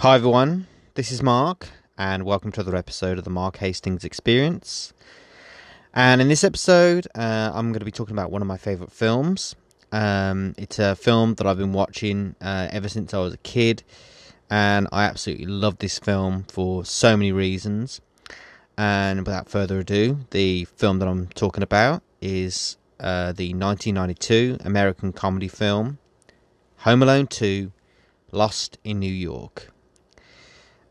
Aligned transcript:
Hi 0.00 0.14
everyone, 0.14 0.66
this 0.94 1.12
is 1.12 1.22
Mark, 1.22 1.68
and 1.98 2.24
welcome 2.24 2.50
to 2.52 2.62
another 2.62 2.74
episode 2.74 3.18
of 3.18 3.24
the 3.24 3.28
Mark 3.28 3.58
Hastings 3.58 4.02
Experience. 4.02 4.94
And 5.92 6.22
in 6.22 6.28
this 6.28 6.42
episode, 6.42 7.06
uh, 7.14 7.50
I'm 7.52 7.70
going 7.70 7.80
to 7.80 7.84
be 7.84 7.92
talking 7.92 8.14
about 8.14 8.30
one 8.30 8.40
of 8.40 8.48
my 8.48 8.56
favourite 8.56 8.90
films. 8.90 9.54
Um, 9.92 10.54
it's 10.56 10.78
a 10.78 10.96
film 10.96 11.34
that 11.34 11.46
I've 11.46 11.58
been 11.58 11.74
watching 11.74 12.34
uh, 12.40 12.68
ever 12.70 12.88
since 12.88 13.12
I 13.12 13.18
was 13.18 13.34
a 13.34 13.38
kid, 13.44 13.82
and 14.48 14.88
I 14.90 15.04
absolutely 15.04 15.44
love 15.44 15.76
this 15.80 15.98
film 15.98 16.44
for 16.44 16.82
so 16.86 17.14
many 17.14 17.30
reasons. 17.30 18.00
And 18.78 19.26
without 19.26 19.50
further 19.50 19.80
ado, 19.80 20.20
the 20.30 20.64
film 20.64 21.00
that 21.00 21.08
I'm 21.08 21.26
talking 21.26 21.62
about 21.62 22.02
is 22.22 22.78
uh, 22.98 23.32
the 23.32 23.52
1992 23.52 24.60
American 24.64 25.12
comedy 25.12 25.48
film 25.48 25.98
Home 26.78 27.02
Alone 27.02 27.26
2 27.26 27.70
Lost 28.32 28.78
in 28.82 28.98
New 28.98 29.12
York 29.12 29.69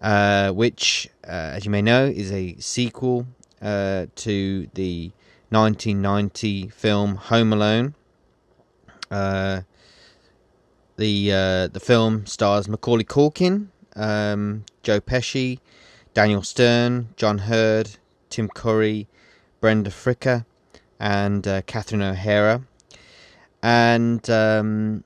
uh, 0.01 0.51
which, 0.51 1.09
uh, 1.25 1.55
as 1.55 1.65
you 1.65 1.71
may 1.71 1.81
know, 1.81 2.05
is 2.05 2.31
a 2.31 2.55
sequel 2.57 3.27
uh, 3.61 4.05
to 4.15 4.67
the 4.73 5.11
1990 5.49 6.69
film 6.69 7.15
Home 7.15 7.53
Alone. 7.53 7.95
Uh, 9.11 9.61
the 10.97 11.31
uh, 11.31 11.67
the 11.67 11.79
film 11.79 12.25
stars 12.25 12.67
Macaulay 12.67 13.05
Culkin, 13.05 13.67
um, 13.95 14.65
Joe 14.83 14.99
Pesci, 14.99 15.59
Daniel 16.13 16.43
Stern, 16.43 17.09
John 17.15 17.39
Heard, 17.39 17.91
Tim 18.29 18.49
Curry, 18.49 19.07
Brenda 19.61 19.89
Fricker, 19.89 20.45
and 20.99 21.43
Catherine 21.65 22.01
O'Hara. 22.01 22.63
And 23.63 24.29
um, 24.29 25.03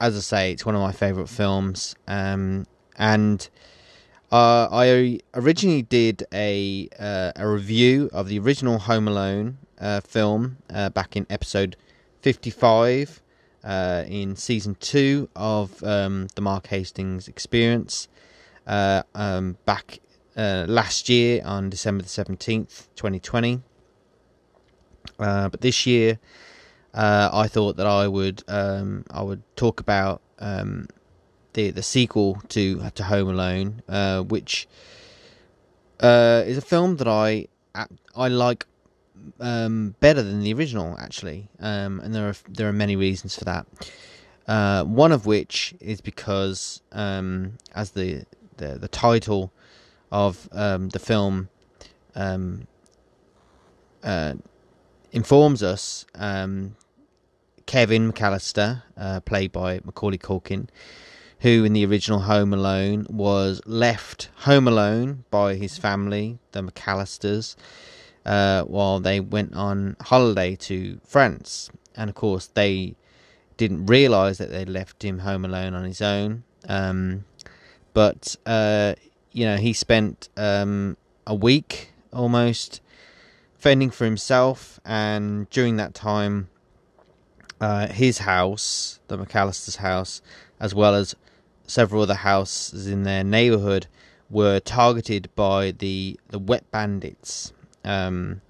as 0.00 0.16
I 0.16 0.20
say, 0.20 0.52
it's 0.52 0.64
one 0.64 0.74
of 0.74 0.80
my 0.80 0.92
favourite 0.92 1.28
films. 1.28 1.94
Um, 2.08 2.66
and 2.96 3.48
uh, 4.30 4.68
I 4.70 5.18
originally 5.34 5.82
did 5.82 6.24
a 6.32 6.88
uh, 6.98 7.32
a 7.34 7.48
review 7.48 8.08
of 8.12 8.28
the 8.28 8.38
original 8.38 8.78
Home 8.78 9.08
Alone 9.08 9.58
uh, 9.80 10.00
film 10.00 10.58
uh, 10.72 10.88
back 10.90 11.16
in 11.16 11.26
episode 11.28 11.76
fifty 12.22 12.50
five 12.50 13.20
uh, 13.64 14.04
in 14.06 14.36
season 14.36 14.76
two 14.78 15.28
of 15.34 15.82
um, 15.82 16.28
the 16.36 16.42
Mark 16.42 16.68
Hastings 16.68 17.26
Experience 17.26 18.06
uh, 18.68 19.02
um, 19.16 19.56
back 19.64 19.98
last 20.36 21.08
year 21.08 21.42
on 21.44 21.68
December 21.68 22.04
the 22.04 22.08
seventeenth, 22.08 22.88
twenty 22.94 23.18
twenty. 23.18 23.62
but 25.18 25.60
this 25.60 25.86
year, 25.86 26.20
I 26.94 27.48
thought 27.48 27.76
that 27.78 27.86
I 27.86 28.06
would 28.06 28.44
um, 28.46 29.04
I 29.10 29.22
would 29.22 29.42
talk 29.56 29.80
about 29.80 30.22
um, 30.38 30.86
the 31.54 31.70
the 31.70 31.82
sequel 31.82 32.40
to 32.48 32.90
to 32.90 33.04
Home 33.04 33.28
Alone, 33.28 33.82
uh, 33.88 34.22
which 34.22 34.68
uh, 36.00 36.42
is 36.46 36.56
a 36.56 36.62
film 36.62 36.96
that 36.96 37.08
I 37.08 37.46
I 38.16 38.28
like 38.28 38.66
um, 39.38 39.94
better 40.00 40.22
than 40.22 40.40
the 40.40 40.52
original 40.52 40.96
actually, 40.98 41.48
um, 41.60 42.00
and 42.00 42.14
there 42.14 42.28
are 42.28 42.36
there 42.48 42.68
are 42.68 42.72
many 42.72 42.96
reasons 42.96 43.36
for 43.36 43.44
that. 43.44 43.66
Uh, 44.48 44.82
one 44.84 45.12
of 45.12 45.26
which 45.26 45.74
is 45.80 46.00
because, 46.00 46.82
um, 46.90 47.56
as 47.72 47.92
the, 47.92 48.24
the 48.56 48.78
the 48.78 48.88
title 48.88 49.52
of 50.10 50.48
um, 50.50 50.88
the 50.88 50.98
film 50.98 51.48
um, 52.16 52.66
uh, 54.02 54.34
informs 55.12 55.62
us, 55.62 56.04
um, 56.16 56.74
Kevin 57.66 58.12
McCallister, 58.12 58.82
uh, 58.96 59.20
played 59.20 59.52
by 59.52 59.80
Macaulay 59.84 60.18
Culkin, 60.18 60.68
who 61.40 61.64
in 61.64 61.72
the 61.72 61.84
original 61.86 62.20
Home 62.20 62.52
Alone 62.52 63.06
was 63.08 63.62
left 63.64 64.28
home 64.36 64.68
alone 64.68 65.24
by 65.30 65.54
his 65.54 65.78
family, 65.78 66.38
the 66.52 66.62
McCallisters, 66.62 67.56
uh, 68.26 68.62
while 68.64 69.00
they 69.00 69.20
went 69.20 69.54
on 69.54 69.96
holiday 70.02 70.54
to 70.56 71.00
France. 71.04 71.70
And 71.96 72.10
of 72.10 72.14
course, 72.14 72.46
they 72.46 72.94
didn't 73.56 73.86
realise 73.86 74.38
that 74.38 74.50
they'd 74.50 74.68
left 74.68 75.02
him 75.02 75.20
home 75.20 75.44
alone 75.44 75.74
on 75.74 75.84
his 75.84 76.02
own. 76.02 76.44
Um, 76.68 77.24
but, 77.94 78.36
uh, 78.44 78.94
you 79.32 79.46
know, 79.46 79.56
he 79.56 79.72
spent 79.72 80.28
um, 80.36 80.96
a 81.26 81.34
week 81.34 81.92
almost 82.12 82.82
fending 83.58 83.90
for 83.90 84.04
himself, 84.04 84.78
and 84.84 85.48
during 85.50 85.76
that 85.76 85.94
time, 85.94 86.48
uh, 87.60 87.88
his 87.88 88.18
house, 88.18 89.00
the 89.08 89.18
McCallister's 89.18 89.76
house, 89.76 90.22
as 90.58 90.74
well 90.74 90.94
as 90.94 91.14
several 91.70 92.02
other 92.02 92.14
houses 92.14 92.86
in 92.86 93.04
their 93.04 93.24
neighborhood 93.24 93.86
were 94.28 94.60
targeted 94.60 95.28
by 95.34 95.70
the 95.70 96.18
the 96.28 96.38
wet 96.38 96.70
bandits, 96.70 97.52
um, 97.84 98.40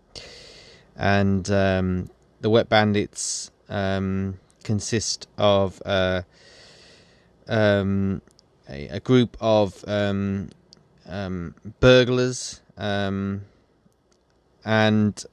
and 0.97 1.51
um, 1.51 2.11
the 2.41 2.51
wet 2.51 2.69
bandits 2.69 3.51
um, 3.69 4.39
consist 4.65 5.29
of 5.39 5.81
uh, 5.85 6.23
um, 7.49 8.23
a, 8.69 8.89
a, 8.89 9.01
group 9.01 9.37
of 9.41 9.85
um, 9.87 10.49
um, 11.07 11.55
burglars 11.81 12.61
and 14.65 15.25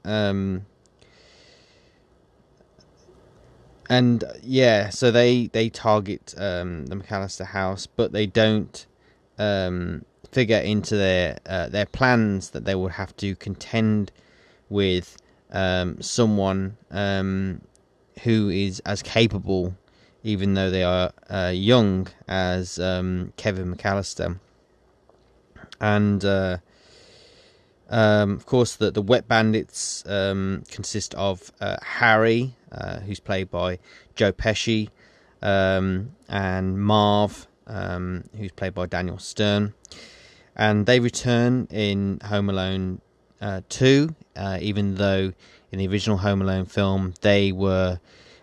and 3.88 4.24
yeah, 4.42 4.90
so 4.90 5.10
they 5.10 5.46
they 5.46 5.70
target 5.70 6.34
um, 6.36 6.86
the 6.86 6.96
McCallister 6.96 7.46
house, 7.46 7.86
but 7.86 8.12
they 8.12 8.26
don't 8.26 8.86
um, 9.38 10.04
figure 10.30 10.58
into 10.58 10.96
their 10.96 11.38
uh, 11.46 11.68
their 11.68 11.86
plans 11.86 12.50
that 12.50 12.64
they 12.64 12.74
will 12.74 12.88
have 12.88 13.16
to 13.16 13.34
contend 13.36 14.12
with 14.68 15.16
um, 15.52 16.00
someone 16.02 16.76
um, 16.90 17.62
who 18.24 18.50
is 18.50 18.80
as 18.80 19.02
capable, 19.02 19.74
even 20.22 20.54
though 20.54 20.70
they 20.70 20.82
are 20.82 21.12
uh, 21.30 21.52
young, 21.54 22.08
as 22.26 22.78
um, 22.78 23.32
Kevin 23.36 23.74
McCallister, 23.74 24.38
and. 25.80 26.24
Uh, 26.24 26.58
um, 27.88 28.32
of 28.32 28.46
course, 28.46 28.76
the, 28.76 28.90
the 28.90 29.02
Wet 29.02 29.28
Bandits 29.28 30.04
um, 30.06 30.62
consist 30.70 31.14
of 31.14 31.50
uh, 31.60 31.76
Harry, 31.82 32.54
uh, 32.70 33.00
who's 33.00 33.20
played 33.20 33.50
by 33.50 33.78
Joe 34.14 34.32
Pesci, 34.32 34.90
um, 35.42 36.12
and 36.28 36.80
Marv, 36.80 37.46
um, 37.66 38.24
who's 38.36 38.52
played 38.52 38.74
by 38.74 38.86
Daniel 38.86 39.18
Stern. 39.18 39.74
And 40.56 40.86
they 40.86 41.00
return 41.00 41.68
in 41.70 42.20
Home 42.24 42.50
Alone 42.50 43.00
uh, 43.40 43.62
2, 43.68 44.14
uh, 44.36 44.58
even 44.60 44.96
though 44.96 45.32
in 45.70 45.78
the 45.78 45.86
original 45.86 46.18
Home 46.18 46.42
Alone 46.42 46.64
film 46.64 47.14
they 47.20 47.52
were 47.52 48.00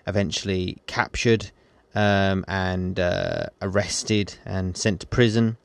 eventually 0.08 0.78
captured 0.88 1.52
um, 1.94 2.46
and 2.48 3.00
uh, 3.00 3.48
arrested 3.62 4.36
and 4.46 4.78
sent 4.78 5.02
to 5.02 5.08
prison. 5.08 5.58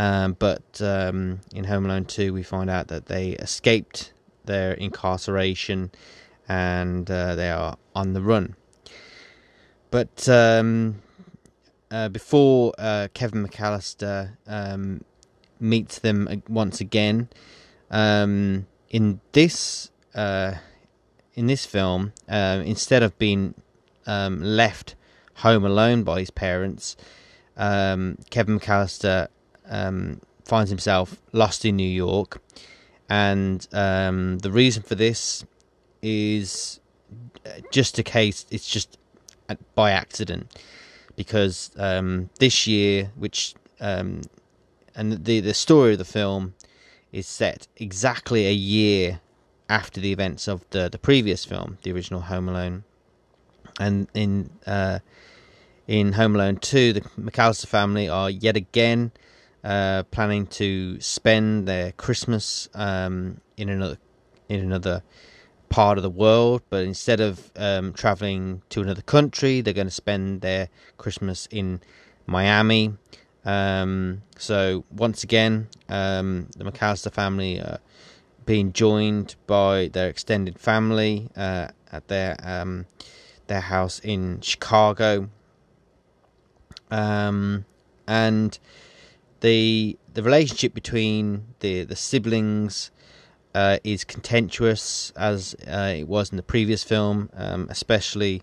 Um, 0.00 0.34
but 0.38 0.80
um, 0.80 1.40
in 1.54 1.64
Home 1.64 1.84
Alone 1.84 2.06
2, 2.06 2.32
we 2.32 2.42
find 2.42 2.70
out 2.70 2.88
that 2.88 3.04
they 3.04 3.32
escaped 3.32 4.14
their 4.46 4.72
incarceration 4.72 5.90
and 6.48 7.08
uh, 7.10 7.34
they 7.34 7.50
are 7.50 7.76
on 7.94 8.14
the 8.14 8.22
run. 8.22 8.56
But 9.90 10.26
um, 10.26 11.02
uh, 11.90 12.08
before 12.08 12.72
uh, 12.78 13.08
Kevin 13.12 13.46
McCallister 13.46 14.38
um, 14.46 15.04
meets 15.60 15.98
them 15.98 16.42
once 16.48 16.80
again, 16.80 17.28
um, 17.90 18.66
in 18.88 19.20
this 19.32 19.90
uh, 20.14 20.54
in 21.34 21.46
this 21.46 21.66
film, 21.66 22.14
uh, 22.26 22.62
instead 22.64 23.02
of 23.02 23.18
being 23.18 23.54
um, 24.06 24.40
left 24.40 24.94
home 25.34 25.66
alone 25.66 26.04
by 26.04 26.20
his 26.20 26.30
parents, 26.30 26.96
Kevin 27.54 28.16
McCallister 28.30 29.28
um, 29.70 30.20
finds 30.44 30.70
himself 30.70 31.20
lost 31.32 31.64
in 31.64 31.76
New 31.76 31.88
York, 31.88 32.42
and 33.08 33.66
um, 33.72 34.38
the 34.38 34.50
reason 34.50 34.82
for 34.82 34.94
this 34.94 35.44
is 36.02 36.80
just 37.70 37.98
a 37.98 38.02
case. 38.02 38.46
It's 38.50 38.68
just 38.68 38.98
by 39.74 39.90
accident 39.90 40.54
because 41.16 41.70
um, 41.76 42.30
this 42.38 42.66
year, 42.66 43.10
which 43.16 43.54
um, 43.80 44.22
and 44.94 45.24
the 45.24 45.40
the 45.40 45.54
story 45.54 45.92
of 45.92 45.98
the 45.98 46.04
film 46.04 46.54
is 47.12 47.26
set 47.26 47.66
exactly 47.76 48.46
a 48.46 48.52
year 48.52 49.20
after 49.68 50.00
the 50.00 50.12
events 50.12 50.48
of 50.48 50.64
the 50.70 50.88
the 50.88 50.98
previous 50.98 51.44
film, 51.44 51.78
the 51.82 51.92
original 51.92 52.22
Home 52.22 52.48
Alone, 52.48 52.84
and 53.78 54.08
in 54.14 54.50
uh, 54.66 55.00
in 55.86 56.12
Home 56.12 56.34
Alone 56.34 56.56
two, 56.56 56.92
the 56.92 57.00
McCallister 57.20 57.66
family 57.66 58.08
are 58.08 58.30
yet 58.30 58.56
again 58.56 59.12
uh, 59.64 60.02
planning 60.04 60.46
to 60.46 61.00
spend 61.00 61.68
their 61.68 61.92
Christmas 61.92 62.68
um, 62.74 63.40
in 63.56 63.68
another 63.68 63.98
in 64.48 64.60
another 64.60 65.02
part 65.68 65.96
of 65.96 66.02
the 66.02 66.10
world, 66.10 66.62
but 66.68 66.84
instead 66.84 67.20
of 67.20 67.52
um, 67.56 67.92
traveling 67.92 68.62
to 68.70 68.82
another 68.82 69.02
country, 69.02 69.60
they're 69.60 69.72
going 69.72 69.86
to 69.86 69.90
spend 69.92 70.40
their 70.40 70.68
Christmas 70.98 71.46
in 71.50 71.80
Miami. 72.26 72.94
Um, 73.44 74.22
so 74.36 74.84
once 74.90 75.22
again, 75.22 75.68
um, 75.88 76.48
the 76.56 76.64
McCallister 76.64 77.12
family 77.12 77.60
are 77.60 77.78
being 78.44 78.72
joined 78.72 79.36
by 79.46 79.88
their 79.88 80.08
extended 80.08 80.58
family 80.58 81.28
uh, 81.36 81.68
at 81.92 82.08
their 82.08 82.36
um, 82.42 82.86
their 83.46 83.60
house 83.60 84.00
in 84.00 84.40
Chicago, 84.40 85.28
um, 86.90 87.64
and 88.06 88.58
the 89.40 89.98
the 90.12 90.22
relationship 90.22 90.74
between 90.74 91.46
the 91.60 91.84
the 91.84 91.96
siblings 91.96 92.90
uh, 93.54 93.78
is 93.82 94.04
contentious 94.04 95.12
as 95.16 95.56
uh, 95.66 95.94
it 95.96 96.08
was 96.08 96.30
in 96.30 96.36
the 96.36 96.42
previous 96.42 96.84
film, 96.84 97.30
um, 97.34 97.66
especially 97.70 98.42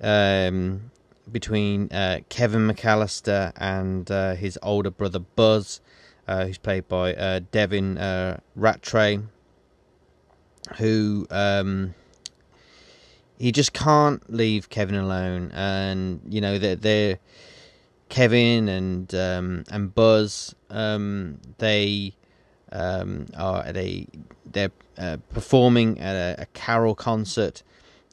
um, 0.00 0.90
between 1.30 1.90
uh, 1.90 2.20
Kevin 2.28 2.68
McCallister 2.68 3.52
and 3.56 4.10
uh, 4.10 4.34
his 4.34 4.58
older 4.62 4.90
brother 4.90 5.20
Buzz, 5.20 5.80
uh, 6.28 6.44
who's 6.44 6.58
played 6.58 6.86
by 6.88 7.14
uh, 7.14 7.40
Devin 7.50 7.96
Ratray, 8.58 9.22
who 10.76 11.26
um, 11.30 11.94
he 13.38 13.52
just 13.52 13.72
can't 13.72 14.22
leave 14.32 14.68
Kevin 14.68 14.96
alone, 14.96 15.50
and 15.52 16.20
you 16.28 16.40
know 16.40 16.58
they're, 16.58 16.76
they're 16.76 17.18
Kevin 18.08 18.68
and 18.68 19.14
um, 19.14 19.64
and 19.70 19.94
Buzz 19.94 20.54
um, 20.70 21.38
they 21.58 22.14
um, 22.72 23.26
are 23.36 23.62
at 23.64 23.76
a 23.76 24.06
they're 24.44 24.72
uh, 24.98 25.18
performing 25.32 26.00
at 26.00 26.14
a, 26.14 26.42
a 26.42 26.46
carol 26.46 26.94
concert, 26.94 27.62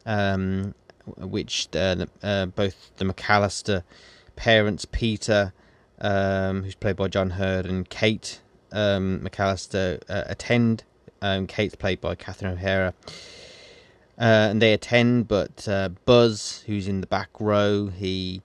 um, 0.06 0.74
which 1.18 1.68
uh, 1.76 2.06
both 2.48 2.92
the 2.98 3.06
McCallister 3.06 3.84
parents, 4.36 4.86
Peter, 4.86 5.54
um, 6.00 6.64
who's 6.64 6.76
played 6.76 6.96
by 6.96 7.08
John 7.08 7.32
Heard, 7.32 7.66
and 7.66 7.90
Kate 7.90 8.42
um, 8.72 9.22
McCallister 9.24 10.02
uh, 10.10 10.24
attend. 10.26 10.84
Kate's 11.48 11.76
played 11.76 12.02
by 12.02 12.16
Catherine 12.16 12.52
O'Hara. 12.52 12.94
Uh, 14.20 14.52
and 14.52 14.62
they 14.62 14.74
attend, 14.74 15.28
but 15.28 15.68
uh, 15.68 15.90
Buzz, 16.06 16.64
who's 16.68 16.88
in 16.88 17.02
the 17.02 17.08
back 17.08 17.30
row, 17.40 17.88
he 17.88 18.42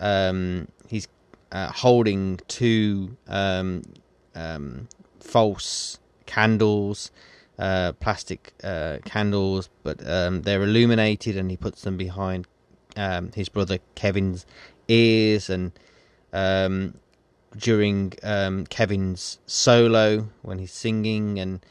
um, 0.00 0.66
he's 0.92 1.08
holding 1.52 2.38
two 2.48 3.16
um, 3.26 3.82
um, 4.34 4.88
false 5.20 5.98
candles, 6.26 7.10
uh, 7.58 7.92
plastic 7.92 8.52
uh, 8.62 8.98
candles, 9.04 9.70
but 9.82 10.06
um, 10.06 10.42
they're 10.42 10.62
illuminated, 10.62 11.36
and 11.36 11.50
he 11.50 11.56
puts 11.56 11.82
them 11.82 11.96
behind 11.96 12.46
um, 12.96 13.32
his 13.34 13.48
brother 13.48 13.78
Kevin's 13.94 14.44
ears, 14.88 15.48
and 15.48 15.72
um, 16.32 16.94
during 17.56 18.12
um, 18.22 18.66
Kevin's 18.66 19.38
solo 19.46 20.28
when 20.42 20.58
he's 20.58 20.72
singing, 20.72 21.38
and 21.38 21.64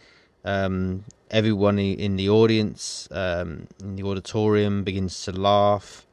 everyone 1.29 1.77
in 1.77 2.15
the 2.15 2.27
audience 2.27 3.07
in 3.11 3.95
the 3.95 4.03
auditorium 4.03 4.83
begins 4.83 5.23
to 5.25 5.31
laugh. 5.31 6.07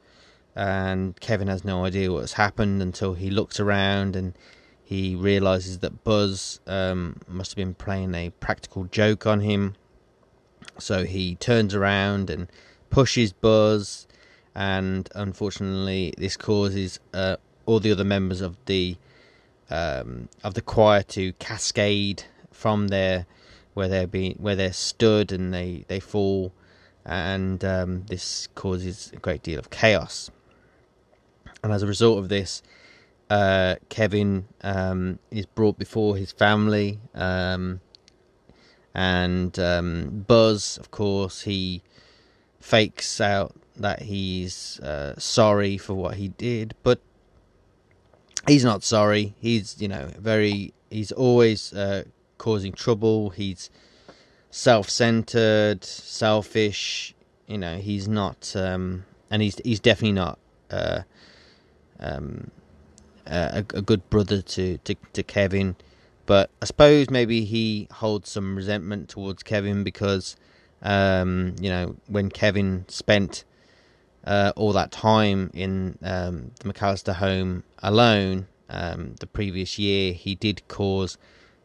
And 0.58 1.19
Kevin 1.20 1.46
has 1.46 1.64
no 1.64 1.84
idea 1.84 2.12
what 2.12 2.22
has 2.22 2.32
happened 2.32 2.82
until 2.82 3.14
he 3.14 3.31
looks 3.31 3.60
around 3.60 4.16
and 4.16 4.34
he 4.82 5.14
realizes 5.14 5.78
that 5.78 6.02
Buzz 6.02 6.58
um, 6.66 7.20
must 7.28 7.52
have 7.52 7.56
been 7.56 7.75
playing 7.75 8.12
a 8.16 8.31
practical 8.40 8.84
joke 8.87 9.25
on 9.25 9.38
him. 9.38 9.76
So 10.81 11.05
he 11.05 11.37
turns 11.37 11.76
around 11.76 12.28
and 12.28 12.49
pushes 12.90 13.32
Buzz, 13.32 14.08
and 14.52 15.08
unfortunately, 15.14 16.12
this 16.19 16.37
causes 16.37 16.99
uh, 17.14 17.37
all 17.64 17.78
the 17.78 17.93
other 17.93 18.02
members 18.02 18.40
of 18.40 18.56
the 18.66 18.96
um, 19.70 20.28
of 20.43 20.55
the 20.55 20.62
choir 20.62 21.02
to 21.02 21.34
cascade 21.34 22.25
from 22.50 22.88
there 22.88 23.26
where 23.75 23.87
they're 23.87 24.08
being 24.08 24.34
where 24.38 24.56
they're 24.56 24.72
stood, 24.72 25.31
and 25.31 25.55
they 25.55 25.84
they 25.87 26.00
fall, 26.00 26.52
and 27.05 27.64
um, 27.64 28.06
this 28.06 28.49
causes 28.56 29.12
a 29.14 29.19
great 29.19 29.44
deal 29.44 29.60
of 29.60 29.70
chaos. 29.70 30.31
And 31.62 31.72
as 31.72 31.82
a 31.82 31.87
result 31.87 32.19
of 32.19 32.28
this, 32.28 32.62
uh, 33.31 33.76
Kevin 33.88 34.46
um, 34.62 35.19
is 35.31 35.46
brought 35.46 35.78
before 35.78 36.16
his 36.16 36.32
family, 36.32 36.99
um, 37.14 37.81
and 38.94 39.58
um, 39.58 40.25
Buzz, 40.26 40.78
of 40.78 40.90
course, 40.90 41.43
he 41.43 41.82
fakes 42.60 43.20
out 43.20 43.55
that 43.76 44.02
he's 44.02 44.81
uh, 44.81 45.14
sorry 45.19 45.78
for 45.78 45.94
what 45.94 46.14
he 46.14 46.28
did, 46.28 46.75
but 46.82 47.00
he's 48.46 48.64
not 48.64 48.82
sorry. 48.82 49.34
He's 49.40 49.81
you 49.81 49.88
know 49.88 50.10
very 50.19 50.72
he's 50.90 51.12
always 51.12 51.72
uh, 51.72 52.05
causing 52.38 52.72
trouble. 52.72 53.31
He's 53.31 53.70
self-centered, 54.50 55.84
selfish. 55.84 57.14
You 57.46 57.58
know 57.58 57.76
he's 57.76 58.08
not, 58.08 58.55
um, 58.56 59.05
and 59.31 59.43
he's 59.43 59.60
he's 59.64 59.81
definitely 59.81 60.12
not. 60.12 60.38
Um, 62.00 62.50
a, 63.29 63.65
a 63.75 63.83
good 63.83 64.09
brother 64.11 64.43
to, 64.43 64.79
to, 64.79 64.95
to 65.12 65.23
Kevin. 65.23 65.77
But 66.27 66.50
I 66.61 66.67
suppose 66.67 67.11
maybe 67.11 67.45
he 67.45 67.89
holds 67.91 68.31
some 68.31 68.56
resentment 68.56 69.09
towards 69.09 69.43
Kevin 69.43 69.83
because, 69.85 70.37
um, 70.83 71.55
you 71.61 71.71
know, 71.71 71.97
when 72.06 72.31
Kevin 72.31 72.85
spent 72.89 73.45
uh, 74.25 74.53
all 74.56 74.73
that 74.73 74.91
time 74.93 75.50
in 75.55 75.99
um, 76.03 76.50
the 76.61 76.73
McCallister 76.73 77.15
home 77.15 77.65
alone 77.79 78.47
um, 78.69 79.15
the 79.21 79.27
previous 79.27 79.79
year, 79.79 80.12
he 80.12 80.35
did 80.35 80.67
cause 80.69 81.17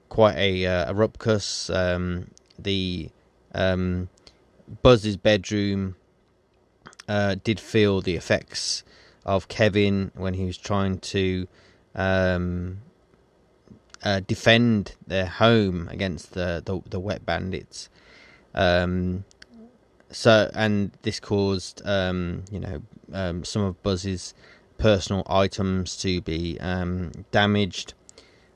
quite 0.08 0.38
a, 0.38 0.66
uh, 0.66 0.92
a 0.92 0.94
ruckus. 0.94 1.70
Um, 1.70 2.32
the 2.58 3.10
um, 3.54 4.08
Buzz's 4.82 5.18
bedroom 5.18 5.98
uh, 7.10 7.36
did 7.44 7.60
feel 7.60 8.00
the 8.00 8.16
effects 8.16 8.84
of 9.26 9.48
Kevin 9.48 10.12
when 10.16 10.34
he 10.34 10.46
was 10.46 10.58
trying 10.58 11.00
to 11.00 11.48
um, 11.96 12.80
uh, 14.04 14.22
defend 14.28 14.96
their 15.08 15.26
home 15.26 15.88
against 15.90 16.34
the 16.34 16.62
the, 16.66 16.82
the 16.90 17.00
wet 17.00 17.26
bandits. 17.26 17.90
Um, 18.54 19.26
so 20.12 20.52
and 20.54 20.92
this 21.02 21.20
caused 21.20 21.82
um, 21.86 22.44
you 22.52 22.60
know 22.60 22.82
um, 23.14 23.44
some 23.44 23.64
of 23.64 23.82
Buzz's 23.84 24.34
personal 24.78 25.24
items 25.28 25.98
to 25.98 26.22
be 26.22 26.60
um, 26.60 27.12
damaged. 27.32 27.94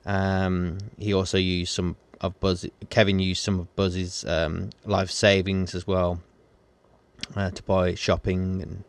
Um, 0.06 0.78
he 0.98 1.14
also 1.14 1.38
used 1.38 1.74
some 1.74 1.96
of 2.22 2.40
Buzz. 2.40 2.66
Kevin 2.90 3.20
used 3.20 3.44
some 3.44 3.60
of 3.60 3.76
Buzz's 3.76 4.26
life 4.86 5.12
savings 5.12 5.76
as 5.76 5.86
well 5.86 6.22
uh, 7.36 7.52
to 7.52 7.64
buy 7.64 7.96
shopping 7.96 8.62
and 8.62 8.84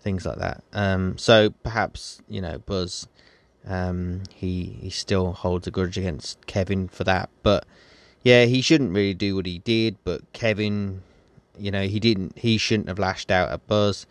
things 0.00 0.26
like 0.26 0.38
that. 0.38 0.62
Um, 0.72 1.18
so 1.18 1.50
perhaps 1.62 2.20
you 2.28 2.40
know 2.40 2.58
Buzz, 2.58 3.08
um, 3.66 4.22
he 4.34 4.78
he 4.80 4.90
still 4.90 5.32
holds 5.32 5.66
a 5.66 5.70
grudge 5.70 5.98
against 5.98 6.46
Kevin 6.46 6.88
for 6.88 7.04
that. 7.04 7.30
But 7.42 7.66
yeah, 8.22 8.44
he 8.44 8.60
shouldn't 8.60 8.92
really 8.94 9.14
do 9.14 9.36
what 9.36 9.46
he 9.46 9.58
did. 9.58 9.96
But 10.04 10.32
Kevin, 10.32 11.02
you 11.58 11.70
know, 11.70 11.86
he 11.86 12.00
didn't. 12.00 12.38
He 12.38 12.58
shouldn't 12.58 12.88
have 12.88 12.98
lashed 12.98 13.30
out 13.30 13.50
at 13.50 13.66
Buzz. 13.66 14.06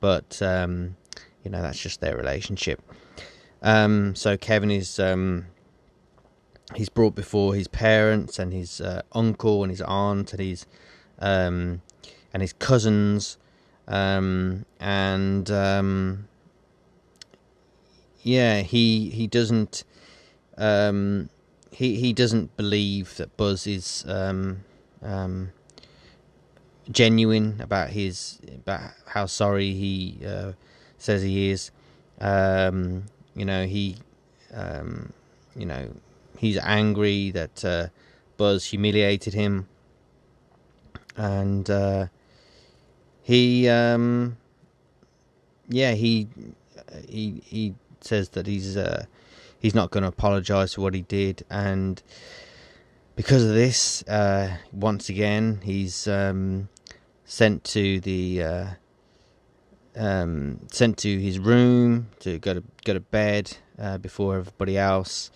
But 0.00 0.40
um, 0.42 0.96
you 1.44 1.50
know, 1.50 1.62
that's 1.62 1.80
just 1.80 2.00
their 2.00 2.16
relationship. 2.16 2.80
Um, 3.62 4.14
so 4.16 4.36
Kevin 4.36 4.70
is 4.70 4.98
um, 4.98 5.46
he's 6.74 6.88
brought 6.88 7.14
before 7.14 7.54
his 7.54 7.68
parents 7.68 8.38
and 8.38 8.52
his 8.52 8.80
uh, 8.80 9.02
uncle 9.12 9.62
and 9.62 9.70
his 9.70 9.82
aunt 9.82 10.32
and 10.32 10.40
his 10.40 10.66
um, 11.18 11.82
and 12.32 12.40
his 12.40 12.52
cousins 12.54 13.38
um, 13.92 14.64
and 14.80 15.50
um, 15.50 16.28
yeah, 18.22 18.60
he 18.62 19.10
he 19.10 19.26
doesn't 19.26 19.84
um, 20.56 21.28
he 21.70 21.96
he 21.96 22.14
doesn't 22.14 22.56
believe 22.56 23.16
that 23.18 23.36
Buzz 23.36 23.66
is 23.66 24.04
um, 24.08 24.64
um, 25.02 25.52
genuine 26.90 27.60
about 27.60 27.90
his 27.90 28.38
about 28.48 28.80
how 29.06 29.26
sorry 29.26 29.74
he 29.74 30.18
uh, 30.26 30.52
says 30.96 31.20
he 31.20 31.50
is. 31.50 31.70
Um, 32.18 33.04
you 33.36 33.44
know 33.44 33.66
he 33.66 33.96
you 35.54 35.66
know 35.66 35.90
he's 36.38 36.56
angry 36.56 37.30
that 37.32 37.62
uh, 37.62 37.88
Buzz 38.38 38.64
humiliated 38.64 39.34
him, 39.34 39.68
and 41.14 41.68
uh, 41.68 42.06
he 43.22 43.68
um 43.68 44.36
yeah 45.68 45.92
he 45.92 46.28
he 47.08 47.42
he 47.44 47.74
says 48.00 48.30
that 48.30 48.46
he's 48.46 48.76
uh 48.76 49.04
he's 49.58 49.74
not 49.74 49.90
going 49.90 50.02
to 50.02 50.08
apologize 50.08 50.74
for 50.74 50.82
what 50.82 50.94
he 50.94 51.02
did. 51.02 51.44
And 51.50 52.02
because 53.16 53.44
of 53.44 53.54
this 53.54 54.02
uh 54.08 54.56
once 54.72 55.08
again 55.08 55.60
he's 55.62 56.08
um 56.08 56.68
sent 57.32 57.64
to 57.64 57.98
the 58.00 58.42
uh, 58.42 58.66
um, 59.96 60.60
sent 60.70 60.98
to 60.98 61.18
his 61.18 61.38
room 61.38 62.08
to 62.20 62.38
go 62.38 62.52
to 62.54 62.62
go 62.84 62.92
to 62.92 63.00
bed 63.00 63.56
uh, 63.78 63.96
before 63.98 64.36
everybody 64.36 64.76
else, 64.76 65.30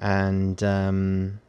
and 0.00 0.62
um, 0.62 1.40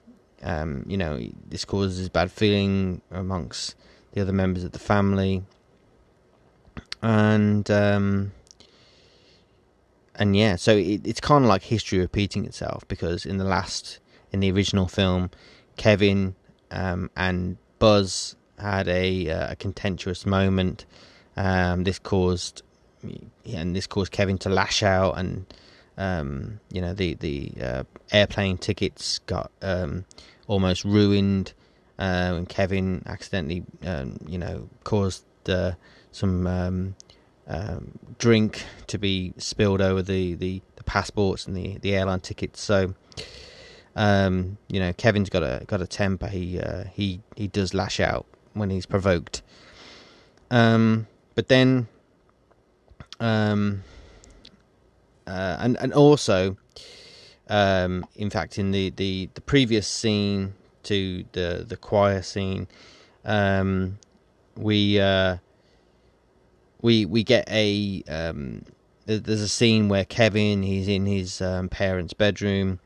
um, 0.43 0.83
you 0.87 0.97
know 0.97 1.19
this 1.47 1.63
causes 1.63 2.09
bad 2.09 2.31
feeling 2.31 3.01
amongst 3.11 3.75
the 4.11 4.21
other 4.21 4.33
members 4.33 4.65
of 4.65 4.73
the 4.73 4.79
family, 4.79 5.43
and 7.01 7.69
um, 7.69 8.31
and 10.15 10.35
yeah, 10.35 10.55
so 10.55 10.75
it, 10.75 11.01
it's 11.05 11.19
kind 11.21 11.43
of 11.43 11.49
like 11.49 11.63
history 11.63 11.99
repeating 11.99 12.45
itself 12.45 12.87
because 12.87 13.25
in 13.25 13.37
the 13.37 13.43
last 13.45 13.99
in 14.31 14.39
the 14.39 14.51
original 14.51 14.87
film, 14.87 15.29
Kevin 15.77 16.35
um, 16.71 17.09
and 17.15 17.57
Buzz 17.79 18.35
had 18.57 18.87
a, 18.87 19.29
uh, 19.29 19.51
a 19.51 19.55
contentious 19.55 20.25
moment. 20.25 20.85
Um, 21.35 21.83
this 21.83 21.99
caused 21.99 22.63
and 23.03 23.75
this 23.75 23.85
caused 23.85 24.11
Kevin 24.11 24.37
to 24.39 24.49
lash 24.49 24.81
out, 24.81 25.17
and 25.17 25.45
um, 25.97 26.59
you 26.71 26.81
know 26.81 26.93
the 26.93 27.13
the 27.13 27.51
uh, 27.61 27.83
airplane 28.11 28.57
tickets 28.57 29.19
got 29.19 29.51
um, 29.61 30.05
almost 30.47 30.83
ruined. 30.83 31.53
Uh, 31.99 32.37
and 32.37 32.49
Kevin 32.49 33.01
accidentally, 33.07 33.63
um, 33.83 34.19
you 34.27 34.37
know, 34.37 34.69
caused 34.83 35.25
uh, 35.49 35.71
some 36.17 36.47
um, 36.47 36.95
um, 37.47 37.91
drink 38.17 38.65
to 38.87 38.97
be 38.97 39.33
spilled 39.37 39.81
over 39.81 40.01
the, 40.01 40.33
the, 40.33 40.61
the 40.75 40.83
passports 40.83 41.45
and 41.45 41.55
the, 41.55 41.77
the 41.77 41.95
airline 41.95 42.19
tickets. 42.19 42.59
So, 42.59 42.95
um, 43.95 44.57
you 44.67 44.79
know, 44.79 44.93
Kevin's 44.93 45.29
got 45.29 45.43
a 45.43 45.63
got 45.65 45.81
a 45.81 45.87
temper. 45.87 46.27
He 46.27 46.59
uh, 46.59 46.85
he 46.85 47.21
he 47.35 47.47
does 47.47 47.73
lash 47.73 47.99
out 47.99 48.25
when 48.53 48.69
he's 48.69 48.85
provoked. 48.85 49.41
Um, 50.49 51.07
but 51.35 51.47
then, 51.47 51.87
um, 53.19 53.83
uh, 55.25 55.57
and 55.59 55.77
and 55.79 55.93
also, 55.93 56.57
um, 57.49 58.05
in 58.15 58.29
fact, 58.29 58.57
in 58.57 58.71
the, 58.71 58.89
the, 58.91 59.29
the 59.33 59.41
previous 59.41 59.87
scene 59.87 60.53
to 60.83 61.25
the 61.33 61.65
the 61.67 61.77
choir 61.77 62.21
scene, 62.21 62.67
um, 63.25 63.99
we 64.55 64.99
uh, 64.99 65.37
we 66.81 67.05
we 67.05 67.23
get 67.23 67.49
a 67.49 68.03
um, 68.07 68.63
there's 69.05 69.41
a 69.41 69.47
scene 69.47 69.87
where 69.89 70.05
Kevin 70.05 70.63
he's 70.63 70.87
in 70.87 71.05
his 71.05 71.41
um, 71.41 71.69
parents' 71.69 72.13
bedroom 72.13 72.79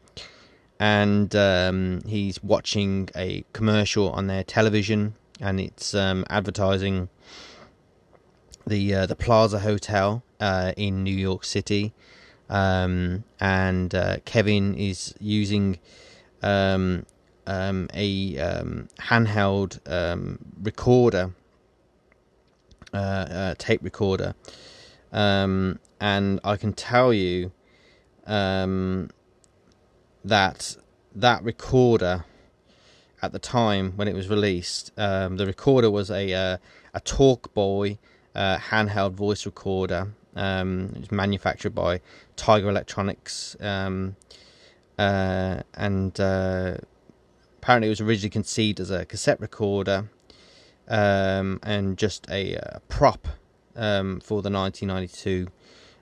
and 0.80 1.36
um, 1.36 2.02
he's 2.08 2.42
watching 2.44 3.10
a 3.16 3.44
commercial 3.54 4.10
on 4.12 4.28
their 4.28 4.44
television 4.44 5.16
and 5.40 5.60
it's 5.60 5.94
um, 5.94 6.24
advertising 6.30 7.10
the 8.66 8.94
uh, 8.94 9.06
the 9.06 9.16
Plaza 9.16 9.60
Hotel 9.60 10.24
uh, 10.40 10.74
in 10.78 11.04
New 11.04 11.16
York 11.16 11.44
City. 11.44 11.94
Um, 12.50 13.24
and 13.40 13.96
uh, 13.96 14.18
Kevin 14.26 14.76
is 14.76 15.16
using 15.20 15.80
um, 16.42 17.06
a 17.48 18.34
handheld 19.00 19.80
recorder 20.62 21.34
uh, 22.94 22.98
uh, 22.98 23.56
tape 23.58 23.84
recorder, 23.84 24.36
um, 25.12 25.80
and 26.00 26.40
I 26.44 26.58
can 26.58 26.74
tell 26.74 27.14
you 27.14 27.52
um, 28.28 29.10
that 30.24 30.78
that 31.16 31.44
recorder 31.44 32.26
at 33.22 33.32
the 33.32 33.40
time 33.40 33.94
when 33.96 34.08
it 34.08 34.16
was 34.16 34.30
released, 34.30 34.92
um, 34.98 35.38
the 35.38 35.46
recorder 35.46 35.92
was 35.92 36.10
a 36.10 36.34
uh, 36.34 36.58
a 36.94 37.02
Talkboy 37.02 37.98
uh, 38.36 38.58
handheld 38.58 39.14
voice 39.14 39.46
recorder. 39.46 40.14
Um, 40.36 40.92
it 40.96 41.00
was 41.02 41.12
manufactured 41.12 41.76
by 41.76 42.02
Tiger 42.36 42.70
Electronics, 42.70 43.56
um, 43.60 44.16
uh, 44.98 45.62
and 45.74 46.20
uh, 46.20 46.78
apparently 47.58 47.88
it 47.88 47.92
was 47.92 48.02
originally 48.02 48.30
conceived 48.30 48.80
as 48.80 48.92
a 48.92 49.06
cassette 49.06 49.40
recorder 49.40 50.10
um, 50.92 51.60
and 51.64 51.98
just 51.98 52.30
a, 52.30 52.54
a 52.54 52.60
uh, 52.60 52.80
prop 52.90 53.28
um, 53.76 54.20
for 54.20 54.42
the 54.42 54.52
1992 54.52 55.48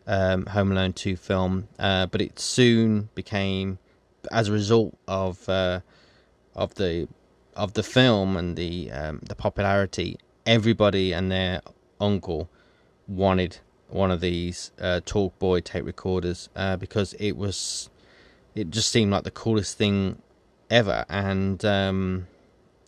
um, 0.08 0.48
Home 0.48 0.72
Alone 0.72 0.94
2 0.94 1.16
film. 1.16 1.68
Uh, 1.78 2.08
but 2.08 2.20
it 2.20 2.40
soon 2.40 3.10
became, 3.14 3.78
as 4.32 4.50
a 4.50 4.52
result 4.52 4.98
of 5.08 5.48
uh, 5.48 5.80
of 6.56 6.74
the 6.76 7.08
of 7.56 7.74
the 7.74 7.84
film 7.84 8.36
and 8.36 8.58
the 8.58 8.92
um, 8.92 9.20
the 9.22 9.36
popularity, 9.36 10.18
everybody 10.46 11.14
and 11.14 11.32
their 11.32 11.62
uncle 12.02 12.50
wanted 13.08 13.60
one 13.90 14.10
of 14.12 14.22
these 14.22 14.72
uh, 14.82 15.02
Talkboy 15.06 15.64
tape 15.64 15.86
recorders 15.86 16.50
uh, 16.56 16.78
because 16.78 17.14
it 17.14 17.34
was 17.34 17.90
it 18.56 18.72
just 18.72 18.92
seemed 18.92 19.12
like 19.12 19.24
the 19.24 19.32
coolest 19.32 19.78
thing 19.78 20.20
ever, 20.72 21.06
and 21.10 21.64
um, 21.64 22.28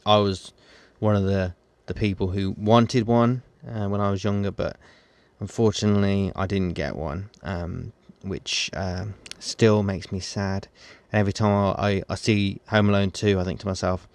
I 0.04 0.18
was 0.18 0.52
one 1.00 1.16
of 1.16 1.24
the 1.24 1.54
the 1.94 2.00
people 2.00 2.30
who 2.30 2.56
wanted 2.58 3.06
one 3.06 3.44
uh, 3.68 3.86
when 3.88 4.00
I 4.00 4.10
was 4.10 4.24
younger, 4.24 4.50
but 4.50 4.78
unfortunately 5.42 6.32
I 6.38 6.48
didn't 6.48 6.74
get 6.74 6.96
one, 6.96 7.30
um, 7.44 7.92
which 8.22 8.70
uh, 8.74 9.06
still 9.40 9.84
makes 9.84 10.10
me 10.10 10.22
sad. 10.22 10.70
And 11.12 11.20
every 11.20 11.34
time 11.34 11.52
I, 11.52 11.88
I, 11.88 12.04
I, 12.08 12.16
see 12.16 12.62
Home 12.70 12.88
Alone 12.88 13.12
2, 13.12 13.42
I 13.42 13.44
think 13.44 13.60
to 13.60 13.68
myself, 13.68 14.08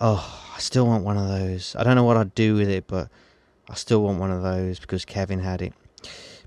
oh, 0.00 0.52
I 0.56 0.58
still 0.58 0.86
want 0.86 1.04
one 1.04 1.18
of 1.18 1.28
those. 1.28 1.76
I 1.78 1.84
don't 1.84 1.96
know 1.96 2.04
what 2.04 2.16
I'd 2.16 2.34
do 2.34 2.54
with 2.54 2.70
it, 2.70 2.86
but 2.86 3.10
I 3.68 3.74
still 3.74 4.02
want 4.02 4.18
one 4.18 4.30
of 4.30 4.42
those 4.42 4.80
because 4.80 5.04
Kevin 5.04 5.40
had 5.40 5.60
it. 5.60 5.74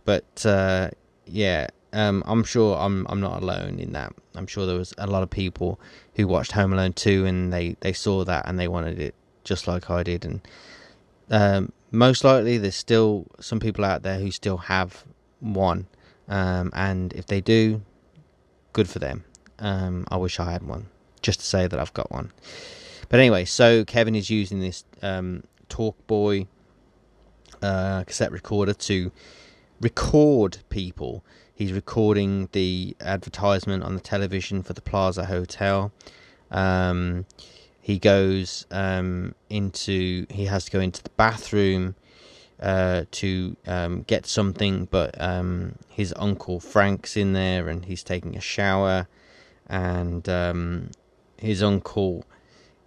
But 0.04 0.44
uh, 0.48 0.90
yeah, 1.28 1.68
um, 1.94 2.24
I'm 2.26 2.44
sure 2.44 2.76
I'm 2.76 3.06
I'm 3.08 3.20
not 3.20 3.44
alone 3.44 3.78
in 3.78 3.92
that. 3.92 4.14
I'm 4.34 4.48
sure 4.48 4.66
there 4.66 4.80
was 4.80 4.96
a 4.98 5.06
lot 5.06 5.22
of 5.22 5.30
people 5.30 5.80
who 6.16 6.28
watched 6.28 6.54
Home 6.54 6.74
Alone 6.74 6.94
2 6.94 7.28
and 7.28 7.54
they, 7.54 7.76
they 7.82 7.94
saw 7.94 8.24
that 8.24 8.48
and 8.48 8.58
they 8.60 8.68
wanted 8.68 9.00
it 9.00 9.14
just 9.43 9.67
like 9.67 9.89
I 9.89 10.03
did. 10.03 10.25
And 10.25 10.41
um, 11.29 11.71
most 11.91 12.24
likely, 12.24 12.57
there's 12.57 12.75
still 12.75 13.27
some 13.39 13.60
people 13.60 13.86
out 13.86 14.03
there 14.03 14.19
who 14.19 14.31
still 14.31 14.57
have 14.57 15.03
one. 15.39 15.88
Um, 16.27 16.71
and 16.74 17.13
if 17.13 17.25
they 17.25 17.41
do, 17.41 17.81
good 18.74 18.89
for 18.89 19.00
them. 19.00 19.25
Um, 19.60 20.05
I 20.10 20.17
wish 20.17 20.39
I 20.39 20.51
had 20.51 20.63
one, 20.63 20.88
just 21.21 21.39
to 21.39 21.45
say 21.45 21.67
that 21.67 21.79
I've 21.79 21.93
got 21.93 22.12
one. 22.12 22.31
But 23.10 23.19
anyway, 23.19 23.45
so 23.45 23.83
Kevin 23.86 24.15
is 24.15 24.29
using 24.29 24.60
this 24.62 24.86
um, 25.01 25.43
Talkboy 25.69 26.48
uh, 27.62 28.03
cassette 28.05 28.31
recorder 28.31 28.74
to 28.74 29.12
record 29.81 30.60
people. 30.69 31.24
He's 31.53 31.74
recording 31.74 32.50
the 32.53 32.95
advertisement 33.01 33.83
on 33.83 33.95
the 33.95 34.01
television 34.01 34.63
for 34.63 34.74
the 34.74 34.81
Plaza 34.81 35.25
Hotel. 35.25 35.91
Um, 36.50 37.25
he 37.82 37.98
goes 37.98 38.68
um, 38.72 39.34
into 39.50 40.28
he 40.30 40.46
has 40.46 40.66
to 40.66 40.72
go 40.72 40.80
into 40.80 41.02
the 41.02 41.10
bathroom 41.12 41.96
uh, 42.62 43.06
to 43.10 43.58
um, 43.66 44.04
get 44.04 44.28
something, 44.28 44.88
but 44.92 45.20
um, 45.20 45.76
his 45.90 46.14
uncle 46.16 46.60
Frank's 46.60 47.18
in 47.18 47.34
there 47.34 47.68
and 47.68 47.86
he's 47.86 48.04
taking 48.04 48.38
a 48.38 48.42
shower, 48.42 49.08
and 49.68 50.30
um, 50.30 50.92
his 51.38 51.64
uncle 51.64 52.24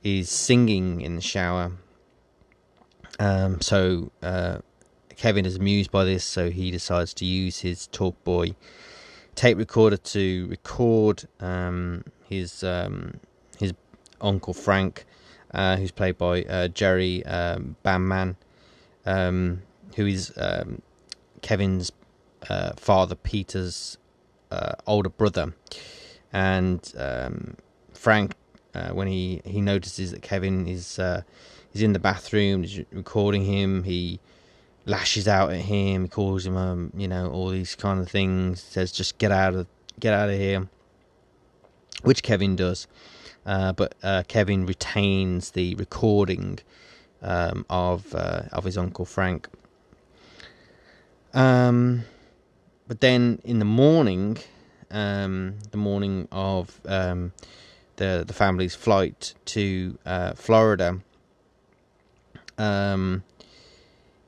is 0.04 0.30
singing 0.30 1.00
in 1.00 1.16
the 1.16 1.22
shower. 1.22 1.72
Um, 3.18 3.60
so 3.60 4.12
uh, 4.22 4.58
Kevin 5.16 5.44
is 5.44 5.56
amused 5.56 5.90
by 5.90 6.04
this, 6.04 6.24
so 6.24 6.50
he 6.50 6.70
decides 6.70 7.12
to 7.14 7.24
use 7.24 7.60
his 7.60 7.88
Talkboy 7.92 8.54
tape 9.34 9.58
recorder 9.58 9.96
to 9.96 10.46
record 10.46 11.24
um, 11.40 12.04
his 12.28 12.60
his 12.60 13.33
Uncle 14.24 14.54
Frank, 14.54 15.04
uh, 15.52 15.76
who's 15.76 15.90
played 15.90 16.18
by 16.18 16.42
uh, 16.44 16.68
Gerry 16.68 17.24
um, 17.26 17.76
Bamman, 17.84 18.36
um, 19.06 19.62
who 19.96 20.06
is 20.06 20.32
um, 20.36 20.82
Kevin's 21.42 21.92
uh, 22.48 22.72
father 22.76 23.14
Peter's 23.14 23.98
uh, 24.50 24.72
older 24.86 25.10
brother, 25.10 25.54
and 26.32 26.92
um, 26.98 27.56
Frank, 27.92 28.34
uh, 28.74 28.90
when 28.90 29.06
he, 29.06 29.40
he 29.44 29.60
notices 29.60 30.10
that 30.10 30.22
Kevin 30.22 30.66
is 30.66 30.98
uh, 30.98 31.22
is 31.72 31.82
in 31.82 31.92
the 31.92 31.98
bathroom, 31.98 32.64
recording 32.92 33.44
him, 33.44 33.84
he 33.84 34.20
lashes 34.86 35.26
out 35.26 35.50
at 35.50 35.60
him, 35.60 36.04
he 36.04 36.08
calls 36.08 36.46
him, 36.46 36.56
um, 36.56 36.92
you 36.96 37.08
know, 37.08 37.28
all 37.30 37.48
these 37.48 37.74
kind 37.74 38.00
of 38.00 38.08
things, 38.08 38.62
says 38.62 38.92
just 38.92 39.18
get 39.18 39.32
out 39.32 39.54
of 39.54 39.66
get 40.00 40.14
out 40.14 40.28
of 40.28 40.38
here, 40.38 40.68
which 42.02 42.22
Kevin 42.22 42.56
does. 42.56 42.86
Uh, 43.46 43.72
but 43.72 43.94
uh, 44.02 44.22
Kevin 44.26 44.64
retains 44.66 45.50
the 45.50 45.74
recording 45.74 46.58
um, 47.22 47.66
of 47.68 48.14
uh, 48.14 48.42
of 48.52 48.64
his 48.64 48.78
uncle 48.78 49.04
Frank. 49.04 49.48
Um, 51.32 52.04
but 52.86 53.00
then 53.00 53.40
in 53.44 53.58
the 53.58 53.64
morning, 53.64 54.38
um, 54.90 55.56
the 55.70 55.76
morning 55.76 56.28
of 56.32 56.80
um, 56.86 57.32
the 57.96 58.24
the 58.26 58.32
family's 58.32 58.74
flight 58.74 59.34
to 59.46 59.98
uh, 60.06 60.32
Florida, 60.32 61.00
um, 62.56 63.24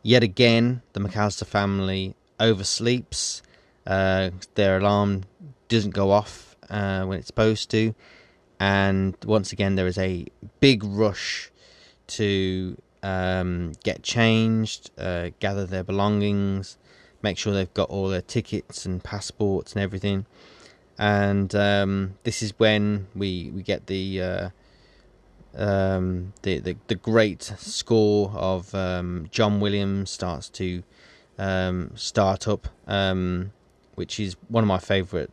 yet 0.03 0.23
again, 0.23 0.83
the 0.93 1.01
McCallister 1.01 1.47
family 1.47 2.15
oversleeps. 2.39 3.41
Uh, 3.87 4.31
their 4.57 4.79
alarm 4.79 5.23
doesn't 5.69 5.93
go 5.95 6.11
off 6.11 6.57
when 6.69 7.13
it's 7.13 7.29
supposed 7.29 7.71
to, 7.71 7.95
and 8.59 9.17
once 9.25 9.53
again, 9.53 9.75
there 9.77 9.87
is 9.87 9.99
a 9.99 10.27
big 10.61 10.83
rush 10.83 11.51
to 12.09 12.77
um, 13.03 13.73
get 13.85 14.03
changed, 14.03 14.91
uh, 14.99 15.31
gather 15.41 15.67
their 15.67 15.85
belongings, 15.85 16.79
make 17.23 17.37
sure 17.37 17.53
they've 17.53 17.75
got 17.75 17.91
all 17.91 18.09
their 18.09 18.23
tickets 18.23 18.87
and 18.87 19.03
passports 19.03 19.73
and 19.75 19.83
everything. 19.83 20.27
And 20.99 21.55
um, 21.55 22.15
this 22.23 22.43
is 22.43 22.55
when 22.59 23.09
we 23.15 23.51
we 23.55 23.63
get 23.63 23.87
the 23.87 24.23
uh, 24.23 24.49
um, 25.55 26.33
the, 26.43 26.59
the, 26.59 26.77
the 26.87 26.95
great 26.95 27.43
score 27.43 28.31
of 28.35 28.75
um, 28.75 29.27
John 29.31 29.61
Williams 29.61 30.11
starts 30.11 30.49
to 30.51 30.83
um, 31.39 31.93
start 31.95 32.49
up, 32.49 32.69
um, 32.87 33.53
which 33.95 34.19
is 34.19 34.37
one 34.49 34.65
of 34.65 34.69
my 34.69 34.79
favourite 34.79 35.31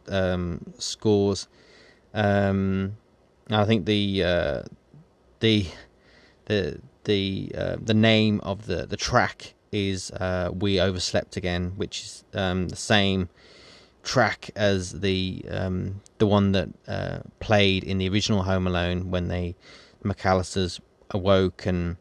scores. 0.78 1.48
Um, 2.14 2.98
I 3.56 3.66
think 3.66 3.86
the 3.86 4.24
uh, 4.24 4.62
the 5.40 5.66
the 6.46 6.80
the 7.04 7.52
uh, 7.58 7.76
the 7.82 7.94
name 7.94 8.40
of 8.42 8.66
the, 8.66 8.86
the 8.86 8.98
track 8.98 9.54
is 9.72 10.12
uh, 10.12 10.52
"We 10.54 10.80
Overslept 10.80 11.38
Again," 11.38 11.74
which 11.76 12.02
is 12.02 12.24
the 12.32 12.76
same 12.76 13.30
track 14.04 14.52
as 14.56 15.00
the 15.00 15.44
the 16.18 16.28
one 16.28 16.52
that 16.54 16.70
uh, 16.88 17.20
played 17.40 17.84
in 17.84 17.98
the 17.98 18.10
original 18.10 18.44
Home 18.44 18.68
Alone 18.68 19.12
when 19.12 19.28
they 19.28 19.56
McCallisters 20.04 20.80
awoke 21.12 21.66
and 21.66 21.98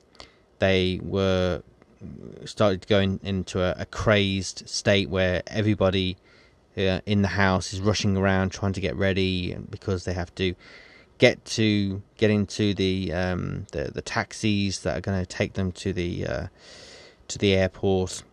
they 0.58 1.00
were 1.02 1.62
started 2.44 2.86
going 2.86 3.20
into 3.22 3.62
a, 3.62 3.74
a 3.78 3.86
crazed 3.86 4.68
state 4.68 5.08
where 5.08 5.42
everybody 5.46 6.16
uh, 6.76 7.00
in 7.06 7.22
the 7.22 7.28
house 7.28 7.72
is 7.72 7.80
rushing 7.80 8.16
around 8.16 8.50
trying 8.50 8.72
to 8.72 8.80
get 8.80 8.96
ready 8.96 9.54
because 9.70 10.04
they 10.04 10.12
have 10.12 10.34
to 10.34 10.54
get 11.22 11.44
to 11.44 12.02
get 12.16 12.32
into 12.32 12.74
the 12.74 13.12
um, 13.12 13.64
the, 13.70 13.92
the 13.94 14.02
taxis 14.02 14.80
that 14.80 14.98
are 14.98 15.00
going 15.00 15.20
to 15.20 15.24
take 15.24 15.52
them 15.52 15.70
to 15.70 15.92
the 15.92 16.26
uh, 16.26 16.46
to 17.28 17.38
the 17.38 17.54
airport 17.54 18.24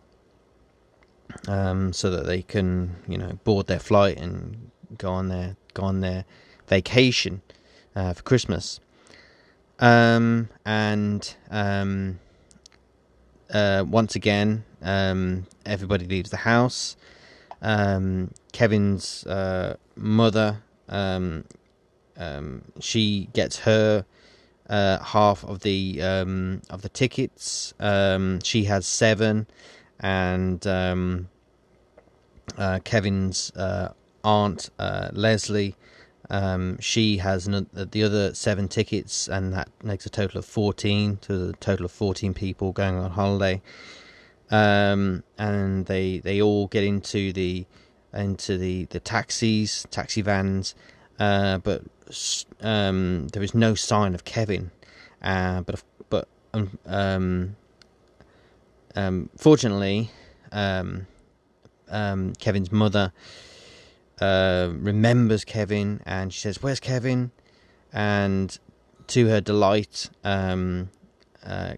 um, 1.46 1.92
so 1.92 2.10
that 2.10 2.26
they 2.26 2.42
can 2.42 2.96
you 3.06 3.16
know 3.16 3.38
board 3.44 3.68
their 3.68 3.78
flight 3.78 4.18
and 4.18 4.72
go 4.98 5.12
on 5.12 5.28
their 5.28 5.54
go 5.72 5.84
on 5.84 6.00
their 6.00 6.24
vacation 6.66 7.42
uh, 7.94 8.12
for 8.12 8.24
Christmas. 8.24 8.80
Um, 9.78 10.48
and 10.66 11.32
um, 11.48 12.18
uh, 13.54 13.84
once 13.86 14.16
again, 14.16 14.64
um, 14.82 15.46
everybody 15.64 16.06
leaves 16.06 16.30
the 16.30 16.38
house. 16.38 16.96
Um, 17.62 18.32
Kevin's 18.50 19.24
uh, 19.28 19.76
mother, 19.94 20.64
um, 20.88 21.44
um, 22.20 22.62
she 22.78 23.28
gets 23.32 23.58
her 23.60 24.04
uh, 24.68 24.98
half 24.98 25.42
of 25.44 25.60
the 25.60 26.00
of 26.70 26.82
the 26.82 26.88
tickets. 26.88 27.74
she 28.44 28.64
has 28.64 28.86
seven, 28.86 29.46
and 29.98 30.64
uh, 32.58 32.78
Kevin's 32.84 33.50
uh, 33.56 33.92
aunt 34.22 34.70
uh, 34.78 35.08
Leslie 35.12 35.74
um, 36.30 36.78
she 36.78 37.16
has 37.16 37.46
the 37.46 38.04
other 38.04 38.34
seven 38.34 38.68
tickets, 38.68 39.28
and 39.28 39.52
that 39.52 39.68
makes 39.82 40.06
a 40.06 40.10
total 40.10 40.38
of 40.38 40.44
14, 40.44 41.18
to 41.22 41.48
a 41.48 41.52
total 41.54 41.86
of 41.86 41.92
14 41.92 42.32
people 42.34 42.72
going 42.72 42.94
on 42.94 43.10
holiday. 43.10 43.60
Um, 44.48 45.24
and 45.38 45.86
they 45.86 46.18
they 46.18 46.40
all 46.40 46.66
get 46.68 46.84
into 46.84 47.32
the 47.32 47.66
into 48.12 48.58
the, 48.58 48.84
the 48.86 48.98
taxis, 49.00 49.86
taxi 49.90 50.22
vans, 50.22 50.74
uh, 51.20 51.58
but 51.58 51.82
um, 52.62 53.28
there 53.28 53.42
is 53.42 53.54
no 53.54 53.74
sign 53.74 54.14
of 54.14 54.24
Kevin. 54.24 54.70
Uh, 55.22 55.60
but 55.60 55.82
but 56.08 56.28
um, 56.54 56.78
um, 56.86 57.56
um 58.96 59.28
fortunately, 59.36 60.10
um, 60.50 61.06
Kevin's 62.38 62.72
mother 62.72 63.12
uh, 64.20 64.70
remembers 64.72 65.44
Kevin 65.44 66.00
and 66.06 66.32
she 66.32 66.40
says, 66.40 66.62
"Where's 66.62 66.80
Kevin?" 66.80 67.30
And 67.92 68.58
to 69.08 69.28
her 69.28 69.40
delight, 69.40 70.08
um, 70.24 70.90
uh, 71.44 71.74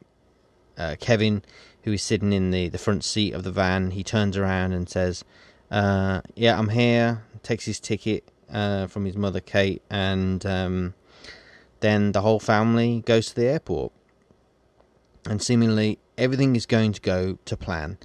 uh, 0.78 0.96
Kevin, 1.00 1.42
who 1.82 1.92
is 1.92 2.02
sitting 2.02 2.32
in 2.32 2.50
the, 2.50 2.68
the 2.68 2.78
front 2.78 3.02
seat 3.02 3.32
of 3.32 3.44
the 3.44 3.50
van, 3.50 3.92
he 3.92 4.04
turns 4.04 4.36
around 4.36 4.72
and 4.72 4.88
says, 4.88 5.24
uh, 5.70 6.20
"Yeah, 6.36 6.58
I'm 6.58 6.68
here." 6.68 7.24
Takes 7.42 7.64
his 7.64 7.80
ticket 7.80 8.31
uh, 8.52 8.86
from 8.86 9.04
his 9.04 9.16
mother, 9.16 9.40
Kate, 9.40 9.82
and 9.90 10.44
um, 10.46 10.94
then 11.80 12.12
the 12.12 12.20
whole 12.20 12.38
family 12.40 13.02
goes 13.06 13.28
to 13.28 13.34
the 13.34 13.46
airport. 13.46 13.92
And 15.28 15.42
seemingly 15.42 15.98
everything 16.18 16.56
is 16.56 16.66
going 16.66 16.92
to 16.92 17.00
go 17.00 17.38
to 17.44 17.56
plan. 17.56 17.98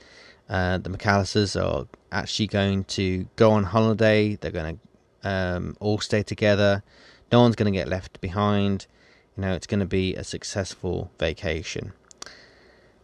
Uh, 0.49 0.77
the 0.77 0.89
McCallisters 0.89 1.61
are 1.61 1.87
actually 2.11 2.47
going 2.47 2.85
to 2.85 3.27
go 3.35 3.51
on 3.51 3.65
holiday. 3.65 4.35
They're 4.35 4.51
going 4.51 4.79
to 5.23 5.29
um, 5.29 5.77
all 5.79 5.99
stay 5.99 6.23
together. 6.23 6.83
No 7.31 7.41
one's 7.41 7.55
going 7.55 7.71
to 7.71 7.77
get 7.77 7.87
left 7.87 8.21
behind. 8.21 8.87
You 9.35 9.41
know, 9.41 9.53
it's 9.53 9.67
going 9.67 9.81
to 9.81 9.85
be 9.85 10.15
a 10.15 10.23
successful 10.23 11.11
vacation. 11.19 11.93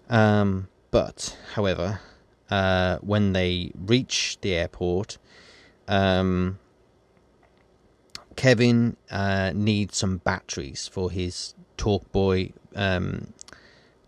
Um, 0.09 0.69
but, 0.91 1.37
however, 1.53 1.99
uh, 2.49 2.97
when 2.99 3.33
they 3.33 3.71
reach 3.75 4.37
the 4.41 4.53
airport, 4.53 5.17
um, 5.87 6.59
Kevin 8.35 8.97
uh, 9.11 9.51
needs 9.53 9.97
some 9.97 10.17
batteries 10.17 10.87
for 10.87 11.11
his 11.11 11.53
Talkboy 11.77 12.53
um, 12.75 13.33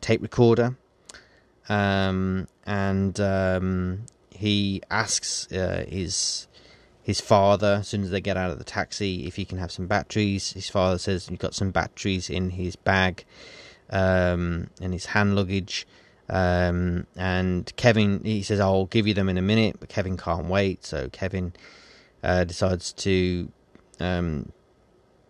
tape 0.01 0.21
recorder. 0.21 0.77
Um, 1.67 2.47
and 2.65 3.19
um, 3.19 4.05
he 4.29 4.81
asks 4.91 5.51
uh, 5.51 5.85
his 5.87 6.47
his 7.01 7.21
father 7.21 7.77
as 7.81 7.87
soon 7.87 8.01
as 8.01 8.09
they 8.09 8.19
get 8.19 8.35
out 8.35 8.49
of 8.49 8.57
the 8.57 8.63
taxi 8.63 9.27
if 9.27 9.35
he 9.35 9.45
can 9.45 9.59
have 9.59 9.71
some 9.71 9.85
batteries. 9.85 10.53
His 10.53 10.69
father 10.69 10.97
says 10.97 11.27
he's 11.27 11.37
got 11.37 11.53
some 11.53 11.69
batteries 11.69 12.29
in 12.31 12.51
his 12.51 12.75
bag, 12.75 13.25
um, 13.91 14.69
in 14.81 14.91
his 14.91 15.07
hand 15.07 15.35
luggage. 15.35 15.85
Um, 16.27 17.05
and 17.15 17.71
Kevin, 17.75 18.23
he 18.23 18.41
says, 18.41 18.59
"I'll 18.59 18.87
give 18.87 19.05
you 19.05 19.13
them 19.13 19.29
in 19.29 19.37
a 19.37 19.43
minute," 19.43 19.77
but 19.79 19.89
Kevin 19.89 20.17
can't 20.17 20.47
wait. 20.47 20.83
So 20.83 21.09
Kevin 21.09 21.53
uh, 22.23 22.43
decides 22.43 22.91
to 22.93 23.51
um, 23.99 24.51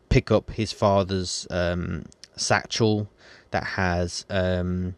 pick 0.10 0.32
up 0.32 0.52
his 0.52 0.72
father's 0.72 1.48
um, 1.50 2.06
satchel 2.36 3.10
that 3.52 3.64
has 3.64 4.26
um, 4.30 4.96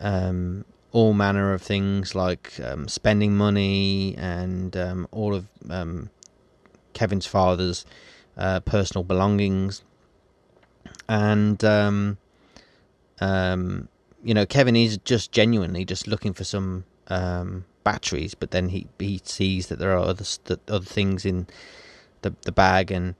um, 0.00 0.64
all 0.92 1.12
manner 1.12 1.52
of 1.52 1.62
things 1.62 2.14
like 2.14 2.52
um, 2.62 2.88
spending 2.88 3.36
money 3.36 4.14
and 4.16 4.76
all 5.10 5.34
of 5.34 5.46
Kevin's 6.92 7.26
father's 7.26 7.84
uh, 8.36 8.60
personal 8.60 9.04
belongings. 9.04 9.82
And, 11.08 11.62
you 14.24 14.34
know, 14.34 14.46
Kevin 14.46 14.76
is 14.76 14.98
just 14.98 15.32
genuinely 15.32 15.84
just 15.84 16.06
looking 16.06 16.32
for 16.32 16.44
some 16.44 16.84
um, 17.08 17.64
batteries, 17.84 18.34
but 18.34 18.50
then 18.50 18.70
he, 18.70 18.86
he 18.98 19.20
sees 19.24 19.66
that 19.66 19.78
there 19.78 19.92
are 19.92 19.98
other, 19.98 20.24
st- 20.24 20.60
other 20.68 20.86
things 20.86 21.24
in 21.26 21.46
the, 22.24 22.34
the 22.42 22.52
bag 22.52 22.90
and 22.90 23.14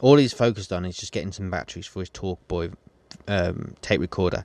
all 0.00 0.16
he's 0.16 0.32
focused 0.32 0.72
on 0.72 0.84
is 0.84 0.96
just 0.96 1.12
getting 1.12 1.32
some 1.32 1.50
batteries 1.50 1.86
for 1.86 2.00
his 2.00 2.10
Talkboy 2.10 2.74
um, 3.26 3.74
tape 3.80 4.00
recorder. 4.00 4.44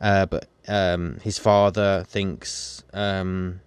Uh, 0.00 0.26
but 0.26 0.48
um, 0.66 1.18
his 1.22 1.38
father 1.38 2.04
thinks 2.08 2.82
um, 2.94 3.60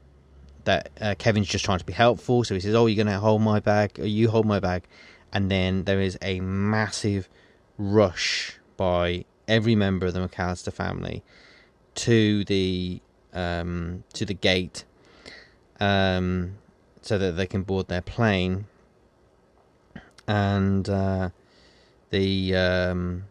that 0.63 0.89
uh, 0.99 1.15
Kevin's 1.17 1.47
just 1.47 1.63
trying 1.63 1.79
to 1.79 1.85
be 1.85 1.93
helpful, 1.93 2.43
so 2.43 2.55
he 2.55 2.59
says, 2.59 2.73
"Oh, 2.73 2.87
you're 2.87 3.05
to 3.05 3.19
hold 3.19 3.41
my 3.41 3.59
bag? 3.59 3.99
Or 3.99 4.05
you 4.05 4.29
hold 4.29 4.45
my 4.45 4.59
bag?" 4.59 4.83
And 5.31 5.49
then 5.51 5.83
there 5.83 6.01
is 6.01 6.17
a 6.21 6.39
massive 6.39 7.29
rush 7.77 8.57
by 8.77 9.25
every 9.47 9.75
member 9.75 10.07
of 10.07 10.13
the 10.13 10.27
McCallister 10.27 10.73
family 10.73 11.23
to 11.95 12.43
the 12.45 13.01
um, 13.33 14.03
to 14.13 14.25
the 14.25 14.33
gate, 14.33 14.85
um, 15.79 16.57
so 17.05 17.17
that 17.17 17.33
they 17.33 17.45
can 17.45 17.63
board 17.63 17.87
their 17.87 18.01
plane. 18.01 18.65
And 20.27 20.87
uh, 20.89 21.29
the 22.09 22.55
um, 22.55 23.25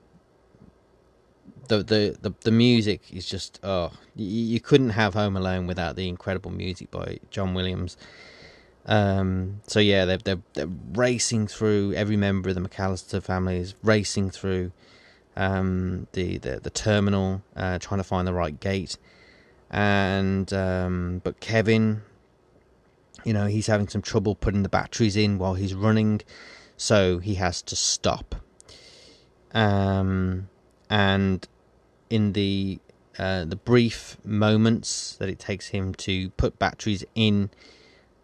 the, 1.69 1.79
the, 1.79 2.17
the, 2.21 2.35
the 2.43 2.51
music 2.51 3.01
is 3.13 3.27
just 3.27 3.61
oh 3.63 3.93
you, 4.15 4.27
you 4.27 4.61
couldn't 4.61 4.91
have 4.91 5.15
Home 5.15 5.37
Alone 5.37 5.67
without 5.67 5.97
the 5.97 6.09
incredible 6.09 6.51
music 6.51 6.91
by 6.91 7.19
John 7.31 7.55
Williams. 7.55 7.97
Um, 8.85 9.61
so 9.67 9.81
yeah, 9.81 10.05
they're, 10.05 10.19
they're 10.19 10.43
they're 10.55 10.69
racing 10.95 11.47
through. 11.47 11.95
Every 11.95 12.17
member 12.17 12.51
of 12.51 12.57
the 12.57 12.61
McCallister 12.61 13.23
family 13.23 13.59
is 13.59 13.75
racing 13.83 14.31
through 14.31 14.73
um, 15.37 16.09
the, 16.13 16.39
the 16.39 16.61
the 16.61 16.71
terminal, 16.71 17.43
uh, 17.57 17.79
trying 17.79 18.01
to 18.01 18.05
find 18.05 18.27
the 18.27 18.35
right 18.35 18.59
gate. 18.59 18.99
and 19.71 20.53
um, 20.53 21.21
but 21.25 21.41
Kevin, 21.41 22.03
you 23.25 23.33
know, 23.33 23.47
he's 23.47 23.67
having 23.67 23.89
some 23.89 24.03
trouble 24.03 24.35
putting 24.35 24.63
the 24.63 24.69
batteries 24.69 25.17
in 25.17 25.39
while 25.39 25.55
he's 25.55 25.75
running, 25.75 26.21
so 26.77 27.19
he 27.19 27.35
has 27.37 27.63
to 27.63 27.77
stop. 27.77 28.35
Um, 29.55 30.49
and 30.89 31.47
in 32.11 32.33
the 32.33 32.79
uh, 33.19 33.45
the 33.45 33.57
brief 33.57 34.17
moments 34.25 35.17
that 35.17 35.29
it 35.29 35.39
takes 35.39 35.69
him 35.69 35.95
to 35.95 36.31
put 36.31 36.59
batteries 36.59 37.05
in 37.15 37.51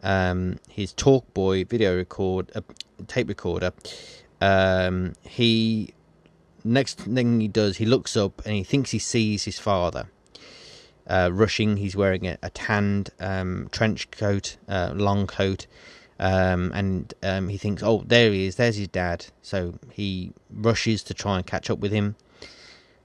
um, 0.02 0.58
his 0.68 0.94
TalkBoy 0.94 1.68
video 1.68 1.96
record 1.96 2.50
uh, 2.54 2.62
tape 3.06 3.28
recorder, 3.28 3.72
um, 4.40 5.12
he 5.22 5.92
next 6.64 7.00
thing 7.00 7.40
he 7.40 7.48
does, 7.48 7.76
he 7.76 7.86
looks 7.86 8.16
up 8.16 8.44
and 8.44 8.54
he 8.54 8.64
thinks 8.64 8.90
he 8.90 8.98
sees 8.98 9.44
his 9.44 9.58
father. 9.58 10.08
Uh, 11.08 11.30
rushing, 11.32 11.78
he's 11.78 11.96
wearing 11.96 12.26
a, 12.26 12.36
a 12.42 12.50
tanned 12.50 13.10
um, 13.18 13.68
trench 13.72 14.10
coat, 14.10 14.56
uh, 14.68 14.92
long 14.94 15.26
coat, 15.26 15.66
um, 16.20 16.70
and 16.74 17.14
um, 17.22 17.48
he 17.48 17.56
thinks, 17.56 17.82
"Oh, 17.82 18.04
there 18.06 18.30
he 18.32 18.46
is. 18.46 18.56
There's 18.56 18.76
his 18.76 18.88
dad." 18.88 19.26
So 19.40 19.78
he 19.92 20.32
rushes 20.50 21.02
to 21.04 21.14
try 21.14 21.36
and 21.36 21.46
catch 21.46 21.70
up 21.70 21.78
with 21.78 21.92
him. 21.92 22.16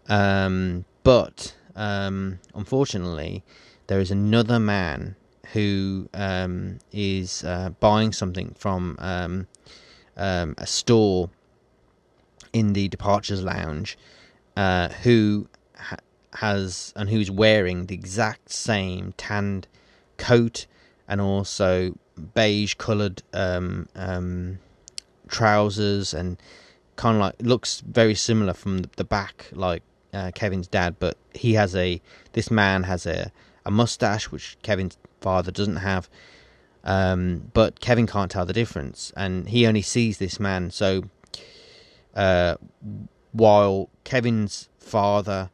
Um, 0.10 0.86
but 1.04 1.56
um, 1.76 2.40
unfortunately, 2.54 3.44
there 3.88 4.00
is 4.00 4.12
another 4.12 4.60
man 4.60 5.16
who 5.54 6.10
um, 6.14 6.80
is 6.92 7.44
uh, 7.44 7.70
buying 7.80 8.12
something 8.12 8.56
from 8.58 8.98
a 9.00 10.66
store 10.66 11.30
in 12.54 12.74
the 12.74 12.88
departures 12.88 13.44
lounge, 13.44 13.98
uh, 14.56 14.90
who 14.90 15.48
has 16.36 16.94
and 16.96 17.10
who's 17.10 17.30
wearing 17.30 17.86
the 17.86 17.96
exact 17.96 18.52
same 18.52 19.14
tanned 19.18 19.68
coat 20.18 20.66
and 21.08 21.22
also 21.22 21.98
beige 22.34 22.76
coloured 22.76 23.24
um, 23.34 23.88
um, 23.96 24.60
trousers 25.28 26.14
and 26.14 26.38
kind 26.96 27.18
of 27.18 27.22
like 27.22 27.36
looks 27.40 27.82
very 27.82 28.16
similar 28.16 28.54
from 28.54 28.84
the 28.98 29.04
back, 29.04 29.48
like 29.52 29.84
uh, 30.14 30.32
Kevin's 30.34 30.68
dad, 30.68 30.96
but 31.00 31.18
he 31.34 31.54
has 31.54 31.76
a 31.76 32.02
this 32.34 32.52
man 32.52 32.84
has 32.84 33.06
a 33.06 33.32
a 33.66 33.72
mustache 33.72 34.26
which 34.32 34.58
Kevin's 34.62 34.98
father 35.22 35.52
doesn't 35.52 35.78
have. 35.78 36.10
Um, 36.84 37.50
but 37.54 37.80
Kevin 37.80 38.08
can't 38.08 38.30
tell 38.30 38.46
the 38.46 38.54
difference, 38.54 39.14
and 39.16 39.48
he 39.48 39.66
only 39.66 39.82
sees 39.82 40.18
this 40.18 40.40
man. 40.40 40.70
So, 40.70 41.06
uh, 42.14 42.58
while 43.32 43.90
Kevin's 44.04 44.68
father, 44.80 45.50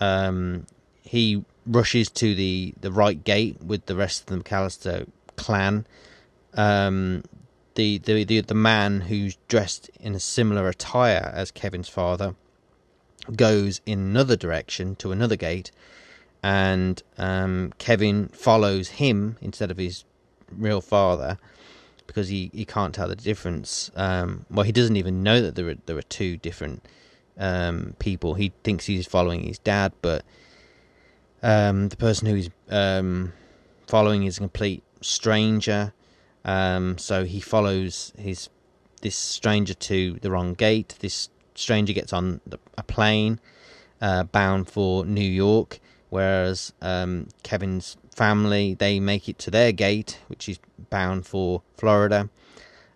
um, 0.00 0.66
he 1.02 1.44
rushes 1.66 2.10
to 2.10 2.34
the, 2.34 2.74
the 2.80 2.92
right 2.92 3.22
gate 3.22 3.62
with 3.62 3.86
the 3.86 3.96
rest 3.96 4.22
of 4.22 4.26
the 4.26 4.42
McCallister 4.42 5.08
clan. 5.36 5.86
Um, 6.54 7.24
the, 7.74 7.98
the 7.98 8.24
the 8.24 8.40
the 8.40 8.54
man 8.54 9.02
who's 9.02 9.36
dressed 9.46 9.88
in 10.00 10.16
a 10.16 10.20
similar 10.20 10.68
attire 10.68 11.30
as 11.32 11.52
Kevin's 11.52 11.88
father 11.88 12.34
goes 13.36 13.80
in 13.86 14.00
another 14.00 14.34
direction 14.34 14.96
to 14.96 15.12
another 15.12 15.36
gate, 15.36 15.70
and 16.42 17.00
um, 17.18 17.72
Kevin 17.78 18.28
follows 18.28 18.88
him 18.88 19.36
instead 19.40 19.70
of 19.70 19.78
his 19.78 20.04
real 20.50 20.80
father 20.80 21.38
because 22.08 22.28
he, 22.28 22.50
he 22.52 22.64
can't 22.64 22.94
tell 22.94 23.06
the 23.06 23.14
difference. 23.14 23.92
Um, 23.94 24.46
well, 24.50 24.64
he 24.64 24.72
doesn't 24.72 24.96
even 24.96 25.22
know 25.22 25.40
that 25.40 25.54
there 25.54 25.68
are 25.68 25.76
there 25.86 25.96
are 25.96 26.02
two 26.02 26.36
different 26.36 26.84
um, 27.38 27.94
people. 27.98 28.34
He 28.34 28.52
thinks 28.64 28.86
he's 28.86 29.06
following 29.06 29.42
his 29.42 29.58
dad, 29.58 29.92
but 30.02 30.24
um, 31.42 31.88
the 31.88 31.96
person 31.96 32.28
who's 32.28 32.50
um, 32.68 33.32
following 33.86 34.24
is 34.24 34.36
a 34.36 34.40
complete 34.40 34.82
stranger. 35.00 35.92
Um, 36.44 36.98
so 36.98 37.24
he 37.24 37.40
follows 37.40 38.12
his 38.18 38.48
this 39.00 39.16
stranger 39.16 39.74
to 39.74 40.14
the 40.22 40.30
wrong 40.30 40.54
gate. 40.54 40.96
This 41.00 41.28
stranger 41.54 41.92
gets 41.92 42.12
on 42.12 42.40
a 42.76 42.82
plane 42.82 43.40
uh, 44.00 44.24
bound 44.24 44.68
for 44.68 45.04
New 45.04 45.20
York, 45.20 45.78
whereas 46.10 46.72
um, 46.82 47.28
Kevin's 47.42 47.96
family 48.14 48.74
they 48.74 48.98
make 48.98 49.28
it 49.28 49.38
to 49.40 49.50
their 49.50 49.72
gate, 49.72 50.18
which 50.28 50.48
is 50.48 50.58
bound 50.90 51.26
for 51.26 51.62
Florida. 51.76 52.28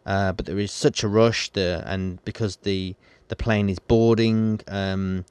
Uh, 0.04 0.32
but 0.32 0.46
there 0.46 0.58
is 0.58 0.72
such 0.72 1.04
a 1.04 1.08
rush 1.08 1.50
there, 1.50 1.84
and 1.86 2.24
because 2.24 2.56
the 2.56 2.96
the 3.32 3.36
plane 3.36 3.70
is 3.70 3.78
boarding, 3.78 4.60
um, 4.68 5.24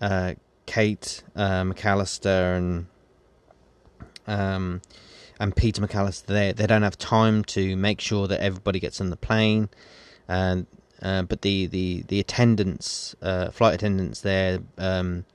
uh, 0.00 0.32
Kate 0.64 1.22
uh, 1.36 1.62
McCallister 1.62 2.56
and 2.56 2.86
um, 4.26 4.80
and 5.38 5.54
Peter 5.54 5.82
McCallister 5.82 6.24
they 6.24 6.52
they 6.52 6.66
don't 6.66 6.82
have 6.82 6.96
time 6.96 7.44
to 7.44 7.76
make 7.76 8.00
sure 8.00 8.26
that 8.28 8.40
everybody 8.40 8.80
gets 8.80 8.98
on 9.02 9.10
the 9.10 9.16
plane, 9.16 9.68
and 10.26 10.66
uh, 11.02 11.20
but 11.22 11.42
the 11.42 11.66
the 11.66 12.02
the 12.08 12.18
attendants, 12.18 13.14
uh, 13.20 13.50
flight 13.50 13.74
attendants 13.74 14.22
there, 14.22 14.60
um, 14.78 15.26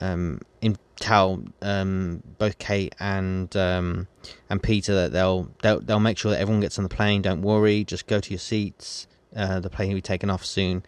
um, 0.00 0.40
in 0.60 0.76
tell 0.94 1.42
um, 1.60 2.22
both 2.38 2.58
Kate 2.58 2.94
and 3.00 3.56
um, 3.56 4.06
and 4.48 4.62
Peter 4.62 4.94
that 4.94 5.12
they'll, 5.12 5.50
they'll 5.60 5.80
they'll 5.80 5.98
make 5.98 6.18
sure 6.18 6.30
that 6.30 6.40
everyone 6.40 6.60
gets 6.60 6.78
on 6.78 6.84
the 6.84 6.88
plane. 6.88 7.20
Don't 7.22 7.42
worry, 7.42 7.82
just 7.82 8.06
go 8.06 8.20
to 8.20 8.30
your 8.30 8.38
seats. 8.38 9.08
Uh, 9.34 9.60
the 9.60 9.70
plane 9.70 9.88
will 9.88 9.96
be 9.96 10.02
taken 10.02 10.30
off 10.30 10.44
soon. 10.44 10.84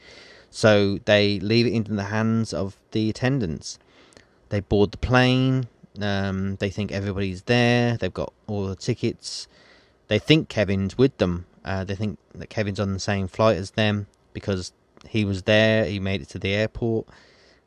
So 0.50 0.98
they 1.04 1.38
leave 1.40 1.66
it 1.66 1.72
into 1.72 1.94
the 1.94 2.04
hands 2.04 2.52
of 2.52 2.76
the 2.90 3.08
attendants. 3.10 3.78
They 4.48 4.60
board 4.60 4.92
the 4.92 4.98
plane. 4.98 5.68
Um, 6.00 6.56
they 6.56 6.70
think 6.70 6.92
everybody's 6.92 7.42
there. 7.42 7.96
They've 7.96 8.12
got 8.12 8.32
all 8.46 8.66
the 8.66 8.76
tickets. 8.76 9.46
They 10.08 10.18
think 10.18 10.48
Kevin's 10.48 10.98
with 10.98 11.16
them. 11.18 11.46
Uh, 11.64 11.84
they 11.84 11.94
think 11.94 12.18
that 12.34 12.50
Kevin's 12.50 12.80
on 12.80 12.92
the 12.92 12.98
same 12.98 13.28
flight 13.28 13.56
as 13.56 13.72
them 13.72 14.06
because 14.32 14.72
he 15.08 15.24
was 15.24 15.42
there. 15.42 15.84
He 15.84 16.00
made 16.00 16.22
it 16.22 16.28
to 16.30 16.38
the 16.38 16.52
airport, 16.52 17.06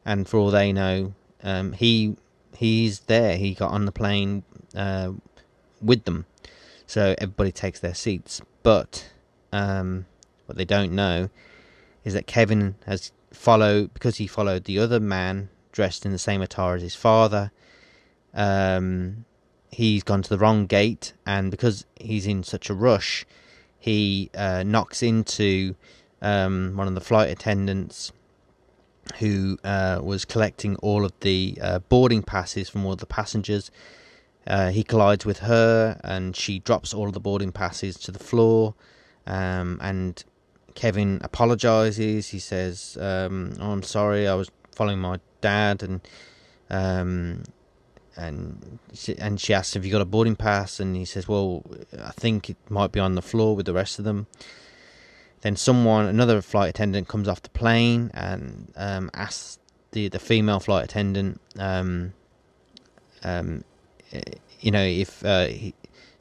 and 0.06 0.28
for 0.28 0.38
all 0.38 0.52
they 0.52 0.74
know, 0.74 1.14
um, 1.44 1.74
he 1.74 2.16
he's 2.56 3.02
there. 3.02 3.38
He 3.38 3.54
got 3.54 3.72
on 3.72 3.86
the 3.86 3.92
plane 3.92 4.44
uh, 4.76 5.12
with 5.82 6.06
them. 6.06 6.26
So 6.88 7.16
everybody 7.18 7.52
takes 7.52 7.80
their 7.80 7.94
seats. 7.94 8.42
But 8.62 9.12
um, 9.52 10.06
what 10.46 10.58
they 10.58 10.66
don't 10.66 10.92
know 10.92 11.30
is 12.04 12.14
that 12.14 12.28
Kevin 12.28 12.76
has 12.86 13.12
followed 13.32 13.94
because 13.94 14.18
he 14.18 14.28
followed 14.28 14.66
the 14.66 14.80
other 14.80 15.00
man 15.00 15.50
dressed 15.72 16.06
in 16.06 16.12
the 16.12 16.20
same 16.20 16.42
attire 16.42 16.76
as 16.76 16.82
his 16.82 16.96
father. 16.96 17.52
Um, 18.34 19.26
he's 19.72 20.04
gone 20.04 20.22
to 20.22 20.30
the 20.30 20.38
wrong 20.38 20.66
gate, 20.66 21.14
and 21.26 21.52
because 21.52 21.86
he's 22.00 22.28
in 22.28 22.44
such 22.44 22.70
a 22.70 22.74
rush, 22.74 23.26
he 23.80 24.30
uh, 24.36 24.64
knocks 24.64 25.04
into 25.04 25.76
um, 26.22 26.74
one 26.76 26.88
of 26.88 26.96
the 26.96 27.02
flight 27.02 27.30
attendants 27.30 28.12
who 29.20 29.58
uh, 29.64 30.00
was 30.02 30.26
collecting 30.26 30.76
all 30.78 31.04
of 31.04 31.12
the 31.20 31.58
uh, 31.62 31.80
boarding 31.80 32.24
passes 32.24 32.70
from 32.70 32.86
all 32.86 32.96
the 32.96 33.06
passengers. 33.06 33.70
Uh, 34.48 34.70
he 34.70 34.84
collides 34.84 35.26
with 35.26 35.40
her, 35.40 36.00
and 36.04 36.36
she 36.36 36.60
drops 36.60 36.94
all 36.94 37.08
of 37.08 37.14
the 37.14 37.20
boarding 37.20 37.52
passes 37.52 37.98
to 37.98 38.12
the 38.12 38.20
floor. 38.20 38.76
Um, 39.26 39.80
and 39.82 40.24
Kevin 40.76 41.20
apologizes. 41.24 42.30
He 42.30 42.40
says, 42.40 42.98
um, 43.00 43.54
"Oh, 43.60 43.72
I'm 43.72 43.84
sorry. 43.84 44.28
I 44.28 44.34
was 44.36 44.50
following 44.72 45.00
my 45.00 45.20
dad, 45.42 45.84
and 45.84 46.02
um, 46.70 47.44
and 48.16 48.80
she, 48.94 49.18
and 49.18 49.40
she 49.40 49.54
asks 49.54 49.74
"Have 49.74 49.86
you 49.86 49.92
got 49.92 50.02
a 50.02 50.06
boarding 50.06 50.36
pass, 50.36 50.80
and 50.80 50.96
he 50.96 51.06
says, 51.06 51.28
"Well, 51.28 51.64
I 52.00 52.12
think 52.12 52.50
it 52.50 52.58
might 52.70 52.92
be 52.92 53.00
on 53.00 53.16
the 53.16 53.22
floor 53.22 53.56
with 53.56 53.66
the 53.66 53.74
rest 53.74 54.00
of 54.00 54.06
them." 54.06 54.28
Then 55.42 55.56
someone, 55.58 56.06
another 56.06 56.42
flight 56.42 56.70
attendant, 56.70 57.10
comes 57.10 57.28
off 57.28 57.42
the 57.42 57.50
plane 57.50 58.12
and 58.14 58.72
um, 58.78 59.12
asks 59.14 59.60
the 59.92 60.08
the 60.08 60.20
female 60.20 60.60
flight 60.60 60.86
attendant, 60.86 61.42
um, 61.60 62.14
um, 63.24 63.64
you 64.60 64.72
know, 64.72 64.84
if 64.84 65.24
uh, 65.26 65.48
he, 65.48 65.74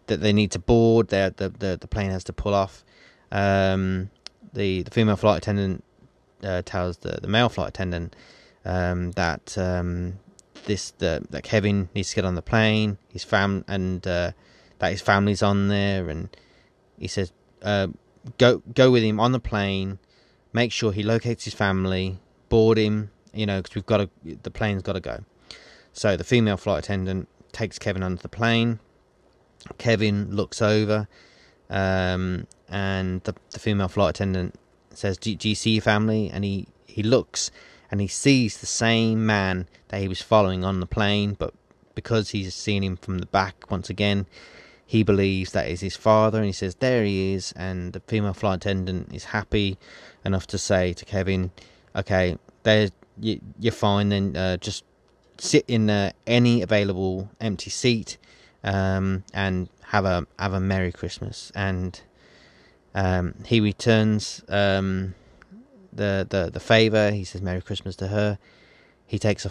that 0.06 0.20
they 0.20 0.32
need 0.32 0.50
to 0.52 0.58
board, 0.58 1.08
the 1.08 1.34
the 1.36 1.76
the 1.76 1.88
plane 1.88 2.10
has 2.10 2.24
to 2.24 2.32
pull 2.32 2.54
off. 2.54 2.84
Um, 3.30 4.10
the 4.52 4.82
the 4.82 4.90
female 4.90 5.16
flight 5.16 5.38
attendant 5.38 5.84
uh, 6.42 6.62
tells 6.64 6.98
the 6.98 7.18
the 7.20 7.28
male 7.28 7.48
flight 7.48 7.68
attendant 7.68 8.14
um, 8.64 9.12
that 9.12 9.56
um, 9.58 10.18
this 10.64 10.92
the, 10.92 11.24
that 11.30 11.42
Kevin 11.42 11.88
needs 11.94 12.10
to 12.10 12.16
get 12.16 12.24
on 12.24 12.34
the 12.34 12.42
plane, 12.42 12.98
his 13.08 13.24
fam 13.24 13.64
and 13.68 14.06
uh, 14.06 14.32
that 14.78 14.90
his 14.90 15.00
family's 15.00 15.42
on 15.42 15.68
there, 15.68 16.08
and 16.08 16.34
he 16.98 17.08
says, 17.08 17.32
uh, 17.62 17.88
"Go 18.38 18.62
go 18.74 18.90
with 18.90 19.02
him 19.02 19.20
on 19.20 19.32
the 19.32 19.40
plane, 19.40 19.98
make 20.52 20.72
sure 20.72 20.92
he 20.92 21.02
locates 21.02 21.44
his 21.44 21.54
family, 21.54 22.18
board 22.48 22.78
him, 22.78 23.10
you 23.32 23.46
know, 23.46 23.60
because 23.60 23.74
we've 23.74 23.86
got 23.86 23.98
to 23.98 24.10
the 24.42 24.50
plane's 24.50 24.82
got 24.82 24.94
to 24.94 25.00
go." 25.00 25.24
So 25.92 26.16
the 26.16 26.24
female 26.24 26.56
flight 26.56 26.84
attendant 26.84 27.28
takes 27.52 27.78
Kevin 27.78 28.02
onto 28.02 28.22
the 28.22 28.28
plane. 28.28 28.78
Kevin 29.78 30.34
looks 30.34 30.60
over, 30.60 31.06
um, 31.72 32.46
and 32.68 33.22
the, 33.24 33.34
the 33.50 33.58
female 33.58 33.88
flight 33.88 34.10
attendant 34.10 34.54
says, 34.90 35.18
do, 35.18 35.34
"Do 35.34 35.48
you 35.48 35.56
see 35.56 35.70
your 35.70 35.82
family?" 35.82 36.30
And 36.32 36.44
he 36.44 36.68
he 36.86 37.02
looks 37.02 37.50
and 37.92 38.00
he 38.00 38.08
sees 38.08 38.58
the 38.58 38.66
same 38.66 39.26
man 39.26 39.68
that 39.88 40.00
he 40.00 40.08
was 40.08 40.22
following 40.22 40.64
on 40.64 40.80
the 40.80 40.86
plane, 40.86 41.34
but 41.38 41.52
because 41.94 42.30
he's 42.30 42.54
seen 42.54 42.82
him 42.82 42.96
from 42.96 43.18
the 43.18 43.26
back 43.26 43.70
once 43.70 43.90
again, 43.90 44.26
he 44.86 45.02
believes 45.02 45.52
that 45.52 45.68
is 45.68 45.80
his 45.80 45.94
father, 45.96 46.38
and 46.38 46.46
he 46.46 46.52
says, 46.52 46.74
There 46.76 47.04
he 47.04 47.34
is. 47.34 47.52
And 47.52 47.92
the 47.92 48.00
female 48.00 48.32
flight 48.32 48.56
attendant 48.56 49.14
is 49.14 49.24
happy 49.24 49.76
enough 50.24 50.46
to 50.48 50.58
say 50.58 50.94
to 50.94 51.04
Kevin, 51.04 51.50
Okay, 51.94 52.38
there, 52.62 52.88
you, 53.20 53.40
you're 53.58 53.72
fine, 53.72 54.08
then 54.08 54.36
uh, 54.36 54.56
just 54.56 54.84
sit 55.38 55.64
in 55.68 55.90
uh, 55.90 56.12
any 56.26 56.62
available 56.62 57.30
empty 57.40 57.70
seat 57.70 58.16
um, 58.64 59.24
and 59.34 59.68
have 59.92 60.06
a 60.06 60.26
have 60.38 60.54
a 60.54 60.60
Merry 60.60 60.90
Christmas. 60.90 61.52
And 61.54 62.00
um, 62.94 63.34
he 63.44 63.60
returns 63.60 64.42
um, 64.48 65.14
the, 65.92 66.26
the, 66.28 66.50
the 66.50 66.60
favor. 66.60 67.10
He 67.10 67.24
says 67.24 67.42
Merry 67.42 67.60
Christmas 67.60 67.94
to 67.96 68.08
her. 68.08 68.38
He 69.06 69.18
takes 69.18 69.44
a 69.44 69.50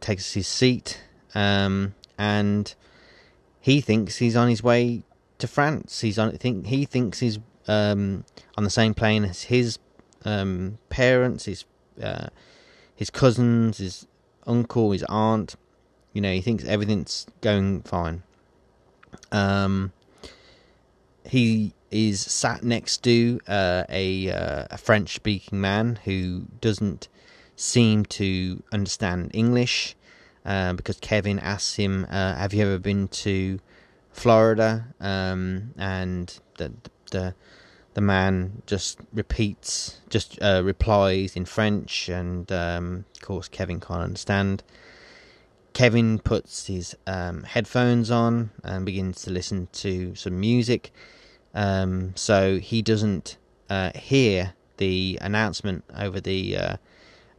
takes 0.00 0.32
his 0.32 0.48
seat, 0.48 1.02
um, 1.34 1.94
and 2.18 2.74
he 3.60 3.80
thinks 3.82 4.16
he's 4.16 4.34
on 4.34 4.48
his 4.48 4.62
way 4.62 5.02
to 5.38 5.46
France. 5.46 6.00
He's 6.00 6.18
on. 6.18 6.32
Think 6.38 6.66
he 6.66 6.86
thinks 6.86 7.20
he's 7.20 7.38
um, 7.68 8.24
on 8.56 8.64
the 8.64 8.70
same 8.70 8.94
plane 8.94 9.24
as 9.24 9.42
his 9.44 9.78
um, 10.24 10.78
parents, 10.88 11.44
his 11.44 11.66
uh, 12.02 12.28
his 12.96 13.10
cousins, 13.10 13.76
his 13.76 14.06
uncle, 14.46 14.92
his 14.92 15.04
aunt. 15.04 15.56
You 16.14 16.22
know, 16.22 16.32
he 16.32 16.40
thinks 16.40 16.64
everything's 16.64 17.26
going 17.42 17.82
fine. 17.82 18.22
Um, 19.32 19.92
he 21.24 21.74
is 21.90 22.20
sat 22.20 22.62
next 22.62 23.02
to 23.04 23.40
uh, 23.48 23.84
a 23.88 24.30
uh, 24.30 24.66
a 24.70 24.78
French 24.78 25.14
speaking 25.14 25.60
man 25.60 25.98
who 26.04 26.46
doesn't 26.60 27.08
seem 27.56 28.04
to 28.04 28.62
understand 28.72 29.30
English 29.34 29.94
uh, 30.44 30.72
because 30.72 30.98
Kevin 31.00 31.38
asks 31.38 31.76
him, 31.76 32.06
uh, 32.10 32.34
"Have 32.34 32.54
you 32.54 32.62
ever 32.62 32.78
been 32.78 33.08
to 33.08 33.60
Florida?" 34.12 34.86
Um, 35.00 35.74
and 35.76 36.38
the 36.58 36.72
the 37.10 37.34
the 37.94 38.00
man 38.00 38.62
just 38.66 38.98
repeats, 39.12 40.00
just 40.08 40.40
uh, 40.42 40.62
replies 40.64 41.36
in 41.36 41.44
French, 41.44 42.08
and 42.08 42.50
um, 42.50 43.04
of 43.14 43.22
course 43.22 43.48
Kevin 43.48 43.80
can't 43.80 44.02
understand. 44.02 44.62
Kevin 45.72 46.18
puts 46.18 46.66
his 46.66 46.96
um, 47.06 47.44
headphones 47.44 48.10
on 48.10 48.50
and 48.62 48.84
begins 48.84 49.22
to 49.22 49.30
listen 49.30 49.68
to 49.72 50.14
some 50.14 50.38
music, 50.38 50.92
um, 51.54 52.12
so 52.14 52.58
he 52.58 52.82
doesn't 52.82 53.36
uh, 53.70 53.90
hear 53.94 54.54
the 54.76 55.18
announcement 55.20 55.84
over 55.96 56.20
the 56.20 56.56
uh, 56.56 56.76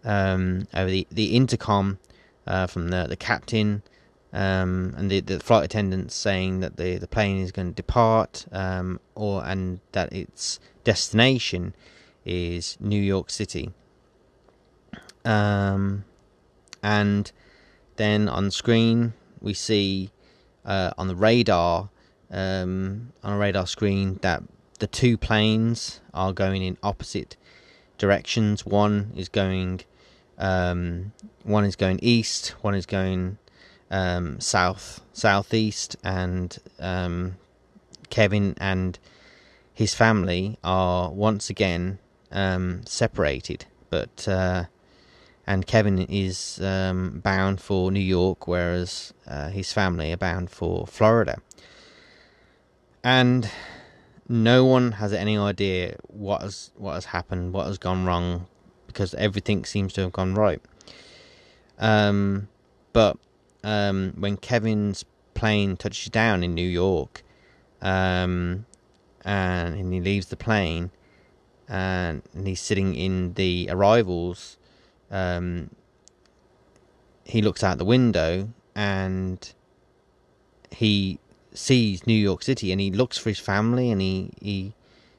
um, 0.04 0.68
over 0.74 0.90
the, 0.90 1.08
the 1.12 1.36
intercom 1.36 2.00
uh, 2.48 2.68
from 2.68 2.90
the 2.90 3.06
the 3.08 3.16
captain 3.16 3.84
um, 4.34 4.96
and 4.98 5.12
the, 5.12 5.20
the 5.20 5.40
flight 5.40 5.64
attendants 5.64 6.16
saying 6.16 6.60
that 6.62 6.78
the, 6.78 6.98
the 6.98 7.08
plane 7.08 7.40
is 7.40 7.52
going 7.52 7.70
to 7.70 7.76
depart 7.76 8.48
um, 8.52 9.00
or 9.14 9.46
and 9.46 9.80
that 9.92 10.12
its 10.12 10.60
destination 10.84 11.76
is 12.26 12.78
New 12.80 13.02
York 13.02 13.30
City. 13.30 13.72
Um, 15.24 16.04
and 16.82 17.32
then 17.98 18.28
on 18.30 18.52
screen 18.52 19.14
we 19.42 19.54
see 19.54 20.12
uh, 20.66 20.92
on 20.98 21.08
the 21.08 21.16
radar 21.16 21.90
um, 22.32 23.14
on 23.24 23.34
a 23.34 23.38
radar 23.38 23.68
screen 23.68 24.20
that 24.22 24.42
the 24.80 24.88
two 24.88 25.18
planes 25.18 26.02
are 26.14 26.34
going 26.34 26.64
in 26.64 26.78
opposite 26.82 27.38
directions. 27.98 28.66
One 28.66 29.14
is 29.16 29.30
going 29.30 29.82
um, 30.38 31.14
one 31.44 31.64
is 31.64 31.76
going 31.76 32.00
east, 32.02 32.50
one 32.62 32.76
is 32.76 32.86
going 32.86 33.38
um, 33.92 34.40
south 34.40 35.02
southeast, 35.14 35.96
and 36.04 36.58
um, 36.80 37.38
Kevin 38.10 38.56
and 38.58 38.98
his 39.74 39.94
family 39.94 40.58
are 40.64 41.12
once 41.12 41.50
again 41.50 42.00
um, 42.32 42.82
separated. 42.86 43.66
But 43.90 44.28
uh, 44.28 44.66
and 45.46 45.68
Kevin 45.68 46.00
is 46.00 46.62
um, 46.62 47.20
bound 47.24 47.60
for 47.60 47.92
New 47.92 48.00
York, 48.00 48.48
whereas 48.48 49.14
uh, 49.28 49.50
his 49.50 49.74
family 49.74 50.12
are 50.12 50.18
bound 50.18 50.50
for 50.50 50.88
Florida. 50.88 51.40
And 53.04 53.50
no 54.30 54.64
one 54.64 54.94
has 54.94 55.12
any 55.12 55.38
idea 55.38 55.98
what 56.08 56.42
has 56.42 56.72
what 56.76 56.94
has 56.94 57.06
happened, 57.06 57.54
what 57.54 57.68
has 57.68 57.78
gone 57.78 58.06
wrong, 58.06 58.48
because 58.88 59.14
everything 59.16 59.66
seems 59.66 59.92
to 59.94 60.02
have 60.02 60.14
gone 60.14 60.34
right. 60.34 60.62
Um, 61.78 62.48
but 62.94 63.18
um, 63.64 64.14
when 64.18 64.38
Kevin's 64.38 65.04
plane 65.34 65.76
touches 65.76 66.10
down 66.10 66.44
in 66.44 66.54
New 66.54 66.68
York, 66.68 67.24
um, 67.82 68.66
and, 69.26 69.76
and 69.76 69.94
he 69.94 70.00
leaves 70.00 70.28
the 70.28 70.38
plane, 70.38 70.92
and, 71.68 72.22
and 72.34 72.48
he's 72.48 72.62
sitting 72.62 72.96
in 72.96 73.34
the 73.34 73.68
arrivals, 73.70 74.58
um, 75.14 75.70
he 77.24 77.42
looks 77.42 77.64
out 77.64 77.78
the 77.78 77.86
window 77.86 78.50
and 78.76 79.54
he 80.72 81.20
sees 81.54 82.06
New 82.08 82.14
York 82.14 82.44
City, 82.44 82.72
and 82.72 82.82
he 82.82 82.92
looks 82.92 83.18
for 83.18 83.30
his 83.30 83.40
family, 83.40 83.92
and 83.92 84.02
he 84.02 84.32
he 84.42 84.74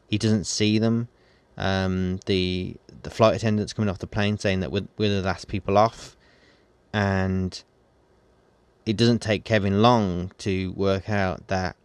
he 0.08 0.18
doesn't 0.18 0.44
see 0.44 0.78
them. 0.78 1.08
Um, 1.56 2.18
the 2.26 2.76
the 3.04 3.10
flight 3.10 3.36
attendants 3.36 3.72
coming 3.72 3.88
off 3.88 3.98
the 3.98 4.06
plane 4.06 4.38
saying 4.38 4.60
that 4.60 4.72
we're, 4.72 4.88
we're 4.98 5.20
the 5.20 5.22
last 5.22 5.46
people 5.46 5.78
off, 5.78 6.16
and 6.92 7.62
it 8.84 8.96
doesn't 8.96 9.22
take 9.22 9.44
Kevin 9.44 9.80
long 9.80 10.32
to 10.38 10.72
work 10.72 11.08
out 11.08 11.46
that 11.48 11.76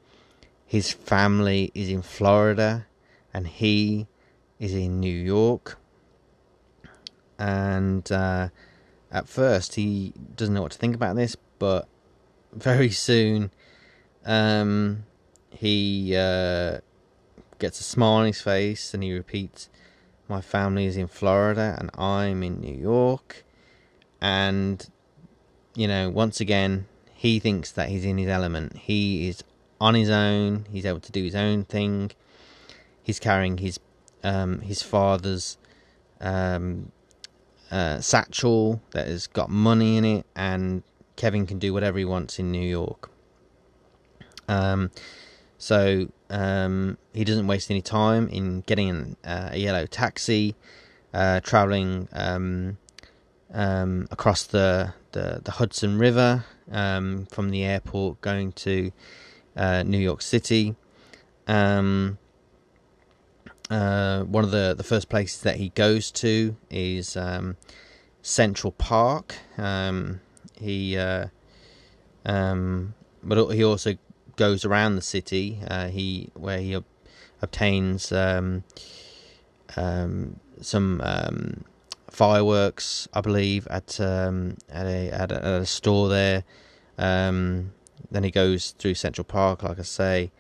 his 0.66 0.92
family 0.92 1.72
is 1.74 1.90
in 1.90 2.02
Florida 2.02 2.86
and 3.34 3.48
he 3.48 4.08
is 4.60 4.74
in 4.74 5.00
New 5.00 5.08
York. 5.08 5.79
And 7.40 8.12
uh, 8.12 8.50
at 9.12 9.28
first, 9.28 9.76
he 9.76 10.14
doesn't 10.36 10.54
know 10.54 10.62
what 10.62 10.74
to 10.74 10.78
think 10.78 10.94
about 10.94 11.16
this, 11.16 11.36
but 11.58 11.88
very 12.54 12.90
soon, 12.92 13.52
um, 14.26 15.06
he 15.50 16.16
uh, 16.16 16.80
gets 17.58 17.80
a 17.80 17.84
smile 17.84 18.10
on 18.10 18.26
his 18.28 18.42
face 18.42 18.94
and 18.94 19.02
he 19.02 19.14
repeats, 19.14 19.70
My 20.28 20.42
family 20.42 20.86
is 20.86 20.98
in 20.98 21.08
Florida 21.08 21.76
and 21.80 21.90
I'm 21.98 22.44
in 22.44 22.60
New 22.60 22.76
York. 22.76 23.44
And 24.22 24.86
you 25.76 25.88
know, 25.88 26.10
once 26.10 26.42
again, 26.42 26.88
he 27.14 27.40
thinks 27.40 27.72
that 27.72 27.90
he's 27.90 28.06
in 28.06 28.18
his 28.18 28.28
element. 28.28 28.76
He 28.76 29.30
is 29.30 29.44
on 29.80 29.96
his 29.96 30.10
own. 30.10 30.66
He's 30.72 30.86
able 30.86 31.00
to 31.00 31.12
do 31.12 31.24
his 31.24 31.36
own 31.36 31.64
thing. 31.66 32.12
He's 33.02 33.20
carrying 33.20 33.60
his 33.60 33.80
um, 34.24 34.60
his 34.62 34.82
father's 34.82 35.58
um, 36.20 36.92
uh, 37.72 38.00
satchel 38.00 38.82
that 38.92 39.08
has 39.08 39.28
got 39.28 39.50
money 39.50 39.98
in 39.98 40.06
it, 40.06 40.26
and 40.36 40.84
Kevin 41.16 41.46
can 41.46 41.60
do 41.60 41.74
whatever 41.74 41.98
he 41.98 42.06
wants 42.06 42.40
in 42.40 42.52
New 42.52 42.68
York. 42.68 43.10
Um, 44.48 44.92
so 45.58 46.08
um, 46.30 46.98
he 47.14 47.24
doesn't 47.24 47.48
waste 47.48 47.70
any 47.70 47.82
time 47.82 48.28
in 48.30 48.62
getting 48.62 49.18
uh, 49.24 49.50
a 49.52 49.58
yellow 49.58 49.86
taxi, 49.86 50.56
uh, 51.14 51.42
traveling 51.42 52.08
um, 52.14 52.78
um, 53.54 54.08
across 54.12 54.44
the, 54.46 54.94
the, 55.12 55.42
the, 55.44 55.52
Hudson 55.52 55.98
River 55.98 56.46
um, 56.72 57.28
from 57.32 57.50
the 57.50 57.64
airport 57.64 58.22
going 58.22 58.52
to 58.54 58.92
uh, 59.56 59.84
New 59.84 59.98
York 59.98 60.22
City. 60.22 60.76
Um, 61.48 62.18
uh, 63.70 64.24
one 64.24 64.44
of 64.44 64.52
the, 64.52 64.74
the 64.76 64.84
first 64.84 65.10
places 65.10 65.42
that 65.42 65.58
he 65.58 65.70
goes 65.70 66.12
to 66.12 66.56
is 66.70 67.16
um, 67.16 67.58
Central 68.22 68.72
Park. 68.72 69.36
Um, 69.58 70.22
he 70.60 70.98
uh, 70.98 71.28
um, 72.26 72.96
but 73.24 73.50
he 73.52 73.64
also 73.64 73.96
goes 74.36 74.66
around 74.66 74.96
the 74.96 75.02
city. 75.02 75.60
Uh, 75.68 75.88
he 75.88 76.32
where 76.34 76.60
he 76.60 76.76
ob- 76.76 76.86
obtains 77.42 78.12
um, 78.12 78.64
some 80.62 81.02
fireworks, 82.10 83.08
I 83.14 83.22
believe, 83.22 83.68
at 83.68 84.00
um, 84.00 84.58
at 84.70 84.86
a 84.86 85.10
at 85.12 85.32
a, 85.32 85.36
at 85.36 85.62
a 85.62 85.66
store 85.66 86.10
there. 86.10 86.44
Um, 86.98 87.72
then 88.12 88.24
he 88.24 88.32
goes 88.32 88.72
through 88.72 88.96
Central 88.96 89.24
Park, 89.24 89.64
like 89.64 89.80
I 89.80 89.84
say, 89.84 90.32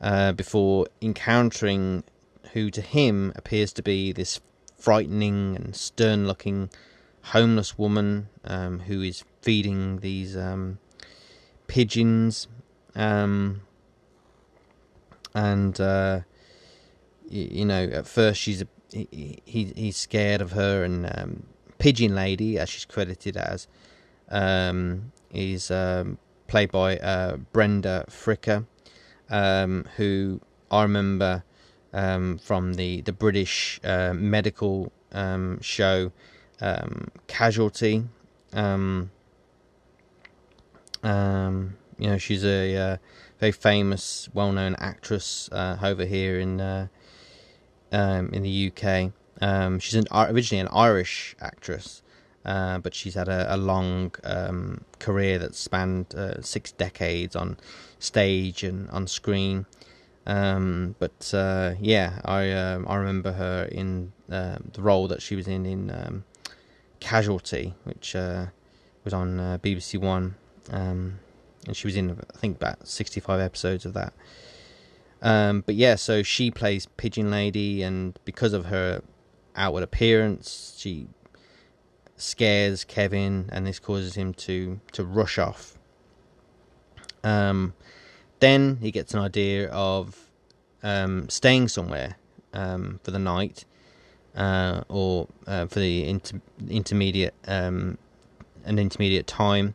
uh, 0.00 0.32
before 0.32 0.86
encountering 1.02 2.04
who 2.54 2.70
to 2.70 2.80
him 2.80 3.32
appears 3.34 3.72
to 3.72 3.82
be 3.82 4.12
this 4.12 4.40
frightening 4.78 5.56
and 5.56 5.74
stern-looking 5.74 6.70
homeless 7.22 7.76
woman 7.76 8.28
um, 8.44 8.80
who 8.80 9.02
is 9.02 9.24
feeding 9.42 9.98
these 9.98 10.36
um, 10.36 10.78
pigeons, 11.66 12.46
um, 12.94 13.60
and 15.34 15.80
uh, 15.80 16.20
you, 17.28 17.48
you 17.50 17.64
know, 17.64 17.84
at 17.92 18.06
first 18.06 18.40
she's 18.40 18.62
a 18.62 18.68
he, 18.92 19.40
he 19.44 19.72
he's 19.74 19.96
scared 19.96 20.40
of 20.40 20.52
her 20.52 20.84
and 20.84 21.10
um, 21.18 21.42
Pigeon 21.78 22.14
Lady, 22.14 22.56
as 22.56 22.68
she's 22.68 22.84
credited 22.84 23.36
as, 23.36 23.66
um, 24.28 25.10
is 25.32 25.72
um, 25.72 26.18
played 26.46 26.70
by 26.70 26.98
uh, 26.98 27.36
Brenda 27.52 28.04
Fricker, 28.08 28.64
who 29.96 30.40
I 30.70 30.82
remember 30.82 31.42
um, 31.94 32.36
from 32.38 32.74
the 32.74 33.00
the 33.00 33.12
British 33.12 33.80
uh, 33.84 34.12
medical 34.12 34.92
um, 35.12 35.60
show 35.62 36.12
um, 36.60 37.08
Casualty. 37.26 38.04
Um, 38.52 39.10
you 41.98 42.08
know, 42.08 42.18
she's 42.18 42.44
a 42.44 42.76
uh, 42.76 42.96
very 43.38 43.52
famous, 43.52 44.28
well-known 44.34 44.74
actress 44.78 45.48
uh, 45.52 45.78
over 45.82 46.04
here 46.04 46.38
in 46.40 46.60
uh, 46.60 46.88
in 47.90 48.42
the 48.42 48.72
UK. 48.72 49.12
She's 49.80 49.94
an, 49.94 50.06
originally 50.12 50.60
an 50.60 50.68
Irish 50.72 51.36
actress, 51.40 52.02
uh, 52.44 52.78
but 52.78 52.94
she's 52.94 53.14
had 53.14 53.28
a, 53.28 53.54
a 53.54 53.56
long 53.56 54.12
um, 54.24 54.84
career 54.98 55.38
that 55.38 55.54
spanned 55.54 56.14
uh, 56.14 56.42
six 56.42 56.72
decades 56.72 57.36
on 57.36 57.56
stage 57.98 58.64
and 58.64 58.90
on 58.90 59.06
screen. 59.06 59.66
Um, 60.26 60.94
but 60.98 61.32
uh, 61.34 61.74
yeah, 61.80 62.20
I 62.24 62.50
um, 62.52 62.86
I 62.88 62.96
remember 62.96 63.32
her 63.32 63.64
in 63.70 64.12
uh, 64.30 64.58
the 64.72 64.80
role 64.80 65.08
that 65.08 65.20
she 65.20 65.36
was 65.36 65.46
in 65.46 65.66
in 65.66 65.90
um, 65.90 66.24
Casualty, 67.00 67.74
which 67.84 68.16
uh, 68.16 68.46
was 69.04 69.12
on 69.12 69.38
uh, 69.38 69.58
BBC 69.62 69.98
One, 70.00 70.36
um, 70.70 71.18
and 71.66 71.76
she 71.76 71.86
was 71.86 71.96
in 71.96 72.18
I 72.34 72.38
think 72.38 72.56
about 72.56 72.88
sixty 72.88 73.20
five 73.20 73.40
episodes 73.40 73.84
of 73.84 73.92
that. 73.94 74.14
Um, 75.20 75.62
but 75.64 75.74
yeah, 75.74 75.94
so 75.94 76.22
she 76.22 76.50
plays 76.50 76.86
Pigeon 76.96 77.30
Lady, 77.30 77.82
and 77.82 78.18
because 78.24 78.52
of 78.54 78.66
her 78.66 79.02
outward 79.56 79.82
appearance, 79.82 80.74
she 80.78 81.08
scares 82.16 82.84
Kevin, 82.84 83.50
and 83.52 83.66
this 83.66 83.78
causes 83.78 84.14
him 84.14 84.32
to 84.34 84.80
to 84.92 85.04
rush 85.04 85.38
off. 85.38 85.78
Um, 87.22 87.74
then 88.40 88.78
he 88.80 88.90
gets 88.90 89.14
an 89.14 89.20
idea 89.20 89.68
of 89.70 90.28
um, 90.82 91.28
staying 91.28 91.68
somewhere 91.68 92.16
um, 92.52 93.00
for 93.02 93.10
the 93.10 93.18
night, 93.18 93.64
uh, 94.36 94.82
or 94.88 95.28
uh, 95.46 95.66
for 95.66 95.80
the 95.80 96.08
inter- 96.08 96.40
intermediate 96.68 97.34
um, 97.46 97.98
an 98.64 98.78
intermediate 98.78 99.26
time 99.26 99.74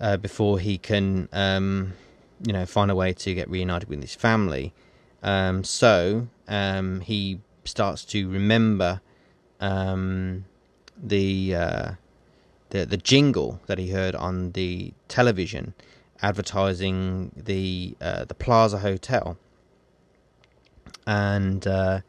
uh, 0.00 0.16
before 0.16 0.58
he 0.58 0.78
can, 0.78 1.28
um, 1.32 1.92
you 2.46 2.52
know, 2.52 2.66
find 2.66 2.90
a 2.90 2.94
way 2.94 3.12
to 3.12 3.34
get 3.34 3.48
reunited 3.50 3.88
with 3.88 4.00
his 4.00 4.14
family. 4.14 4.72
Um, 5.22 5.64
so 5.64 6.28
um, 6.48 7.00
he 7.00 7.40
starts 7.64 8.04
to 8.06 8.28
remember 8.28 9.00
the 10.96 11.54
uh, 11.54 11.90
the 12.70 12.84
the 12.84 12.96
jingle 12.96 13.60
that 13.66 13.78
he 13.78 13.90
heard 13.90 14.14
on 14.14 14.52
the 14.52 14.92
television 15.08 15.74
advertising 16.22 17.32
the 17.36 17.96
uh, 18.00 18.24
the 18.24 18.34
Plaza 18.34 18.78
Hotel, 18.78 19.36
and 21.06 21.66
uh, 21.66 22.00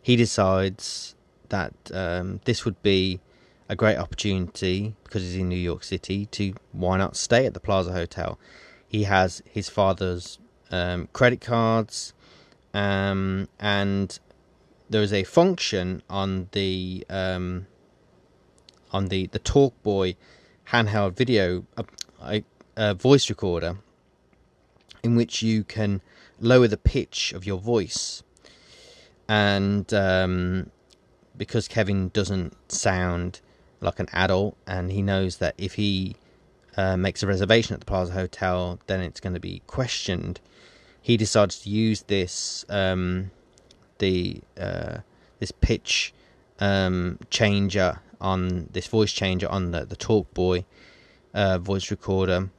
he 0.00 0.16
decides 0.16 1.14
that 1.48 1.74
um, 1.92 2.40
this 2.44 2.64
would 2.64 2.82
be 2.82 3.20
a 3.68 3.76
great 3.76 3.96
opportunity 3.96 4.94
because 5.04 5.22
he's 5.22 5.36
in 5.36 5.48
New 5.48 5.56
York 5.56 5.84
City 5.84 6.26
to 6.26 6.54
why 6.72 6.98
not 6.98 7.16
stay 7.16 7.46
at 7.46 7.54
the 7.54 7.60
Plaza 7.60 7.92
Hotel. 7.92 8.38
He 8.86 9.04
has 9.04 9.42
his 9.50 9.68
father's 9.68 10.38
um, 10.70 11.08
credit 11.12 11.40
cards, 11.40 12.12
um, 12.74 13.48
and 13.60 14.18
there 14.90 15.02
is 15.02 15.12
a 15.12 15.24
function 15.24 16.02
on 16.10 16.48
the 16.52 17.06
um, 17.08 17.66
on 18.92 19.08
the 19.08 19.26
the 19.28 19.38
TalkBoy 19.38 20.16
handheld 20.68 21.14
video 21.14 21.64
uh, 21.76 22.40
uh, 22.76 22.94
voice 22.94 23.28
recorder 23.28 23.78
in 25.02 25.16
which 25.16 25.42
you 25.42 25.64
can 25.64 26.00
lower 26.40 26.68
the 26.68 26.76
pitch 26.76 27.32
of 27.32 27.44
your 27.44 27.58
voice. 27.58 28.22
And 29.28 29.92
um, 29.94 30.70
because 31.36 31.68
Kevin 31.68 32.08
doesn't 32.10 32.56
sound 32.70 33.40
like 33.80 33.98
an 33.98 34.08
adult 34.12 34.56
and 34.66 34.92
he 34.92 35.02
knows 35.02 35.38
that 35.38 35.54
if 35.58 35.74
he 35.74 36.16
uh, 36.76 36.96
makes 36.96 37.22
a 37.22 37.26
reservation 37.26 37.74
at 37.74 37.80
the 37.80 37.86
Plaza 37.86 38.12
Hotel 38.12 38.78
then 38.86 39.00
it's 39.00 39.20
going 39.20 39.34
to 39.34 39.40
be 39.40 39.60
questioned 39.66 40.40
he 41.02 41.16
decides 41.16 41.58
to 41.60 41.68
use 41.68 42.02
this 42.02 42.64
um, 42.68 43.30
the 43.98 44.40
uh, 44.58 44.98
this 45.40 45.50
pitch 45.50 46.14
um, 46.60 47.18
changer 47.28 48.00
on 48.20 48.68
this 48.72 48.86
voice 48.86 49.12
changer 49.12 49.48
on 49.48 49.72
the 49.72 49.84
the 49.84 49.96
TalkBoy 49.96 50.64
uh, 51.34 51.58
voice 51.58 51.90
recorder, 51.90 52.50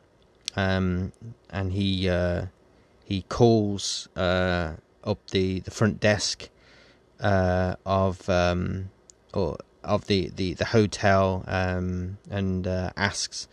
um, 0.56 1.12
and 1.50 1.72
he 1.74 2.10
uh, 2.10 2.46
he 3.04 3.24
calls 3.24 4.08
uh, 4.16 4.74
up 5.04 5.20
the, 5.32 5.60
the 5.62 5.72
front 5.72 6.00
desk 6.00 6.50
uh, 7.20 7.76
of 7.86 8.30
um, 8.30 8.90
or 9.34 9.58
of 9.84 10.08
the, 10.08 10.32
the, 10.36 10.54
the 10.54 10.66
hotel 10.66 11.44
um, 11.48 12.18
and 12.30 12.68
uh, 12.68 12.92
asks 12.96 13.48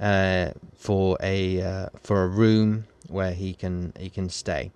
uh, 0.00 0.50
for 0.76 1.16
a 1.22 1.88
for 2.00 2.24
a 2.24 2.28
room 2.28 2.86
where 3.08 3.32
he 3.32 3.54
can 3.54 3.92
he 3.98 4.10
can 4.10 4.28
stay. 4.28 4.70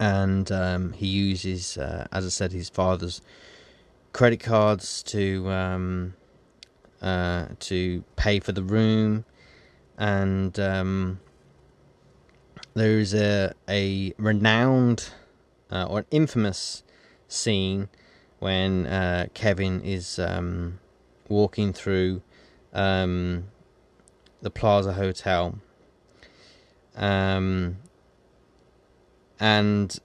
And 0.00 0.50
um, 0.50 0.92
he 0.92 1.06
uses, 1.06 1.78
uh, 1.78 2.06
as 2.10 2.26
I 2.26 2.28
said, 2.28 2.52
his 2.52 2.68
father's 2.68 3.22
credit 4.12 4.40
cards 4.40 5.02
to 5.04 5.48
um, 5.50 6.14
uh, 7.00 7.46
to 7.60 8.02
pay 8.16 8.40
for 8.40 8.52
the 8.52 8.62
room, 8.62 9.24
and 9.98 10.58
um, 10.58 11.20
there 12.74 12.98
is 12.98 13.14
a 13.14 13.52
a 13.68 14.12
renowned 14.18 15.10
uh, 15.70 15.84
or 15.84 16.00
an 16.00 16.06
infamous 16.10 16.82
scene 17.28 17.88
when 18.38 18.86
uh, 18.86 19.26
Kevin 19.34 19.80
is 19.82 20.18
um, 20.18 20.78
walking 21.28 21.72
through 21.72 22.22
um, 22.72 23.44
the 24.42 24.50
Plaza 24.50 24.92
Hotel. 24.92 25.58
Um, 26.96 27.78
and 29.40 29.98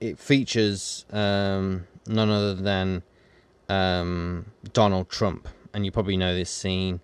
it 0.00 0.18
features 0.18 1.06
um, 1.10 1.86
none 2.06 2.30
other 2.30 2.54
than 2.54 3.02
um, 3.68 4.46
Donald 4.72 5.08
Trump, 5.08 5.48
and 5.72 5.84
you 5.84 5.92
probably 5.92 6.16
know 6.16 6.34
this 6.34 6.50
scene. 6.50 7.00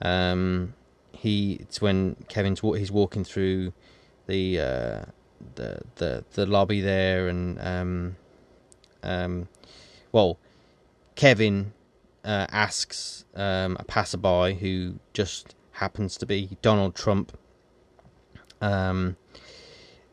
Um, 0.00 0.74
he 1.18 1.54
it's 1.60 1.80
when 1.80 2.16
Kevin's 2.28 2.60
he's 2.60 2.90
walking 2.90 3.24
through 3.24 3.72
the 4.26 4.60
uh, 4.60 5.04
the 5.54 5.80
the 5.96 6.24
the 6.32 6.46
lobby 6.46 6.80
there, 6.80 7.28
and 7.28 7.60
um, 7.60 8.16
um, 9.02 9.48
well, 10.12 10.38
Kevin 11.14 11.72
uh, 12.24 12.46
asks 12.50 13.24
um, 13.34 13.76
a 13.78 13.84
passerby 13.84 14.54
who 14.54 14.98
just 15.12 15.54
happens 15.72 16.16
to 16.18 16.26
be 16.26 16.56
Donald 16.62 16.94
Trump. 16.94 17.36
Um, 18.60 19.16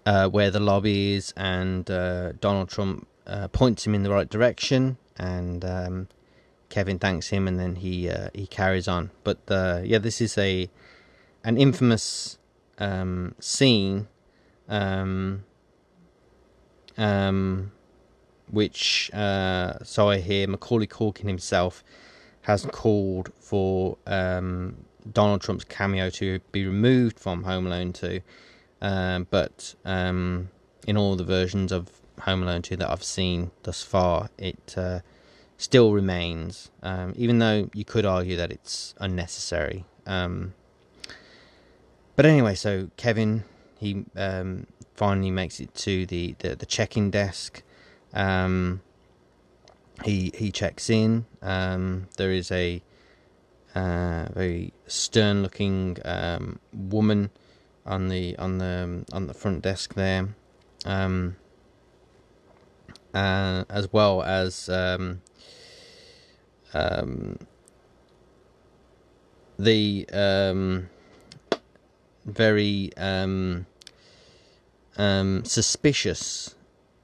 uh, 0.06 0.28
where 0.28 0.52
the 0.52 0.60
lobby 0.60 1.14
is, 1.14 1.34
and 1.38 1.90
uh, 1.90 2.34
Donald 2.34 2.68
Trump 2.70 3.08
uh, 3.26 3.48
points 3.48 3.86
him 3.88 3.96
in 3.96 4.04
the 4.04 4.10
right 4.10 4.30
direction, 4.30 4.98
and 5.18 5.64
um, 5.64 6.08
Kevin 6.70 7.00
thanks 7.00 7.28
him, 7.30 7.48
and 7.48 7.60
then 7.60 7.76
he 7.76 8.10
uh, 8.10 8.30
he 8.34 8.48
carries 8.48 8.88
on. 8.88 9.12
But 9.24 9.40
uh, 9.48 9.82
yeah, 9.84 10.00
this 10.00 10.20
is 10.22 10.38
a 10.38 10.70
an 11.44 11.58
infamous 11.58 12.38
um, 12.80 13.36
scene, 13.40 14.08
um, 14.70 15.44
um, 16.98 17.72
which 18.50 19.12
uh, 19.14 19.84
so 19.84 20.10
I 20.10 20.20
hear 20.20 20.48
Macaulay 20.48 20.88
Culkin 20.88 21.28
himself 21.28 21.84
has 22.42 22.66
called 22.66 23.32
for 23.40 23.98
um, 24.06 24.76
Donald 25.12 25.42
Trump's 25.42 25.64
cameo 25.64 26.10
to 26.12 26.40
be 26.52 26.66
removed 26.66 27.20
from 27.20 27.44
Home 27.44 27.68
Alone 27.68 27.94
2 27.94 28.22
um, 28.82 29.28
but 29.30 29.76
um, 29.86 30.50
in 30.86 30.98
all 30.98 31.16
the 31.16 31.24
versions 31.24 31.72
of 31.72 31.90
Home 32.20 32.44
Alone 32.44 32.62
2 32.62 32.76
that 32.78 32.92
I've 32.92 33.04
seen 33.04 33.52
thus 33.64 33.82
far, 33.82 34.30
it 34.38 34.76
uh, 34.78 35.00
still 35.58 35.94
remains, 35.94 36.70
even 37.16 37.40
though 37.40 37.70
you 37.74 37.86
could 37.86 38.06
argue 38.06 38.36
that 38.36 38.52
it's 38.52 38.94
unnecessary. 39.00 39.86
Um, 40.06 40.54
but 42.16 42.26
anyway, 42.26 42.56
so 42.56 42.90
Kevin, 42.98 43.44
he 43.80 44.06
um, 44.16 44.68
finally 44.96 45.32
makes 45.32 45.60
it 45.60 45.74
to 45.76 46.06
the, 46.06 46.36
the, 46.40 46.56
the 46.56 46.66
check-in 46.66 47.10
desk. 47.12 47.64
Um, 48.14 48.82
he 50.04 50.32
he 50.36 50.52
checks 50.52 50.90
in. 50.90 51.26
there 51.42 52.32
is 52.32 52.52
a 52.52 52.82
uh, 53.76 54.28
very 54.34 54.74
stern-looking 54.88 55.98
woman 56.74 57.30
on 57.86 58.08
the 58.08 58.36
on 58.38 58.58
the 58.60 59.06
on 59.12 59.28
the 59.28 59.34
front 59.34 59.62
desk 59.62 59.94
there, 59.94 60.30
um, 60.86 61.36
uh, 63.14 63.64
as 63.70 63.92
well 63.92 64.24
as 64.24 64.70
um, 64.70 65.22
um, 66.74 67.40
the 69.58 70.08
um, 70.12 70.90
very 72.26 72.92
um, 72.98 73.66
um, 74.98 75.44
suspicious 75.46 76.56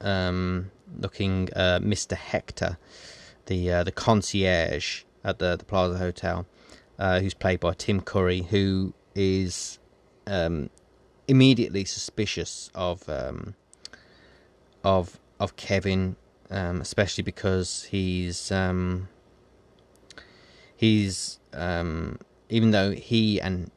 um, 0.01 0.71
looking 0.99 1.49
uh, 1.55 1.79
Mr. 1.81 2.15
Hector, 2.15 2.77
the 3.47 3.71
uh, 3.71 3.83
the 3.83 3.91
concierge 3.91 5.03
at 5.23 5.39
the 5.39 5.55
the 5.55 5.65
Plaza 5.65 5.97
Hotel, 5.97 6.45
uh, 6.97 7.19
who's 7.19 7.33
played 7.33 7.59
by 7.59 7.73
Tim 7.73 8.01
Curry, 8.01 8.43
who 8.43 8.93
is 9.15 9.79
um, 10.27 10.69
immediately 11.27 11.85
suspicious 11.85 12.69
of 12.73 13.07
um, 13.09 13.55
of 14.83 15.19
of 15.39 15.55
Kevin, 15.55 16.15
especially 16.49 17.23
because 17.23 17.83
he's 17.85 18.51
he's 20.75 21.39
even 22.51 22.71
though 22.71 22.91
he 22.91 23.39
and 23.39 23.71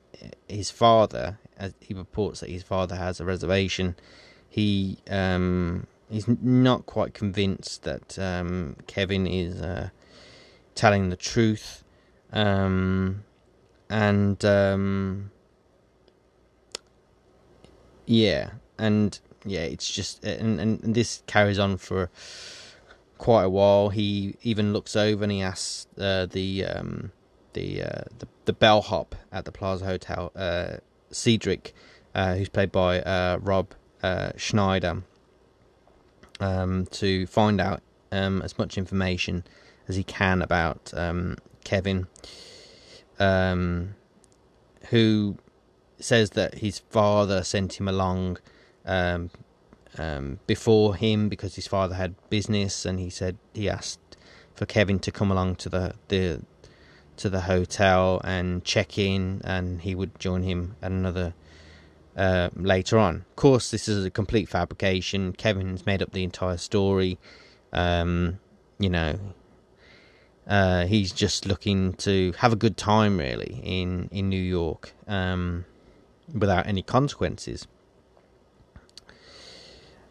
his 0.49 0.71
father, 0.71 1.39
as 1.57 1.75
he 1.81 1.95
reports 1.95 2.41
that 2.41 2.51
his 2.51 2.63
father 2.63 2.97
has 2.97 3.21
a 3.21 3.25
reservation, 3.25 3.97
he 4.49 4.99
um, 5.11 5.87
he's 6.11 6.27
not 6.29 6.87
quite 6.87 7.15
convinced 7.15 7.83
that 7.85 8.19
um, 8.19 8.77
Kevin 8.87 9.27
is 9.27 9.61
uh, 9.61 9.91
telling 10.75 11.11
the 11.11 11.17
truth, 11.17 11.85
um, 12.33 13.25
and 13.89 14.45
um, 14.45 15.31
yeah, 18.07 18.51
and 18.79 19.19
yeah, 19.45 19.61
it's 19.63 19.91
just 19.91 20.25
and, 20.25 20.61
and 20.61 20.95
this 20.95 21.23
carries 21.27 21.59
on 21.59 21.77
for 21.79 22.11
quite 23.19 23.45
a 23.45 23.51
while. 23.51 23.89
He 23.89 24.37
even 24.43 24.73
looks 24.73 24.97
over 24.97 25.23
and 25.23 25.33
he 25.33 25.43
asks 25.43 25.87
uh, 25.99 26.27
the 26.27 26.65
um, 26.67 27.13
the, 27.55 27.83
uh, 27.83 28.03
the 28.19 28.27
the 28.45 28.53
bellhop 28.53 29.15
at 29.31 29.45
the 29.45 29.53
Plaza 29.53 29.85
Hotel, 29.85 30.33
uh, 30.35 30.77
Cedric, 31.11 31.75
uh, 32.15 32.35
who's 32.35 32.49
played 32.49 32.73
by 32.73 33.01
uh, 33.01 33.39
Rob 33.41 33.75
uh, 34.03 34.33
Schneider, 34.37 35.03
um, 36.41 36.87
to 36.87 37.27
find 37.27 37.61
out 37.61 37.83
um, 38.11 38.43
as 38.43 38.59
much 38.59 38.77
information 38.77 39.45
as 39.89 39.97
he 39.97 40.03
can 40.03 40.43
about 40.43 40.93
um, 40.95 41.37
Kevin, 41.65 42.07
um, 43.19 43.95
who 44.91 45.37
says 45.99 46.31
that 46.31 46.57
his 46.57 46.81
father 46.81 47.45
sent 47.45 47.79
him 47.79 47.87
along 47.87 48.39
um, 48.85 49.31
um, 49.99 50.41
before 50.47 50.97
him 50.97 51.29
because 51.29 51.55
his 51.55 51.67
father 51.67 51.95
had 51.95 52.15
business, 52.29 52.85
and 52.85 52.99
he 52.99 53.11
said 53.11 53.37
he 53.53 53.69
asked 53.69 54.01
for 54.55 54.67
Kevin 54.67 54.99
to 54.99 55.13
come 55.13 55.31
along 55.31 55.57
to 55.57 55.69
the 55.69 55.95
the 56.09 56.43
to 57.17 57.31
the 57.31 57.43
hotel 57.43 58.21
and 58.25 58.65
check 58.65 58.99
in, 58.99 59.41
and 59.45 59.81
he 59.83 59.95
would 59.95 60.19
join 60.19 60.43
him 60.43 60.77
at 60.83 60.91
another 60.91 61.35
uh, 62.17 62.51
later 62.55 62.99
on. 62.99 63.17
Of 63.31 63.37
course, 63.37 63.71
this 63.71 63.89
is 63.89 64.05
a 64.05 64.11
complete 64.11 64.49
fabrication. 64.49 65.33
Kevin's 65.33 65.87
made 65.87 66.03
up 66.03 66.13
the 66.13 66.25
entire 66.25 66.57
story. 66.57 67.19
Um, 67.73 68.39
you 68.79 68.91
know, 68.91 69.19
uh, 70.47 70.87
he's 70.87 71.13
just 71.13 71.47
looking 71.47 71.95
to 71.95 72.33
have 72.39 72.53
a 72.53 72.57
good 72.57 72.77
time, 72.77 73.19
really, 73.19 73.61
in 73.63 74.09
in 74.11 74.29
New 74.29 74.43
York, 74.43 74.93
um, 75.07 75.65
without 76.35 76.67
any 76.67 76.83
consequences. 76.83 77.67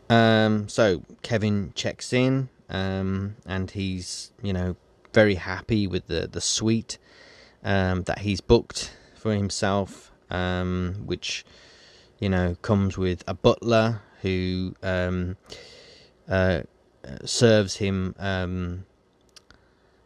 Um, 0.10 0.68
so 0.68 1.04
Kevin 1.22 1.72
checks 1.76 2.12
in, 2.12 2.50
um, 2.70 3.36
and 3.46 3.72
he's 3.72 4.32
you 4.42 4.54
know 4.54 4.76
very 5.14 5.36
happy 5.36 5.88
with 5.88 6.08
the 6.08 6.28
the 6.32 6.42
suite 6.42 6.98
um, 7.64 8.04
that 8.04 8.20
he's 8.20 8.42
booked 8.42 8.94
for 9.16 9.34
himself, 9.34 10.12
um, 10.30 10.96
which 11.06 11.46
you 12.20 12.30
know 12.30 12.56
comes 12.62 12.98
with 12.98 13.24
a 13.28 13.34
butler 13.34 14.02
who 14.22 14.76
um, 14.84 15.38
uh, 16.30 16.62
serves 17.26 17.78
him 17.78 18.16
um, 18.20 18.86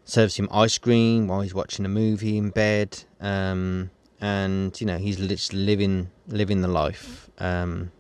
serves 0.04 0.38
him 0.38 0.48
ice 0.52 0.78
cream 0.78 1.28
while 1.28 1.42
he's 1.42 1.54
watching 1.54 1.86
a 1.86 1.90
movie 1.90 2.38
in 2.38 2.50
bed, 2.50 3.04
um, 3.20 3.90
and 4.22 4.80
you 4.80 4.88
know 4.88 4.98
he's 4.98 5.18
just 5.18 5.54
living 5.54 6.10
living 6.28 6.62
the 6.62 6.68
life, 6.68 7.30
um, 7.40 7.92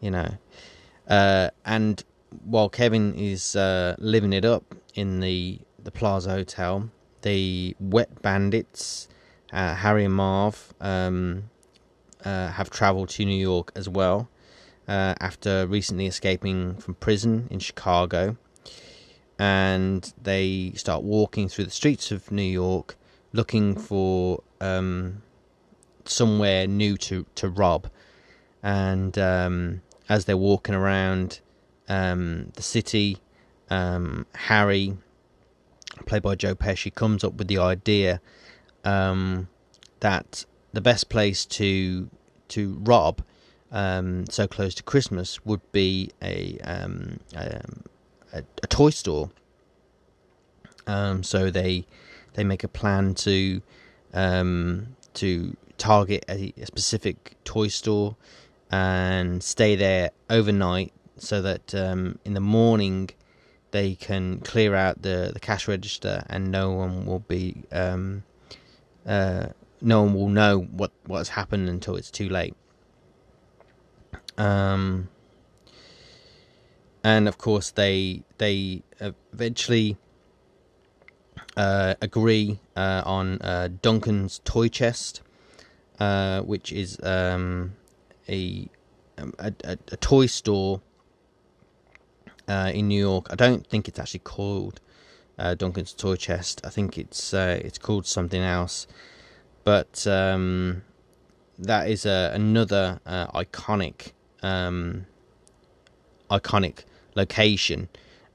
you 0.00 0.10
know, 0.10 0.28
uh, 1.08 1.50
and 1.64 2.04
while 2.44 2.68
Kevin 2.68 3.14
is 3.14 3.56
uh, 3.56 3.96
living 3.98 4.32
it 4.32 4.44
up 4.44 4.74
in 4.94 5.20
the 5.20 5.58
the 5.84 5.90
Plaza 5.90 6.30
Hotel. 6.30 6.90
The 7.22 7.76
Wet 7.78 8.22
Bandits, 8.22 9.08
uh, 9.52 9.74
Harry 9.74 10.04
and 10.06 10.14
Marv, 10.14 10.72
um, 10.80 11.50
uh, 12.24 12.48
have 12.48 12.70
travelled 12.70 13.10
to 13.10 13.24
New 13.24 13.40
York 13.40 13.72
as 13.74 13.88
well 13.88 14.28
uh, 14.88 15.14
after 15.20 15.66
recently 15.66 16.06
escaping 16.06 16.76
from 16.76 16.94
prison 16.94 17.46
in 17.50 17.58
Chicago. 17.58 18.36
And 19.38 20.12
they 20.20 20.72
start 20.74 21.02
walking 21.02 21.48
through 21.48 21.64
the 21.64 21.70
streets 21.70 22.10
of 22.10 22.30
New 22.30 22.42
York 22.42 22.96
looking 23.32 23.76
for 23.76 24.42
um, 24.60 25.22
somewhere 26.04 26.66
new 26.66 26.96
to, 26.96 27.24
to 27.36 27.48
rob. 27.48 27.88
And 28.62 29.16
um, 29.18 29.82
as 30.08 30.24
they're 30.24 30.36
walking 30.36 30.74
around 30.74 31.40
um, 31.88 32.50
the 32.54 32.62
city, 32.62 33.18
um, 33.70 34.26
Harry 34.34 34.96
played 36.06 36.22
by 36.22 36.34
Joe 36.34 36.54
Pesci, 36.54 36.94
comes 36.94 37.24
up 37.24 37.34
with 37.34 37.48
the 37.48 37.58
idea 37.58 38.20
um, 38.84 39.48
that 40.00 40.44
the 40.72 40.80
best 40.80 41.08
place 41.08 41.44
to 41.46 42.08
to 42.48 42.78
rob 42.80 43.22
um, 43.72 44.26
so 44.28 44.46
close 44.46 44.74
to 44.74 44.82
Christmas 44.82 45.44
would 45.44 45.60
be 45.72 46.10
a 46.22 46.58
um, 46.64 47.20
a, 47.34 47.62
a, 48.32 48.66
toy 48.66 48.90
store. 48.90 49.30
Um, 50.86 51.22
so 51.22 51.50
they 51.50 51.86
they 52.34 52.44
make 52.44 52.64
a 52.64 52.68
plan 52.68 53.14
to 53.14 53.62
um, 54.12 54.96
to 55.14 55.56
target 55.78 56.24
a, 56.28 56.52
a, 56.60 56.66
specific 56.66 57.36
toy 57.44 57.68
store 57.68 58.16
and 58.70 59.42
stay 59.42 59.76
there 59.76 60.10
overnight, 60.28 60.92
so 61.16 61.40
that 61.42 61.74
um, 61.74 62.18
in 62.24 62.34
the 62.34 62.40
morning 62.40 63.10
they 63.70 63.94
can 63.94 64.40
clear 64.40 64.74
out 64.74 65.02
the, 65.02 65.30
the 65.32 65.40
cash 65.40 65.68
register 65.68 66.24
and 66.28 66.50
no 66.50 66.70
one 66.72 67.06
will 67.06 67.20
be 67.20 67.62
um, 67.72 68.24
uh, 69.06 69.46
no 69.80 70.02
one 70.02 70.14
will 70.14 70.28
know 70.28 70.60
what, 70.60 70.92
has 71.10 71.30
happened 71.30 71.68
until 71.68 71.96
it's 71.96 72.10
too 72.10 72.28
late. 72.28 72.54
Um, 74.36 75.08
and 77.02 77.28
of 77.28 77.38
course 77.38 77.70
they 77.70 78.22
they 78.38 78.82
eventually 79.32 79.96
uh, 81.56 81.94
agree 82.00 82.60
uh, 82.76 83.02
on 83.04 83.40
uh, 83.40 83.68
Duncan's 83.82 84.40
toy 84.44 84.68
chest, 84.68 85.22
uh, 85.98 86.40
which 86.42 86.72
is 86.72 86.98
um, 87.02 87.76
a, 88.28 88.68
a, 89.18 89.52
a, 89.64 89.78
a 89.92 89.96
toy 89.96 90.26
store 90.26 90.80
uh, 92.48 92.70
in 92.74 92.88
New 92.88 92.98
York. 92.98 93.26
I 93.30 93.34
don't 93.34 93.66
think 93.66 93.88
it's 93.88 93.98
actually 93.98 94.20
called 94.20 94.80
uh, 95.38 95.54
Duncan's 95.54 95.92
Toy 95.92 96.16
Chest. 96.16 96.60
I 96.64 96.68
think 96.70 96.98
it's 96.98 97.34
uh, 97.34 97.60
it's 97.64 97.78
called 97.78 98.06
something 98.06 98.42
else. 98.42 98.86
But 99.64 100.06
um, 100.06 100.82
that 101.58 101.88
is 101.88 102.06
another 102.06 103.00
uh, 103.06 103.26
iconic 103.28 104.12
um, 104.42 105.06
iconic 106.30 106.84
location 107.14 107.88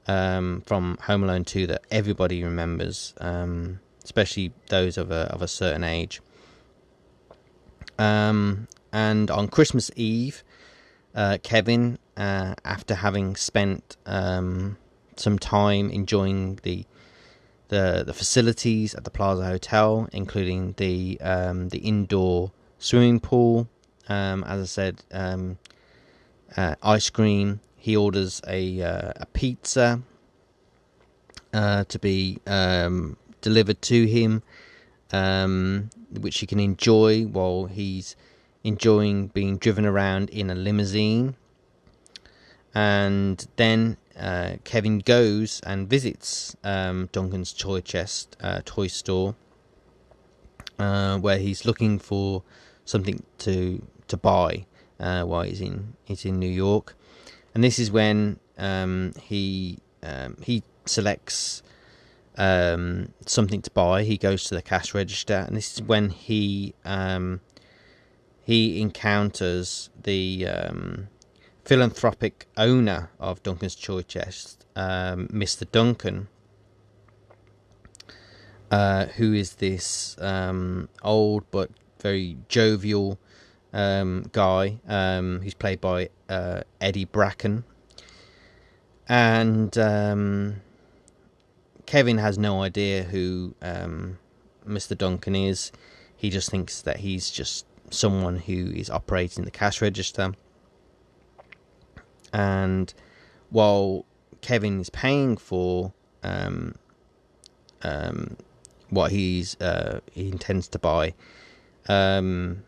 um, 0.06 0.62
from 0.66 0.98
Home 1.02 1.24
Alone 1.24 1.44
2 1.44 1.66
that 1.66 1.82
everybody 1.90 2.44
remembers, 2.44 3.14
um, 3.20 3.80
especially 4.04 4.52
those 4.68 4.96
of 4.96 5.10
a 5.10 5.30
of 5.32 5.42
a 5.42 5.48
certain 5.48 5.84
age. 5.84 6.20
Um, 7.98 8.68
and 8.92 9.30
on 9.30 9.48
Christmas 9.48 9.90
Eve, 9.96 10.42
uh, 11.16 11.38
Kevin 11.42 11.98
uh, 12.16 12.54
after 12.64 12.94
having 12.94 13.34
spent 13.36 13.96
um, 14.06 14.76
some 15.16 15.38
time 15.38 15.90
enjoying 15.90 16.60
the 16.62 16.84
the 17.68 18.04
the 18.06 18.14
facilities 18.14 18.94
at 18.94 19.04
the 19.04 19.10
Plaza 19.10 19.44
Hotel, 19.44 20.08
including 20.12 20.74
the 20.76 21.18
um, 21.20 21.70
the 21.70 21.78
indoor 21.78 22.52
swimming 22.78 23.18
pool. 23.18 23.68
Um, 24.08 24.44
as 24.44 24.60
I 24.60 24.66
said, 24.66 25.02
um, 25.10 25.58
uh, 26.56 26.76
ice 26.82 27.10
cream. 27.10 27.60
He 27.76 27.96
orders 27.96 28.42
a 28.46 28.82
uh, 28.82 29.12
a 29.16 29.26
pizza 29.26 30.02
uh, 31.52 31.84
to 31.84 31.98
be 31.98 32.38
um, 32.46 33.16
delivered 33.40 33.80
to 33.82 34.06
him, 34.06 34.42
um, 35.12 35.90
which 36.10 36.38
he 36.38 36.46
can 36.46 36.60
enjoy 36.60 37.24
while 37.24 37.66
he's 37.66 38.16
enjoying 38.66 39.28
being 39.28 39.56
driven 39.56 39.86
around 39.86 40.28
in 40.30 40.50
a 40.50 40.54
limousine. 40.54 41.36
And 42.74 43.46
then 43.54 43.96
uh, 44.18 44.56
Kevin 44.64 44.98
goes 44.98 45.60
and 45.64 45.88
visits 45.88 46.56
um, 46.64 47.08
Duncan's 47.12 47.52
toy 47.52 47.80
chest 47.80 48.36
uh, 48.42 48.60
toy 48.64 48.88
store, 48.88 49.36
uh, 50.78 51.16
where 51.18 51.38
he's 51.38 51.64
looking 51.64 51.98
for 51.98 52.42
something 52.84 53.22
to 53.38 53.86
to 54.08 54.16
buy 54.16 54.66
uh, 55.00 55.22
while 55.22 55.42
he's 55.42 55.60
in 55.60 55.94
he's 56.04 56.24
in 56.24 56.38
New 56.38 56.50
York, 56.50 56.96
and 57.54 57.62
this 57.62 57.78
is 57.78 57.90
when 57.90 58.40
um, 58.58 59.12
he 59.22 59.78
um, 60.02 60.36
he 60.42 60.62
selects 60.86 61.62
um, 62.36 63.12
something 63.26 63.62
to 63.62 63.70
buy. 63.70 64.02
He 64.02 64.18
goes 64.18 64.44
to 64.44 64.54
the 64.54 64.62
cash 64.62 64.92
register, 64.92 65.44
and 65.46 65.56
this 65.56 65.74
is 65.74 65.82
when 65.82 66.10
he 66.10 66.74
um, 66.84 67.40
he 68.46 68.80
encounters 68.80 69.90
the 70.00 70.46
um, 70.46 71.08
philanthropic 71.64 72.46
owner 72.56 73.10
of 73.18 73.42
Duncan's 73.42 73.74
Toy 73.74 74.02
Chest, 74.02 74.64
um, 74.76 75.26
Mr. 75.32 75.68
Duncan, 75.72 76.28
uh, 78.70 79.06
who 79.06 79.32
is 79.34 79.56
this 79.56 80.16
um, 80.20 80.88
old 81.02 81.42
but 81.50 81.72
very 82.00 82.36
jovial 82.48 83.18
um, 83.72 84.26
guy 84.30 84.78
um, 84.86 85.40
who's 85.40 85.54
played 85.54 85.80
by 85.80 86.10
uh, 86.28 86.60
Eddie 86.80 87.04
Bracken. 87.04 87.64
And 89.08 89.76
um, 89.76 90.60
Kevin 91.84 92.18
has 92.18 92.38
no 92.38 92.62
idea 92.62 93.02
who 93.02 93.56
Mr. 94.64 94.96
Duncan 94.96 95.34
is. 95.34 95.72
He 96.16 96.30
just 96.30 96.48
thinks 96.48 96.80
that 96.82 96.98
he's 96.98 97.28
just 97.28 97.65
someone 97.90 98.36
who 98.36 98.70
is 98.70 98.90
operating 98.90 99.44
the 99.44 99.50
cash 99.50 99.80
register. 99.80 100.32
And 102.32 102.92
while 103.50 104.04
Kevin 104.40 104.80
is 104.80 104.90
paying 104.90 105.36
for 105.36 105.92
um, 106.22 106.74
um, 107.82 108.36
what 108.90 109.12
he's 109.12 109.58
uh, 109.60 110.00
he 110.12 110.28
intends 110.28 110.68
to 110.68 110.78
buy, 110.78 111.14
um, 111.88 112.64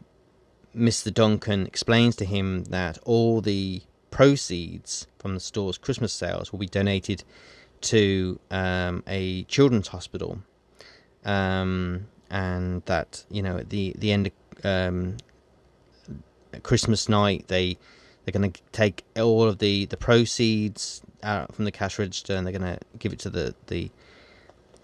Mr. 0.76 1.12
Duncan 1.12 1.66
explains 1.66 2.16
to 2.16 2.24
him 2.24 2.64
that 2.64 2.98
all 3.04 3.40
the 3.40 3.82
proceeds 4.10 5.06
from 5.18 5.34
the 5.34 5.40
store's 5.40 5.78
Christmas 5.78 6.12
sales 6.12 6.52
will 6.52 6.58
be 6.58 6.66
donated 6.66 7.24
to 7.80 8.38
um, 8.50 9.02
a 9.06 9.44
children's 9.44 9.88
hospital, 9.88 10.40
um, 11.24 12.06
and 12.30 12.82
that 12.86 13.24
you 13.30 13.42
know 13.42 13.58
at 13.58 13.70
the 13.70 13.94
the 13.98 14.12
end 14.12 14.26
of 14.28 14.32
um, 14.64 15.16
Christmas 16.62 17.08
night 17.08 17.44
they 17.48 17.78
they're 18.24 18.38
going 18.38 18.52
to 18.52 18.60
take 18.72 19.04
all 19.16 19.44
of 19.44 19.58
the 19.58 19.86
the 19.86 19.96
proceeds 19.96 21.00
out 21.22 21.54
from 21.54 21.64
the 21.64 21.72
cash 21.72 21.98
register 21.98 22.34
and 22.34 22.46
they're 22.46 22.56
going 22.58 22.76
to 22.76 22.78
give 22.98 23.12
it 23.12 23.18
to 23.20 23.30
the 23.30 23.54
the 23.66 23.90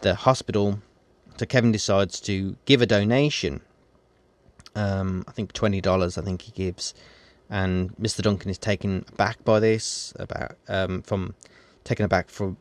the 0.01 0.15
hospital. 0.15 0.81
So 1.37 1.47
Kevin 1.47 1.73
decides 1.73 2.21
to 2.21 2.57
give 2.65 2.81
a 2.81 2.87
donation. 2.87 3.61
Um, 4.75 5.25
I 5.29 5.33
think 5.33 5.53
twenty 5.53 5.81
dollars. 5.81 6.17
I 6.19 6.23
think 6.23 6.43
he 6.43 6.53
gives, 6.53 6.95
and 7.51 7.95
Mr. 7.97 8.23
Duncan 8.23 8.51
is 8.51 8.59
taken 8.59 9.05
aback 9.13 9.45
by 9.45 9.61
this 9.61 10.13
about 10.19 10.57
um, 10.69 11.03
from 11.03 11.35
taken 11.85 12.05
aback 12.05 12.29
from 12.29 12.57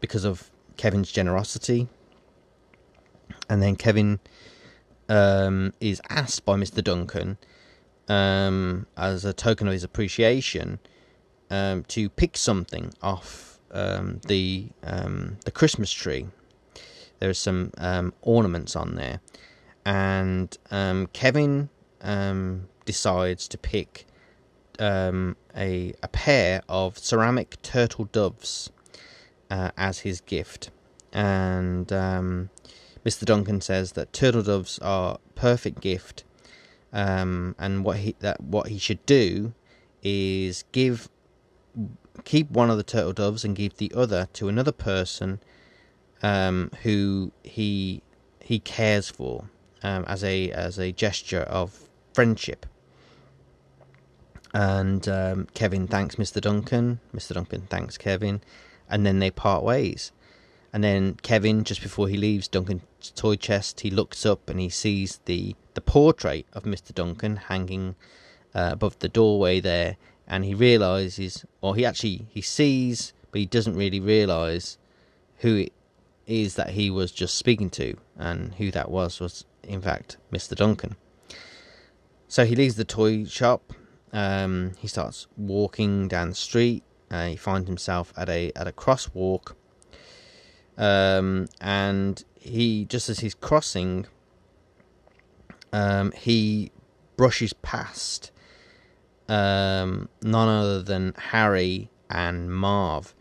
because 0.00 0.24
of 0.24 0.50
Kevin's 0.76 1.10
generosity. 1.10 1.88
And 3.48 3.62
then 3.62 3.76
Kevin 3.76 4.20
um, 5.08 5.72
is 5.80 6.00
asked 6.08 6.44
by 6.44 6.56
Mr. 6.56 6.82
Duncan, 6.82 7.38
um, 8.08 8.86
as 8.96 9.24
a 9.24 9.32
token 9.32 9.66
of 9.66 9.72
his 9.72 9.84
appreciation, 9.84 10.78
um, 11.50 11.84
to 11.84 12.08
pick 12.08 12.36
something 12.36 12.92
off 13.02 13.58
um, 13.70 14.20
the 14.26 14.68
um, 14.82 15.38
the 15.44 15.50
Christmas 15.50 15.92
tree. 15.92 16.26
There 17.20 17.30
are 17.30 17.34
some 17.34 17.70
um, 17.78 18.12
ornaments 18.22 18.76
on 18.76 18.96
there, 18.96 19.20
and 19.84 20.56
Kevin 21.12 21.70
decides 22.84 23.48
to 23.48 23.58
pick 23.58 24.06
a 24.80 25.34
a 25.56 26.08
pair 26.12 26.62
of 26.68 26.98
ceramic 26.98 27.60
turtle 27.62 28.06
doves 28.06 28.70
uh, 29.50 29.70
as 29.76 30.00
his 30.00 30.20
gift. 30.20 30.70
And 31.12 31.92
Mr. 33.04 33.24
Duncan 33.24 33.60
says 33.60 33.92
that 33.92 34.12
turtle 34.12 34.42
doves 34.42 34.78
are 34.80 35.18
perfect 35.34 35.80
gift, 35.80 36.24
um, 36.92 37.54
and 37.58 37.84
what 37.84 37.98
he 37.98 38.16
that 38.20 38.40
what 38.40 38.68
he 38.68 38.78
should 38.78 39.04
do 39.06 39.52
is 40.02 40.64
give 40.72 41.08
keep 42.24 42.50
one 42.50 42.70
of 42.70 42.76
the 42.76 42.82
turtle 42.82 43.12
doves 43.12 43.44
and 43.44 43.56
give 43.56 43.76
the 43.76 43.92
other 43.94 44.28
to 44.32 44.48
another 44.48 44.72
person 44.72 45.40
um, 46.22 46.70
who 46.82 47.32
he 47.42 48.02
he 48.40 48.58
cares 48.58 49.10
for 49.10 49.50
um, 49.82 50.04
as 50.06 50.24
a 50.24 50.50
as 50.50 50.78
a 50.78 50.92
gesture 50.92 51.42
of 51.42 51.88
friendship. 52.12 52.66
And 54.54 55.08
um, 55.08 55.48
Kevin 55.54 55.88
thanks 55.88 56.14
Mr. 56.14 56.40
Duncan. 56.40 57.00
Mr. 57.14 57.34
Duncan 57.34 57.66
thanks 57.68 57.98
Kevin, 57.98 58.40
and 58.88 59.04
then 59.04 59.18
they 59.18 59.30
part 59.30 59.62
ways. 59.64 60.12
And 60.74 60.82
then 60.82 61.14
Kevin, 61.22 61.62
just 61.62 61.82
before 61.82 62.08
he 62.08 62.16
leaves 62.16 62.48
Duncan's 62.48 63.12
toy 63.14 63.36
chest, 63.36 63.82
he 63.82 63.90
looks 63.90 64.26
up 64.26 64.50
and 64.50 64.58
he 64.58 64.68
sees 64.68 65.20
the, 65.24 65.54
the 65.74 65.80
portrait 65.80 66.46
of 66.52 66.64
Mr. 66.64 66.92
Duncan 66.92 67.36
hanging 67.36 67.94
uh, 68.56 68.70
above 68.72 68.98
the 68.98 69.08
doorway 69.08 69.60
there, 69.60 69.96
and 70.26 70.44
he 70.44 70.52
realizes, 70.52 71.46
or 71.60 71.76
he 71.76 71.86
actually 71.86 72.26
he 72.28 72.40
sees, 72.40 73.12
but 73.30 73.38
he 73.38 73.46
doesn't 73.46 73.76
really 73.76 74.00
realize 74.00 74.76
who 75.38 75.58
it 75.58 75.72
is 76.26 76.56
that 76.56 76.70
he 76.70 76.90
was 76.90 77.12
just 77.12 77.36
speaking 77.36 77.70
to, 77.70 77.96
and 78.16 78.54
who 78.54 78.72
that 78.72 78.90
was 78.90 79.20
was 79.20 79.44
in 79.62 79.80
fact 79.80 80.16
Mr. 80.32 80.56
Duncan. 80.56 80.96
So 82.26 82.44
he 82.44 82.56
leaves 82.56 82.74
the 82.74 82.84
toy 82.84 83.26
shop. 83.26 83.72
Um, 84.12 84.72
he 84.80 84.88
starts 84.88 85.28
walking 85.36 86.08
down 86.08 86.30
the 86.30 86.34
street, 86.34 86.82
uh, 87.12 87.28
he 87.28 87.36
finds 87.36 87.68
himself 87.68 88.12
at 88.16 88.28
a 88.28 88.50
at 88.56 88.66
a 88.66 88.72
crosswalk, 88.72 89.54
um, 90.78 91.46
and 91.60 92.24
he 92.38 92.84
just 92.84 93.08
as 93.08 93.20
he's 93.20 93.34
crossing, 93.34 94.06
um, 95.72 96.12
he 96.12 96.70
brushes 97.16 97.52
past 97.52 98.30
um, 99.28 100.08
none 100.22 100.48
other 100.48 100.82
than 100.82 101.14
Harry 101.16 101.90
and 102.10 102.54
Marv, 102.54 103.14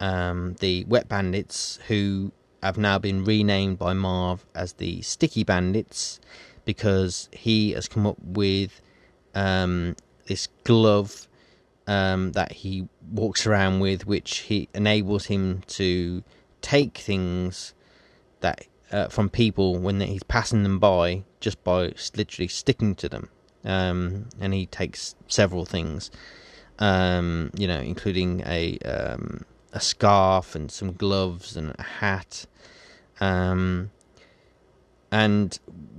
um, 0.00 0.54
the 0.60 0.84
wet 0.84 1.08
bandits 1.08 1.78
who 1.88 2.32
have 2.62 2.78
now 2.78 2.98
been 2.98 3.24
renamed 3.24 3.78
by 3.78 3.92
Marv 3.92 4.46
as 4.54 4.74
the 4.74 5.02
Sticky 5.02 5.44
Bandits 5.44 6.18
because 6.64 7.28
he 7.32 7.72
has 7.72 7.88
come 7.88 8.06
up 8.06 8.16
with 8.20 8.80
um, 9.34 9.94
this 10.26 10.48
glove 10.64 11.28
um, 11.86 12.32
that 12.32 12.52
he 12.52 12.88
walks 13.12 13.46
around 13.46 13.80
with, 13.80 14.06
which 14.06 14.38
he 14.38 14.68
enables 14.74 15.26
him 15.26 15.60
to 15.66 16.24
take 16.64 16.96
things 16.96 17.74
that 18.40 18.66
uh, 18.90 19.08
from 19.08 19.28
people 19.28 19.76
when 19.76 20.00
he's 20.00 20.22
passing 20.22 20.62
them 20.62 20.78
by 20.78 21.24
just 21.40 21.62
by 21.62 21.92
literally 22.16 22.48
sticking 22.48 22.94
to 22.94 23.08
them. 23.08 23.28
Um, 23.64 24.28
and 24.40 24.54
he 24.54 24.66
takes 24.66 25.14
several 25.28 25.66
things, 25.66 26.10
um, 26.78 27.50
you 27.54 27.66
know, 27.66 27.80
including 27.80 28.42
a 28.46 28.78
um, 28.78 29.44
a 29.72 29.80
scarf 29.80 30.54
and 30.54 30.70
some 30.72 30.92
gloves 30.92 31.56
and 31.56 31.74
a 31.78 31.82
hat. 31.82 32.46
Um, 33.20 33.90
and 35.12 35.58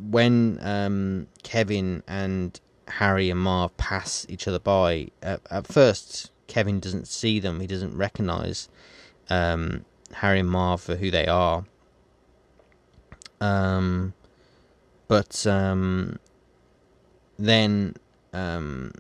when 0.10 0.60
um, 0.62 1.28
Kevin 1.44 2.04
and 2.08 2.60
Harry 2.88 3.30
and 3.30 3.40
Marv 3.40 3.76
pass 3.78 4.26
each 4.30 4.48
other 4.48 4.60
by. 4.60 5.10
At, 5.22 5.42
at 5.50 5.68
first, 5.68 6.32
Kevin 6.48 6.80
doesn't 6.80 7.08
see 7.08 7.40
them. 7.40 7.60
He 7.60 7.68
doesn't 7.68 7.96
recognize 7.96 8.70
um, 9.30 9.86
Harry 10.16 10.40
and 10.40 10.50
Marv 10.50 10.82
for 10.82 10.96
who 10.96 11.12
they 11.12 11.28
are. 11.28 11.66
Um, 13.42 14.14
but 15.08 15.46
um, 15.46 16.20
then 17.38 17.96
um, 18.34 18.94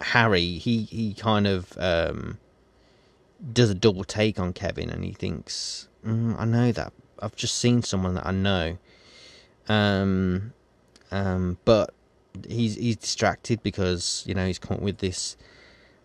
Harry, 0.00 0.58
he 0.58 0.82
he 0.84 1.12
kind 1.12 1.46
of 1.46 1.76
um, 1.78 2.38
does 3.52 3.70
a 3.70 3.74
double 3.74 4.04
take 4.04 4.38
on 4.38 4.52
Kevin, 4.52 4.90
and 4.90 5.04
he 5.04 5.12
thinks, 5.12 5.88
mm, 6.06 6.38
"I 6.38 6.44
know 6.44 6.72
that. 6.72 6.92
I've 7.20 7.34
just 7.34 7.56
seen 7.56 7.82
someone 7.82 8.14
that 8.14 8.26
I 8.26 8.30
know." 8.30 8.78
Um, 9.68 10.52
um, 11.10 11.58
but 11.64 11.92
he's 12.48 12.76
he's 12.76 12.96
distracted 12.96 13.62
because 13.64 14.22
you 14.24 14.34
know 14.34 14.46
he's 14.46 14.60
come 14.60 14.76
up 14.76 14.82
with 14.82 14.98
this 14.98 15.36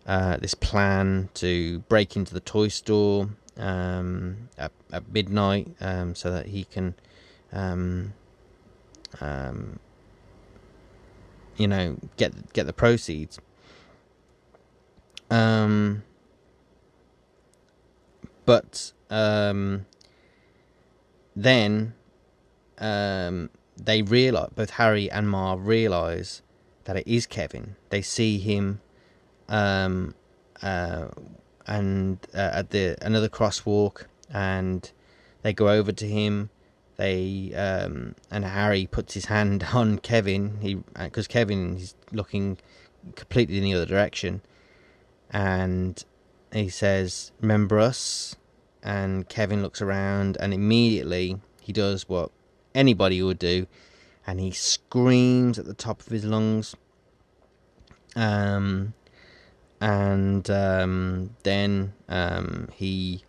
uh, 0.06 0.38
this 0.38 0.54
plan 0.54 1.28
to 1.34 1.78
break 1.88 2.16
into 2.16 2.34
the 2.34 2.40
toy 2.40 2.68
store 2.68 3.30
um, 3.56 4.48
at, 4.58 4.72
at 4.92 5.08
midnight 5.10 5.68
um, 5.80 6.14
so 6.14 6.30
that 6.30 6.46
he 6.46 6.64
can 6.64 6.94
um, 7.52 8.14
um, 9.20 9.78
you 11.56 11.68
know 11.68 11.96
get 12.16 12.52
get 12.52 12.66
the 12.66 12.72
proceeds. 12.72 13.38
Um, 15.30 16.02
but 18.44 18.92
um, 19.10 19.86
then 21.34 21.94
um, 22.78 23.50
they 23.76 24.02
realize 24.02 24.50
both 24.54 24.70
Harry 24.70 25.10
and 25.10 25.28
Marv 25.28 25.66
realize 25.66 26.42
that 26.84 26.96
it 26.96 27.06
is 27.06 27.26
Kevin. 27.26 27.76
They 27.88 28.02
see 28.02 28.38
him, 28.38 28.80
um, 29.48 30.14
uh, 30.62 31.06
and 31.66 32.18
uh, 32.34 32.50
at 32.52 32.70
the 32.70 32.96
another 33.02 33.28
crosswalk, 33.28 34.04
and 34.32 34.90
they 35.42 35.52
go 35.52 35.68
over 35.68 35.92
to 35.92 36.06
him. 36.06 36.50
They 36.96 37.52
um, 37.54 38.14
and 38.30 38.44
Harry 38.44 38.86
puts 38.86 39.14
his 39.14 39.26
hand 39.26 39.66
on 39.74 39.98
Kevin. 39.98 40.58
He 40.60 40.74
because 40.74 41.26
uh, 41.26 41.30
Kevin 41.30 41.76
is 41.76 41.94
looking 42.12 42.58
completely 43.14 43.58
in 43.58 43.64
the 43.64 43.74
other 43.74 43.86
direction, 43.86 44.42
and 45.30 46.02
he 46.52 46.68
says, 46.68 47.32
"Remember 47.40 47.78
us?" 47.78 48.36
And 48.82 49.28
Kevin 49.28 49.62
looks 49.62 49.80
around, 49.80 50.36
and 50.40 50.52
immediately 50.52 51.40
he 51.60 51.72
does 51.72 52.08
what 52.08 52.30
anybody 52.74 53.22
would 53.22 53.38
do, 53.38 53.66
and 54.26 54.38
he 54.38 54.50
screams 54.50 55.58
at 55.58 55.64
the 55.64 55.74
top 55.74 56.00
of 56.00 56.08
his 56.08 56.24
lungs. 56.24 56.74
Um, 58.14 58.94
and 59.84 60.48
um, 60.48 61.36
then 61.42 61.92
um, 62.08 62.68
he 62.72 63.22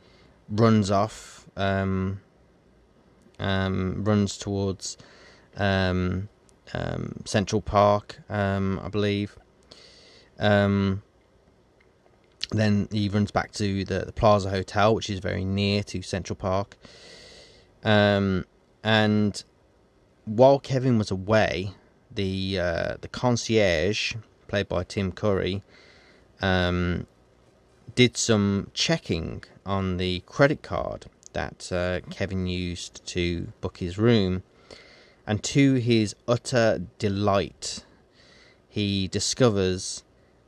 runs 0.48 0.90
off, 0.90 1.46
um, 1.58 2.22
um, 3.40 4.06
runs 4.06 4.38
towards 4.38 4.96
um, 5.58 6.30
um, 6.74 7.22
Central 7.26 7.62
Park, 7.62 8.22
I 8.30 8.88
believe. 8.90 9.36
Then 10.38 11.02
he 12.90 13.10
runs 13.10 13.32
back 13.32 13.52
to 13.54 13.84
the, 13.84 14.06
the, 14.06 14.14
Plaza 14.14 14.50
Hotel, 14.50 14.96
which 14.96 15.10
is 15.10 15.20
very 15.20 15.44
near 15.44 15.84
to 15.84 16.02
Central 16.02 16.38
Park. 16.38 16.78
And 17.84 18.46
while 20.24 20.60
Kevin 20.60 20.98
was 20.98 21.12
away, 21.12 21.72
the 22.10 22.60
uh, 22.60 22.96
the 23.02 23.10
concierge, 23.10 24.16
played 24.48 24.70
by 24.70 24.86
Tim 24.86 25.12
Curry, 25.12 25.62
um, 26.46 27.08
did 27.96 28.18
some 28.18 28.70
checking 28.74 29.44
on 29.66 29.98
the 29.98 30.20
credit 30.26 30.62
card 30.62 31.06
that 31.34 31.72
uh, 31.72 32.00
Kevin 32.10 32.46
used 32.48 33.06
to 33.08 33.52
book 33.62 33.78
his 33.78 33.98
room, 33.98 34.44
and 35.28 35.44
to 35.44 35.74
his 35.76 36.16
utter 36.28 36.82
delight, 37.00 37.84
he 38.70 39.08
discovers 39.08 40.04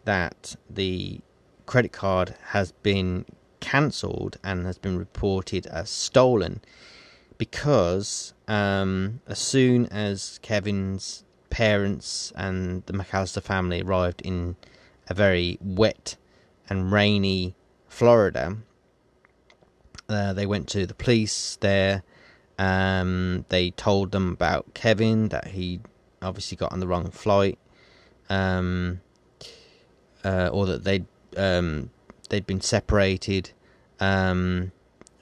that 0.06 0.56
the 0.70 1.20
credit 1.66 1.92
card 1.92 2.36
has 2.50 2.72
been 2.72 3.26
cancelled 3.60 4.38
and 4.44 4.66
has 4.66 4.78
been 4.78 4.98
reported 4.98 5.66
as 5.68 5.90
stolen 5.90 6.62
because 7.38 8.34
um, 8.48 9.20
as 9.28 9.40
soon 9.40 9.86
as 9.88 10.40
Kevin's 10.42 11.24
parents 11.50 12.32
and 12.36 12.84
the 12.86 12.94
McCallister 12.94 13.42
family 13.42 13.82
arrived 13.82 14.22
in 14.22 14.56
a 15.10 15.14
very 15.14 15.58
wet 15.62 16.16
and 16.70 16.92
rainy 16.92 17.56
Florida, 17.88 18.58
uh, 20.10 20.34
they 20.34 20.46
went 20.46 20.68
to 20.70 20.86
the 20.86 20.94
police 20.94 21.58
there. 21.62 22.04
Um, 22.60 23.46
they 23.50 23.72
told 23.72 24.12
them 24.12 24.32
about 24.32 24.74
Kevin 24.74 25.30
that 25.30 25.50
he 25.50 25.80
obviously 26.22 26.58
got 26.58 26.72
on 26.72 26.80
the 26.80 26.88
wrong 26.88 27.12
flight, 27.12 27.60
um, 28.30 29.02
uh, 30.24 30.50
or 30.52 30.66
that 30.66 30.84
they 30.84 31.06
um, 31.36 31.92
they'd 32.30 32.48
been 32.48 32.62
separated, 32.62 33.52
um, 34.00 34.72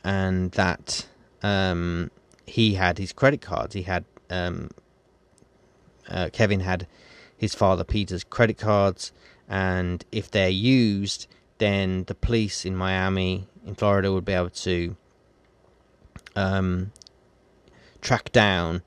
and 0.04 0.52
that 0.52 1.08
um, 1.44 2.10
he 2.46 2.76
had 2.76 2.98
his 2.98 3.12
credit 3.12 3.42
cards. 3.42 3.74
He 3.74 3.84
had 3.84 4.06
um, 4.30 4.70
uh, 6.10 6.30
Kevin 6.32 6.62
had 6.62 6.88
his 7.38 7.54
father 7.54 7.84
Peter's 7.84 8.24
credit 8.24 8.58
cards, 8.58 9.12
and 9.48 10.04
if 10.12 10.30
they're 10.32 10.50
used, 10.50 11.28
then 11.58 12.06
the 12.06 12.16
police 12.16 12.66
in 12.66 12.76
Miami, 12.76 13.48
in 13.66 13.76
Florida, 13.76 14.12
would 14.12 14.26
be 14.26 14.34
able 14.34 14.50
to 14.50 14.96
um, 16.36 16.92
track 18.02 18.32
down 18.32 18.82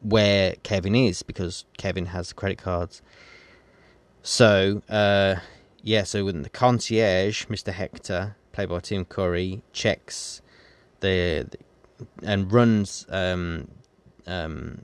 where 0.00 0.54
Kevin 0.62 0.94
is 0.94 1.22
because 1.22 1.64
Kevin 1.78 2.06
has 2.06 2.32
credit 2.32 2.58
cards. 2.58 3.02
So, 4.22 4.82
uh, 4.88 5.36
yeah, 5.82 6.04
so 6.04 6.24
when 6.24 6.42
the 6.42 6.50
concierge, 6.50 7.46
Mr. 7.46 7.72
Hector, 7.72 8.36
played 8.52 8.68
by 8.68 8.80
Tim 8.80 9.04
Curry, 9.04 9.62
checks 9.72 10.40
the, 11.00 11.46
the 11.50 11.58
and 12.22 12.50
runs 12.52 13.06
um, 13.08 13.68
um, 14.26 14.80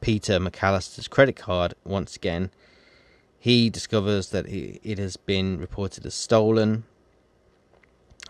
Peter 0.00 0.38
McCallister's 0.38 1.08
credit 1.08 1.36
card 1.36 1.74
once 1.84 2.16
again. 2.16 2.50
He 3.44 3.68
discovers 3.68 4.30
that 4.30 4.46
it 4.48 4.98
has 4.98 5.18
been 5.18 5.58
reported 5.58 6.06
as 6.06 6.14
stolen. 6.14 6.84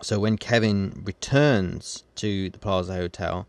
So 0.02 0.18
when 0.18 0.36
Kevin 0.36 1.02
returns 1.04 2.02
to 2.16 2.50
the 2.50 2.58
Plaza 2.58 2.94
Hotel, 2.94 3.46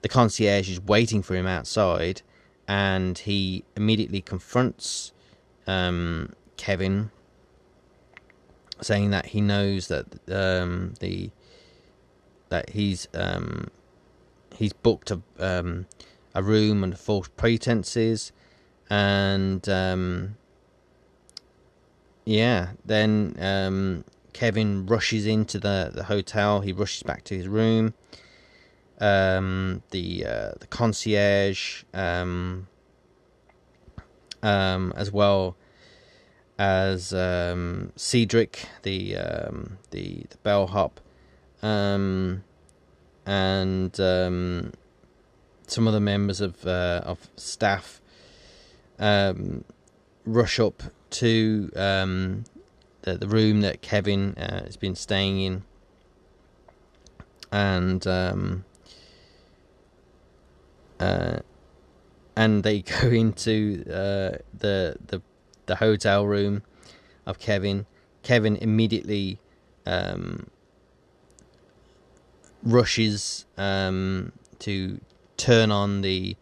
the 0.00 0.08
concierge 0.08 0.70
is 0.70 0.80
waiting 0.80 1.20
for 1.20 1.34
him 1.34 1.46
outside, 1.46 2.22
and 2.66 3.18
he 3.18 3.62
immediately 3.76 4.22
confronts 4.22 5.12
um, 5.66 6.32
Kevin, 6.56 7.10
saying 8.80 9.10
that 9.10 9.26
he 9.26 9.42
knows 9.42 9.88
that 9.88 10.06
um, 10.32 10.94
the 11.00 11.30
that 12.48 12.70
he's 12.70 13.06
um, 13.12 13.68
he's 14.56 14.72
booked 14.72 15.10
a 15.10 15.20
um, 15.38 15.84
a 16.34 16.42
room 16.42 16.82
under 16.82 16.96
false 16.96 17.28
pretenses, 17.36 18.32
and 18.90 19.68
um, 19.68 20.36
yeah, 22.24 22.70
then 22.84 23.36
um, 23.38 24.04
Kevin 24.32 24.86
rushes 24.86 25.26
into 25.26 25.58
the, 25.58 25.90
the 25.94 26.04
hotel. 26.04 26.60
He 26.60 26.72
rushes 26.72 27.02
back 27.02 27.24
to 27.24 27.36
his 27.36 27.48
room. 27.48 27.94
Um, 29.00 29.82
the 29.90 30.26
uh, 30.26 30.52
the 30.58 30.66
concierge, 30.68 31.84
um, 31.94 32.66
as 34.42 35.12
well 35.12 35.56
as 36.58 37.08
Cedric, 37.96 38.66
the 38.82 39.14
the 39.90 40.24
the 40.26 40.26
bellhop, 40.42 41.00
um, 41.62 42.42
and 43.24 44.00
um, 44.00 44.72
some 45.68 45.86
of 45.86 45.92
the 45.92 46.00
members 46.00 46.40
of 46.40 46.66
uh, 46.66 47.02
of 47.04 47.28
staff 47.36 48.00
um, 48.98 49.64
rush 50.24 50.60
up 50.60 50.82
to 51.10 51.70
um, 51.76 52.44
the 53.02 53.16
the 53.16 53.28
room 53.28 53.60
that 53.62 53.82
Kevin 53.82 54.34
uh, 54.36 54.64
has 54.64 54.76
been 54.76 54.94
staying 54.94 55.40
in, 55.40 55.62
and 57.52 58.06
um, 58.06 58.64
uh, 61.00 61.38
and 62.36 62.62
they 62.62 62.82
go 63.02 63.08
into 63.08 63.84
uh, 63.88 64.38
the 64.56 64.96
the 65.06 65.22
the 65.66 65.76
hotel 65.76 66.26
room 66.26 66.62
of 67.26 67.38
Kevin. 67.38 67.86
Kevin 68.22 68.56
immediately 68.56 69.38
um, 69.86 70.48
rushes 72.62 73.46
um, 73.56 74.32
to 74.58 75.00
turn 75.36 75.70
on 75.70 76.02
the 76.02 76.36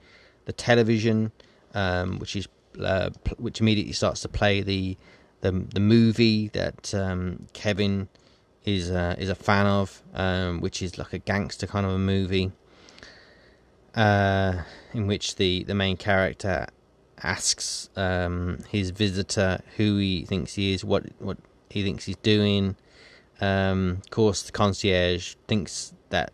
the 0.46 0.52
television, 0.52 1.32
um, 1.76 2.18
which 2.18 2.34
is 2.34 2.48
uh, 2.80 3.10
pl- 3.22 3.36
which 3.38 3.60
immediately 3.60 3.92
starts 3.92 4.20
to 4.22 4.28
play 4.28 4.62
the 4.62 4.96
the, 5.42 5.52
the 5.52 5.80
movie 5.80 6.48
that 6.48 6.92
um, 6.94 7.46
Kevin 7.52 8.08
is 8.64 8.90
uh, 8.90 9.14
is 9.18 9.28
a 9.28 9.34
fan 9.34 9.66
of, 9.66 10.02
um, 10.14 10.60
which 10.60 10.82
is 10.82 10.98
like 10.98 11.12
a 11.12 11.18
gangster 11.18 11.66
kind 11.66 11.86
of 11.86 11.92
a 11.92 11.98
movie, 11.98 12.50
uh, 13.94 14.62
in 14.92 15.06
which 15.06 15.36
the, 15.36 15.62
the 15.64 15.74
main 15.74 15.96
character 15.96 16.66
asks 17.22 17.88
um, 17.96 18.58
his 18.68 18.90
visitor 18.90 19.60
who 19.76 19.98
he 19.98 20.24
thinks 20.24 20.54
he 20.54 20.74
is, 20.74 20.84
what 20.84 21.04
what 21.20 21.38
he 21.70 21.82
thinks 21.82 22.06
he's 22.06 22.16
doing. 22.16 22.76
Um, 23.40 23.98
of 24.02 24.10
course, 24.10 24.42
the 24.42 24.52
concierge 24.52 25.34
thinks 25.46 25.92
that 26.08 26.32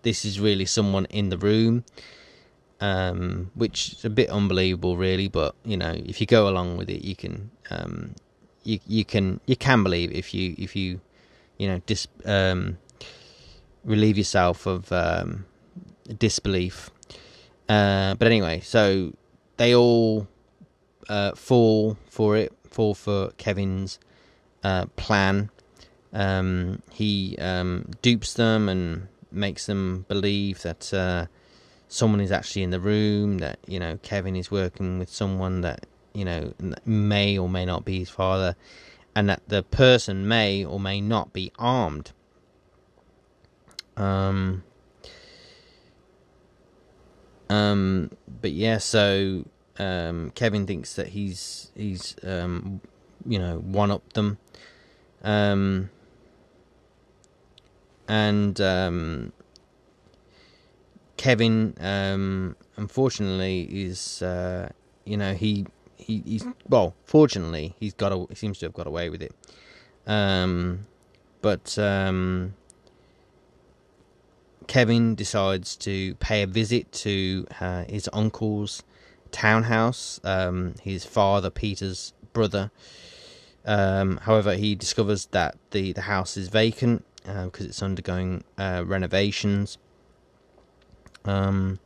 this 0.00 0.24
is 0.24 0.40
really 0.40 0.64
someone 0.64 1.04
in 1.06 1.28
the 1.28 1.38
room, 1.38 1.84
um, 2.82 3.50
which 3.54 3.92
is 3.92 4.04
a 4.04 4.10
bit 4.10 4.28
unbelievable, 4.28 4.96
really. 4.96 5.28
But 5.28 5.54
you 5.64 5.76
know, 5.76 5.92
if 5.92 6.20
you 6.20 6.26
go 6.26 6.48
along 6.48 6.76
with 6.76 6.90
it, 6.90 7.02
you 7.02 7.16
can 7.16 7.50
um, 7.70 8.14
you 8.64 8.80
you 8.86 9.04
can 9.04 9.40
you 9.46 9.56
can 9.56 9.82
believe 9.82 10.12
if 10.12 10.34
you 10.34 10.54
if 10.58 10.74
you 10.76 11.00
you 11.58 11.68
know 11.68 11.80
dis, 11.86 12.06
um, 12.24 12.78
relieve 13.84 14.18
yourself 14.18 14.66
of 14.66 14.90
um, 14.92 15.46
disbelief. 16.18 16.90
Uh, 17.68 18.14
but 18.16 18.26
anyway, 18.26 18.60
so 18.60 19.12
they 19.56 19.74
all 19.74 20.26
uh, 21.08 21.32
fall 21.32 21.96
for 22.10 22.36
it, 22.36 22.52
fall 22.68 22.94
for 22.94 23.30
Kevin's 23.38 23.98
uh, 24.64 24.86
plan 24.96 25.50
um, 26.12 26.82
he 26.90 27.36
um, 27.38 27.86
dupes 28.02 28.34
them 28.34 28.68
and 28.68 29.08
makes 29.30 29.66
them 29.66 30.04
believe 30.08 30.62
that 30.62 30.92
uh, 30.92 31.26
someone 31.92 32.20
is 32.20 32.32
actually 32.32 32.62
in 32.62 32.70
the 32.70 32.80
room. 32.80 33.38
That 33.38 33.58
you 33.66 33.78
know 33.78 33.98
Kevin 34.02 34.34
is 34.34 34.50
working 34.50 34.98
with 34.98 35.10
someone 35.10 35.60
that 35.60 35.86
you 36.14 36.24
know 36.24 36.54
may 36.84 37.38
or 37.38 37.48
may 37.48 37.64
not 37.64 37.84
be 37.84 37.98
his 37.98 38.10
father, 38.10 38.56
and 39.14 39.28
that 39.28 39.42
the 39.46 39.62
person 39.62 40.26
may 40.26 40.64
or 40.64 40.80
may 40.80 41.00
not 41.00 41.32
be 41.32 41.52
armed. 41.58 42.12
Um. 43.96 44.64
Um. 47.48 48.10
But 48.40 48.52
yeah, 48.52 48.78
so 48.78 49.44
um, 49.78 50.30
Kevin 50.34 50.66
thinks 50.66 50.94
that 50.94 51.08
he's 51.08 51.70
he's 51.74 52.16
um, 52.22 52.80
you 53.26 53.38
know 53.38 53.58
one 53.58 53.90
up 53.90 54.12
them, 54.12 54.38
um, 55.22 55.90
and 58.08 58.60
um, 58.60 59.32
Kevin 61.22 61.76
um, 61.78 62.56
unfortunately 62.76 63.68
is 63.70 64.22
uh, 64.22 64.68
you 65.04 65.16
know 65.16 65.34
he, 65.34 65.64
he 65.96 66.20
he's 66.26 66.44
well 66.68 66.96
fortunately 67.04 67.76
he's 67.78 67.94
got 67.94 68.10
a, 68.10 68.26
he 68.28 68.34
seems 68.34 68.58
to 68.58 68.66
have 68.66 68.74
got 68.74 68.88
away 68.88 69.08
with 69.08 69.22
it, 69.22 69.32
um, 70.08 70.84
but 71.40 71.78
um, 71.78 72.54
Kevin 74.66 75.14
decides 75.14 75.76
to 75.76 76.16
pay 76.16 76.42
a 76.42 76.46
visit 76.48 76.90
to 76.90 77.46
uh, 77.60 77.84
his 77.84 78.08
uncle's 78.12 78.82
townhouse. 79.30 80.20
Um, 80.24 80.74
his 80.82 81.04
father, 81.04 81.50
Peter's 81.50 82.14
brother. 82.32 82.72
Um, 83.64 84.16
however, 84.16 84.56
he 84.56 84.74
discovers 84.74 85.26
that 85.26 85.56
the, 85.70 85.92
the 85.92 86.00
house 86.00 86.36
is 86.36 86.48
vacant 86.48 87.04
because 87.22 87.66
uh, 87.66 87.68
it's 87.68 87.80
undergoing 87.80 88.42
uh, 88.58 88.82
renovations. 88.84 89.78
Um, 91.24 91.78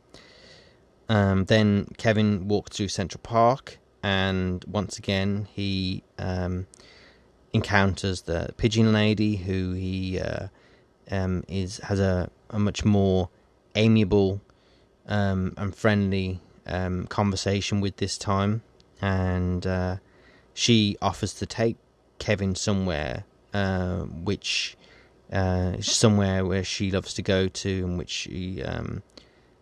um, 1.09 1.45
then 1.45 1.87
Kevin 1.97 2.47
walks 2.47 2.77
through 2.77 2.89
Central 2.89 3.21
Park, 3.23 3.79
and 4.03 4.63
once 4.65 4.97
again 4.97 5.47
he 5.53 6.03
um, 6.17 6.67
encounters 7.53 8.23
the 8.23 8.49
pigeon 8.57 8.91
lady, 8.93 9.37
who 9.37 9.73
he 9.73 10.19
uh, 10.19 10.47
um, 11.09 11.43
is 11.47 11.77
has 11.77 11.99
a, 11.99 12.29
a 12.49 12.59
much 12.59 12.83
more 12.83 13.29
amiable 13.75 14.41
um, 15.07 15.53
and 15.57 15.75
friendly 15.75 16.41
um, 16.65 17.07
conversation 17.07 17.79
with 17.79 17.97
this 17.97 18.17
time, 18.17 18.61
and 19.01 19.65
uh, 19.65 19.97
she 20.53 20.97
offers 21.01 21.33
to 21.35 21.45
take 21.45 21.77
Kevin 22.19 22.53
somewhere, 22.55 23.23
uh, 23.53 23.99
which 24.01 24.75
uh, 25.31 25.79
somewhere 25.81 26.45
where 26.45 26.63
she 26.63 26.91
loves 26.91 27.13
to 27.13 27.21
go 27.21 27.47
to, 27.47 27.85
and 27.85 27.97
which 27.97 28.09
she 28.09 28.61
um, 28.61 29.03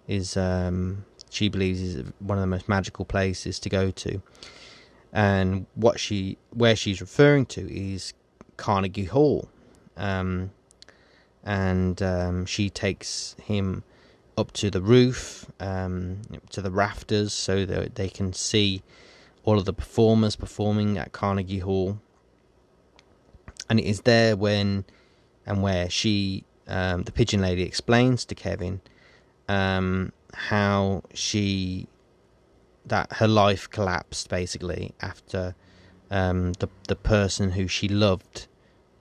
is 0.08 0.38
um, 0.38 1.06
she 1.30 1.50
believes 1.50 1.82
is 1.82 2.04
one 2.20 2.38
of 2.38 2.42
the 2.42 2.48
most 2.48 2.70
magical 2.70 3.06
places 3.06 3.60
to 3.60 3.70
go 3.70 3.92
to. 3.92 4.22
And 5.12 5.66
what 5.76 6.00
she 6.00 6.38
where 6.52 6.76
she's 6.76 7.02
referring 7.02 7.46
to 7.48 7.62
is 7.74 8.14
Carnegie 8.58 9.06
Hall, 9.06 9.50
um, 9.96 10.52
and 11.44 12.02
um, 12.02 12.46
she 12.46 12.70
takes 12.70 13.36
him 13.42 13.84
up 14.38 14.52
to 14.54 14.70
the 14.70 14.82
roof, 14.82 15.50
um, 15.60 16.22
to 16.50 16.62
the 16.62 16.72
rafters, 16.72 17.32
so 17.32 17.66
that 17.66 17.96
they 17.96 18.10
can 18.10 18.34
see 18.34 18.84
all 19.46 19.58
of 19.58 19.66
the 19.66 19.74
performers 19.74 20.36
performing 20.36 20.98
at 20.98 21.14
Carnegie 21.14 21.60
Hall. 21.60 22.00
And 23.70 23.80
it 23.80 23.86
is 23.86 24.02
there 24.02 24.36
when 24.36 24.86
and 25.46 25.62
where 25.62 25.90
she, 25.90 26.44
um, 26.68 27.04
the 27.04 27.12
pigeon 27.12 27.42
lady, 27.42 27.64
explains 27.64 28.26
to 28.26 28.36
Kevin 28.36 28.82
um, 29.48 30.12
how 30.34 31.04
she 31.14 31.88
that 32.86 33.12
her 33.14 33.28
life 33.28 33.70
collapsed 33.70 34.30
basically 34.30 34.94
after 35.02 35.56
um, 36.12 36.54
the 36.54 36.70
the 36.88 36.96
person 36.96 37.52
who 37.52 37.68
she 37.68 37.88
loved 37.88 38.48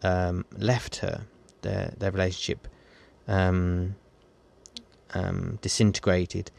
um, 0.03 0.45
left 0.57 0.97
her. 0.97 1.27
Their 1.63 1.95
their 1.99 2.11
relationship 2.11 2.69
um, 3.27 3.97
um, 5.15 5.59
disintegrated. 5.63 6.51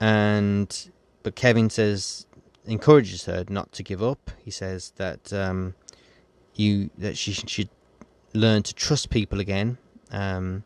And 0.00 0.90
but 1.22 1.34
Kevin 1.34 1.70
says 1.70 2.26
encourages 2.66 3.24
her 3.26 3.44
not 3.48 3.72
to 3.72 3.82
give 3.82 4.02
up. 4.02 4.30
He 4.44 4.50
says 4.50 4.92
that 4.96 5.32
um, 5.32 5.74
you 6.54 6.90
that 6.98 7.16
she 7.16 7.32
should 7.32 7.68
learn 8.34 8.62
to 8.64 8.74
trust 8.74 9.10
people 9.10 9.40
again. 9.40 9.78
Um, 10.10 10.64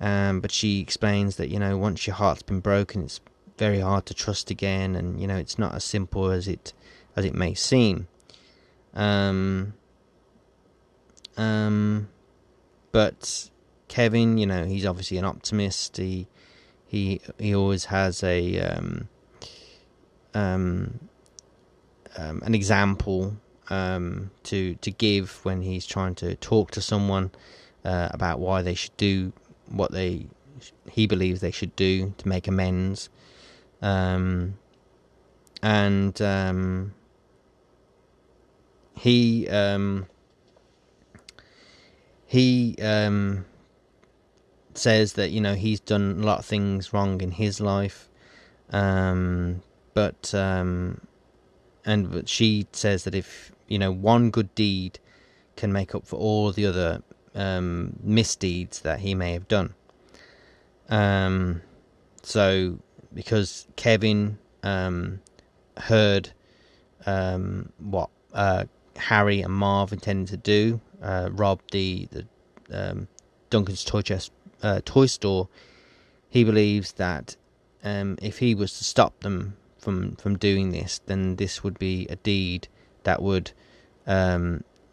um, 0.00 0.40
but 0.40 0.50
she 0.50 0.80
explains 0.80 1.36
that 1.36 1.50
you 1.50 1.58
know 1.58 1.76
once 1.76 2.06
your 2.06 2.16
heart's 2.16 2.42
been 2.42 2.60
broken, 2.60 3.02
it's 3.04 3.20
very 3.58 3.80
hard 3.80 4.06
to 4.06 4.14
trust 4.14 4.50
again, 4.50 4.96
and 4.96 5.20
you 5.20 5.26
know 5.26 5.36
it's 5.36 5.58
not 5.58 5.74
as 5.74 5.84
simple 5.84 6.30
as 6.30 6.48
it 6.48 6.72
as 7.16 7.24
it 7.24 7.34
may 7.34 7.54
seem. 7.54 8.08
Um, 8.94 9.74
um, 11.36 12.08
but 12.92 13.50
Kevin, 13.88 14.38
you 14.38 14.46
know, 14.46 14.64
he's 14.64 14.86
obviously 14.86 15.18
an 15.18 15.24
optimist. 15.24 15.96
He 15.96 16.26
he 16.86 17.20
he 17.38 17.54
always 17.54 17.86
has 17.86 18.22
a 18.22 18.60
um, 18.60 19.08
um, 20.34 21.00
um, 22.16 22.42
an 22.44 22.54
example 22.54 23.36
um, 23.68 24.30
to 24.44 24.74
to 24.76 24.90
give 24.90 25.44
when 25.44 25.62
he's 25.62 25.86
trying 25.86 26.14
to 26.16 26.36
talk 26.36 26.70
to 26.72 26.80
someone 26.80 27.30
uh, 27.84 28.08
about 28.12 28.40
why 28.40 28.62
they 28.62 28.74
should 28.74 28.96
do 28.96 29.32
what 29.70 29.92
they 29.92 30.26
he 30.90 31.06
believes 31.06 31.40
they 31.40 31.50
should 31.50 31.74
do 31.76 32.12
to 32.18 32.28
make 32.28 32.46
amends. 32.46 33.08
Um, 33.80 34.58
and 35.62 36.20
um, 36.20 36.94
he 38.94 39.48
um, 39.48 40.06
he 42.26 42.76
um, 42.82 43.44
says 44.74 45.14
that 45.14 45.30
you 45.30 45.40
know 45.40 45.54
he's 45.54 45.80
done 45.80 46.18
a 46.20 46.26
lot 46.26 46.40
of 46.40 46.44
things 46.44 46.92
wrong 46.92 47.20
in 47.20 47.32
his 47.32 47.60
life, 47.60 48.08
um, 48.70 49.62
but 49.94 50.34
um, 50.34 51.00
and 51.84 52.10
but 52.10 52.28
she 52.28 52.66
says 52.72 53.04
that 53.04 53.14
if 53.14 53.52
you 53.68 53.78
know 53.78 53.90
one 53.90 54.30
good 54.30 54.54
deed 54.54 54.98
can 55.56 55.72
make 55.72 55.94
up 55.94 56.06
for 56.06 56.16
all 56.16 56.52
the 56.52 56.66
other 56.66 57.02
um, 57.34 57.96
misdeeds 58.02 58.80
that 58.80 59.00
he 59.00 59.14
may 59.14 59.32
have 59.32 59.48
done. 59.48 59.74
Um, 60.88 61.62
so 62.22 62.78
because 63.14 63.66
Kevin 63.76 64.38
um, 64.62 65.20
heard 65.76 66.30
um, 67.06 67.72
what 67.78 68.10
uh, 68.32 68.64
Harry 68.96 69.40
and 69.40 69.52
Marv 69.52 69.92
intended 69.92 70.28
to 70.28 70.36
do, 70.36 70.80
uh, 71.02 71.30
rob 71.32 71.60
the 71.70 72.08
the 72.10 72.26
um, 72.72 73.08
Duncan's 73.48 73.84
toy 73.84 74.02
chest 74.02 74.32
uh, 74.62 74.80
toy 74.84 75.06
store, 75.06 75.48
he 76.28 76.44
believes 76.44 76.92
that 76.92 77.36
um, 77.82 78.18
if 78.20 78.38
he 78.38 78.54
was 78.54 78.76
to 78.78 78.84
stop 78.84 79.18
them 79.20 79.56
from 79.78 80.16
from 80.16 80.36
doing 80.36 80.70
this, 80.70 81.00
then 81.06 81.36
this 81.36 81.64
would 81.64 81.78
be 81.78 82.06
a 82.08 82.16
deed 82.16 82.68
that 83.04 83.22
would 83.22 83.52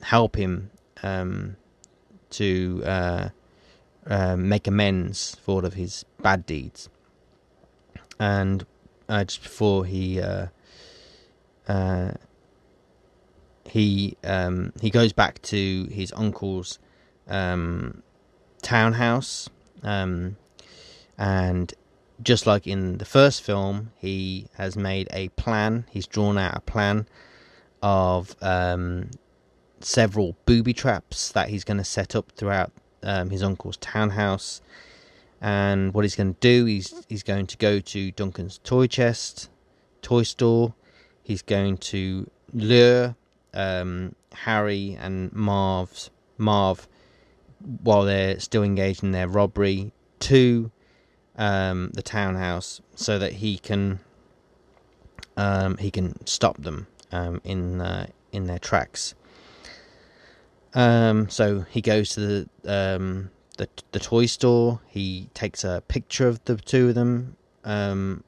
help 0.02 0.36
him 0.36 0.70
um, 1.04 1.58
to 2.32 2.84
uh, 2.86 3.30
uh, 4.06 4.36
make 4.36 4.68
amends 4.68 5.36
for 5.44 5.56
all 5.56 5.66
of 5.66 5.74
his 5.74 6.06
bad 6.22 6.46
deeds. 6.46 6.90
And 8.20 8.66
uh, 9.08 9.24
just 9.24 9.44
before 9.44 9.86
he 9.86 10.22
uh, 10.22 10.48
uh, 11.68 12.12
he 13.66 14.18
um, 14.24 14.74
he 14.82 14.90
goes 14.90 15.14
back 15.14 15.42
to 15.44 15.88
his 15.92 16.12
uncle's 16.16 16.80
um, 17.28 18.02
townhouse 18.62 19.50
um, 19.84 20.38
and 21.18 21.74
just 22.22 22.48
like 22.48 22.66
in 22.66 22.98
the 22.98 23.06
first 23.06 23.42
film, 23.42 23.92
he 23.98 24.48
has 24.56 24.76
made 24.76 25.08
a 25.12 25.30
plan. 25.30 25.86
He's 25.90 26.08
drawn 26.08 26.38
out 26.38 26.58
a 26.58 26.62
plan 26.62 27.08
of 27.82 28.36
um, 28.42 29.12
several 29.80 30.36
booby 30.46 30.74
traps 30.74 31.32
that 31.32 31.50
he's 31.50 31.64
going 31.64 31.78
to 31.78 31.84
set 31.84 32.16
up 32.16 32.32
throughout 32.32 32.72
um, 33.04 33.30
his 33.30 33.44
uncle's 33.44 33.78
townhouse. 33.78 34.62
And 35.40 35.94
what 35.94 36.04
he's 36.04 36.16
going 36.16 36.34
to 36.34 36.40
do, 36.40 36.66
he's 36.66 37.06
he's 37.08 37.24
going 37.24 37.46
to 37.48 37.58
go 37.58 37.80
to 37.80 38.12
Duncan's 38.12 38.60
toy 38.64 38.88
chest, 38.88 39.50
toy 40.02 40.24
store. 40.24 40.74
He's 41.22 41.44
going 41.44 41.78
to 41.78 42.30
lure 42.54 43.16
um, 43.54 44.16
Harry 44.34 44.98
and 45.00 45.32
Marv's 45.34 46.10
Marv 46.38 46.88
while 47.84 48.04
they're 48.04 48.40
still 48.40 48.64
engaged 48.64 49.04
in 49.04 49.12
their 49.12 49.28
robbery 49.28 49.92
to 50.20 50.72
um, 51.38 51.92
the 51.94 52.02
townhouse 52.02 52.82
so 52.96 53.20
that 53.20 53.34
he 53.34 53.58
can 53.58 54.00
um, 55.36 55.78
he 55.78 55.92
can 55.92 56.26
stop 56.26 56.58
them 56.58 56.88
um, 57.12 57.42
in 57.44 57.82
uh, 57.82 58.08
in 58.32 58.46
their 58.46 58.60
tracks. 58.60 59.16
Um, 60.74 61.30
so 61.30 61.62
he 61.62 61.82
goes 61.82 62.10
to 62.12 62.20
the 62.20 62.96
um, 62.96 63.32
the 63.58 63.68
the 63.92 64.00
toy 64.00 64.26
store. 64.26 64.82
He 64.88 65.30
takes 65.34 65.64
a 65.64 65.82
picture 65.88 66.28
of 66.28 66.44
the 66.46 66.56
two 66.58 66.90
of 66.90 66.96
them 66.96 67.38
um, 67.64 68.24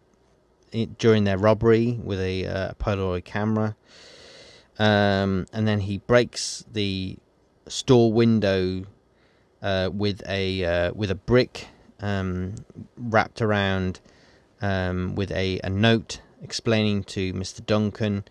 it, 0.72 0.98
during 0.98 1.24
their 1.24 1.38
robbery 1.38 2.00
with 2.04 2.20
a 2.20 2.46
uh, 2.46 2.74
Polaroid 2.74 3.26
camera, 3.26 3.76
um, 4.78 5.46
and 5.54 5.68
then 5.68 5.82
he 5.82 6.00
breaks 6.00 6.64
the 6.72 7.18
store 7.68 8.12
window 8.12 8.86
uh, 9.62 9.90
with 9.94 10.22
a 10.28 10.66
uh, 10.66 10.94
with 10.94 11.12
a 11.12 11.16
brick 11.16 11.68
um, 12.00 12.56
wrapped 12.98 13.42
around 13.42 14.00
um, 14.62 15.16
with 15.16 15.32
a, 15.32 15.60
a 15.64 15.70
note 15.70 16.22
explaining 16.42 17.04
to 17.04 17.34
Mr. 17.34 17.66
Duncan 17.66 18.24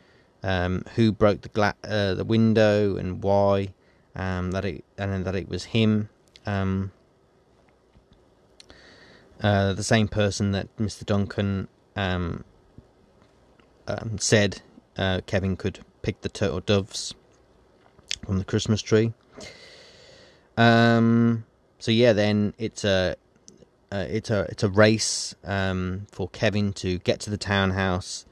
who 0.94 1.12
broke 1.12 1.42
the 1.42 1.48
gla- 1.50 1.74
uh, 1.84 2.14
the 2.14 2.24
window 2.24 2.96
and 2.96 3.22
why, 3.22 3.74
um, 4.18 4.50
that 4.50 4.64
it 4.64 4.84
and 4.98 5.24
that 5.24 5.34
it 5.34 5.48
was 5.48 5.64
him, 5.64 6.10
um, 6.44 6.92
uh, 9.40 9.72
the 9.72 9.84
same 9.84 10.08
person 10.08 10.50
that 10.52 10.76
Mr. 10.76 11.06
Duncan 11.06 11.68
um, 11.94 12.44
um, 13.86 14.18
said 14.18 14.60
uh, 14.96 15.20
Kevin 15.26 15.56
could 15.56 15.78
pick 16.02 16.20
the 16.20 16.28
turtle 16.28 16.60
doves 16.60 17.14
from 18.26 18.38
the 18.38 18.44
Christmas 18.44 18.82
tree. 18.82 19.14
Um, 20.56 21.44
so 21.78 21.92
yeah, 21.92 22.12
then 22.12 22.54
it's 22.58 22.82
a 22.84 23.14
uh, 23.92 24.04
it's 24.08 24.30
a 24.30 24.40
it's 24.50 24.64
a 24.64 24.68
race 24.68 25.36
um, 25.44 26.08
for 26.10 26.28
Kevin 26.28 26.72
to 26.74 26.98
get 26.98 27.20
to 27.20 27.30
the 27.30 27.38
townhouse 27.38 28.26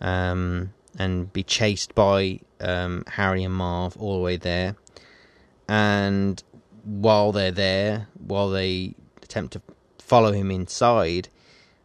and 0.00 1.32
be 1.32 1.44
chased 1.44 1.94
by 1.94 2.40
Harry 2.60 3.44
and 3.44 3.54
Marv 3.54 3.96
all 3.96 4.16
the 4.16 4.22
way 4.22 4.36
there. 4.36 4.74
And 5.70 6.42
while 6.82 7.30
they're 7.30 7.52
there, 7.52 8.08
while 8.18 8.50
they 8.50 8.94
attempt 9.22 9.52
to 9.52 9.62
follow 10.00 10.32
him 10.32 10.50
inside, 10.50 11.28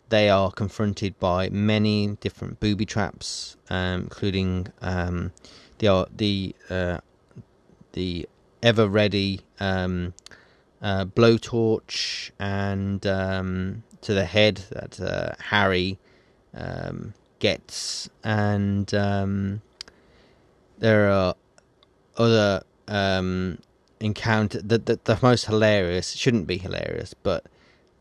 they 0.10 0.28
are 0.28 0.52
confronted 0.52 1.20
by 1.20 1.50
many 1.50 2.18
different 2.20 2.60
booby 2.60 2.88
traps, 2.88 3.58
um, 3.70 4.02
including 4.02 4.70
um, 4.82 5.34
the 5.78 6.08
the 6.18 6.56
uh, 6.68 6.98
the 7.94 8.28
ever 8.64 8.90
ready 8.90 9.42
um, 9.60 10.16
uh, 10.82 11.06
blowtorch 11.06 12.32
and 12.40 13.06
um, 13.06 13.84
to 14.02 14.16
the 14.16 14.26
head 14.26 14.64
that 14.72 15.00
uh, 15.00 15.36
Harry 15.40 16.00
um, 16.56 17.14
gets, 17.38 18.10
and 18.24 18.92
um, 18.96 19.62
there 20.80 21.12
are 21.12 21.36
other 22.18 22.64
encounter. 24.00 24.62
The, 24.62 24.78
the 24.78 25.00
the 25.04 25.20
most 25.22 25.46
hilarious 25.46 26.14
shouldn't 26.14 26.48
be 26.48 26.58
hilarious, 26.58 27.14
but 27.14 27.46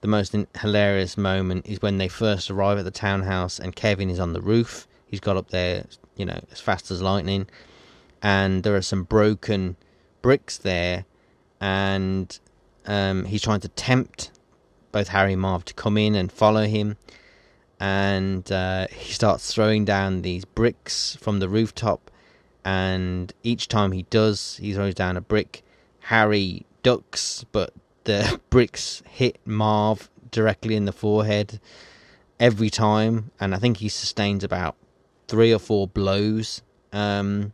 the 0.01 0.09
most 0.09 0.34
hilarious 0.61 1.16
moment 1.16 1.66
is 1.66 1.80
when 1.80 1.99
they 1.99 2.09
first 2.09 2.51
arrive 2.51 2.78
at 2.78 2.84
the 2.84 2.90
townhouse 2.90 3.59
and 3.59 3.74
Kevin 3.74 4.11
is 4.11 4.20
on 4.20 4.32
the 4.32 4.40
roof. 4.42 4.86
He's 5.07 5.20
got 5.20 5.36
up 5.36 5.51
there, 5.51 5.86
you 6.16 6.26
know, 6.26 6.40
as 6.53 6.61
fast 6.61 6.90
as 6.90 7.01
lightning, 7.01 7.47
and 8.22 8.62
there 8.62 8.74
are 8.74 8.82
some 8.82 9.05
broken 9.05 9.76
bricks 10.22 10.59
there, 10.59 11.05
and 11.61 12.38
um, 12.86 13.24
he's 13.24 13.42
trying 13.42 13.61
to 13.61 13.68
tempt 13.68 14.30
both 14.95 15.09
Harry 15.09 15.32
and 15.32 15.42
Marv 15.42 15.64
to 15.64 15.74
come 15.74 15.99
in 15.99 16.14
and 16.14 16.30
follow 16.30 16.66
him. 16.66 16.97
And 17.80 18.51
uh, 18.53 18.86
he 18.88 19.12
starts 19.12 19.53
throwing 19.53 19.84
down 19.84 20.22
these 20.22 20.45
bricks 20.45 21.16
from 21.20 21.40
the 21.40 21.49
rooftop. 21.49 22.12
And 22.64 23.32
each 23.42 23.66
time 23.66 23.90
he 23.90 24.05
does, 24.05 24.57
he 24.59 24.72
throws 24.72 24.95
down 24.95 25.16
a 25.16 25.20
brick. 25.20 25.63
Harry 26.05 26.66
ducks, 26.82 27.44
but 27.52 27.72
the 28.05 28.40
bricks 28.50 29.02
hit 29.09 29.38
Marv 29.44 30.11
directly 30.30 30.76
in 30.76 30.84
the 30.84 30.92
forehead 30.92 31.61
every 32.38 32.70
time. 32.70 33.30
And 33.40 33.55
I 33.55 33.59
think 33.59 33.78
he 33.78 33.88
sustains 33.88 34.44
about 34.44 34.76
three 35.28 35.52
or 35.52 35.59
four 35.59 35.88
blows, 35.88 36.62
um, 36.92 37.52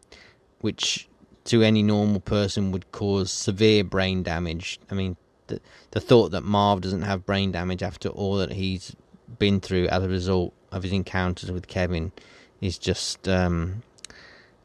which 0.60 1.08
to 1.44 1.62
any 1.62 1.82
normal 1.82 2.20
person 2.20 2.72
would 2.72 2.90
cause 2.92 3.30
severe 3.30 3.84
brain 3.84 4.22
damage. 4.22 4.80
I 4.90 4.94
mean, 4.94 5.16
the 5.46 5.60
the 5.92 6.00
thought 6.00 6.30
that 6.30 6.42
Marv 6.42 6.80
doesn't 6.80 7.02
have 7.02 7.26
brain 7.26 7.52
damage 7.52 7.82
after 7.82 8.08
all 8.08 8.36
that 8.36 8.52
he's 8.52 8.94
been 9.38 9.60
through 9.60 9.86
as 9.88 10.02
a 10.02 10.08
result 10.08 10.52
of 10.72 10.82
his 10.82 10.92
encounters 10.92 11.50
with 11.50 11.66
Kevin 11.66 12.12
is 12.60 12.78
just 12.78 13.28
um, 13.28 13.82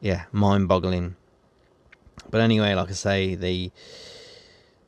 yeah, 0.00 0.24
mind-boggling. 0.32 1.16
But 2.30 2.40
anyway, 2.40 2.74
like 2.74 2.90
I 2.90 2.92
say, 2.92 3.34
they 3.34 3.72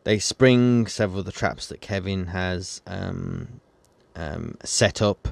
they 0.05 0.19
spring 0.19 0.87
several 0.87 1.21
of 1.21 1.27
the 1.27 1.33
traps 1.33 1.67
that 1.69 1.81
Kevin 1.81 2.29
has 2.29 2.81
um, 2.87 3.61
um, 4.17 4.57
set 4.65 5.03
up, 5.03 5.29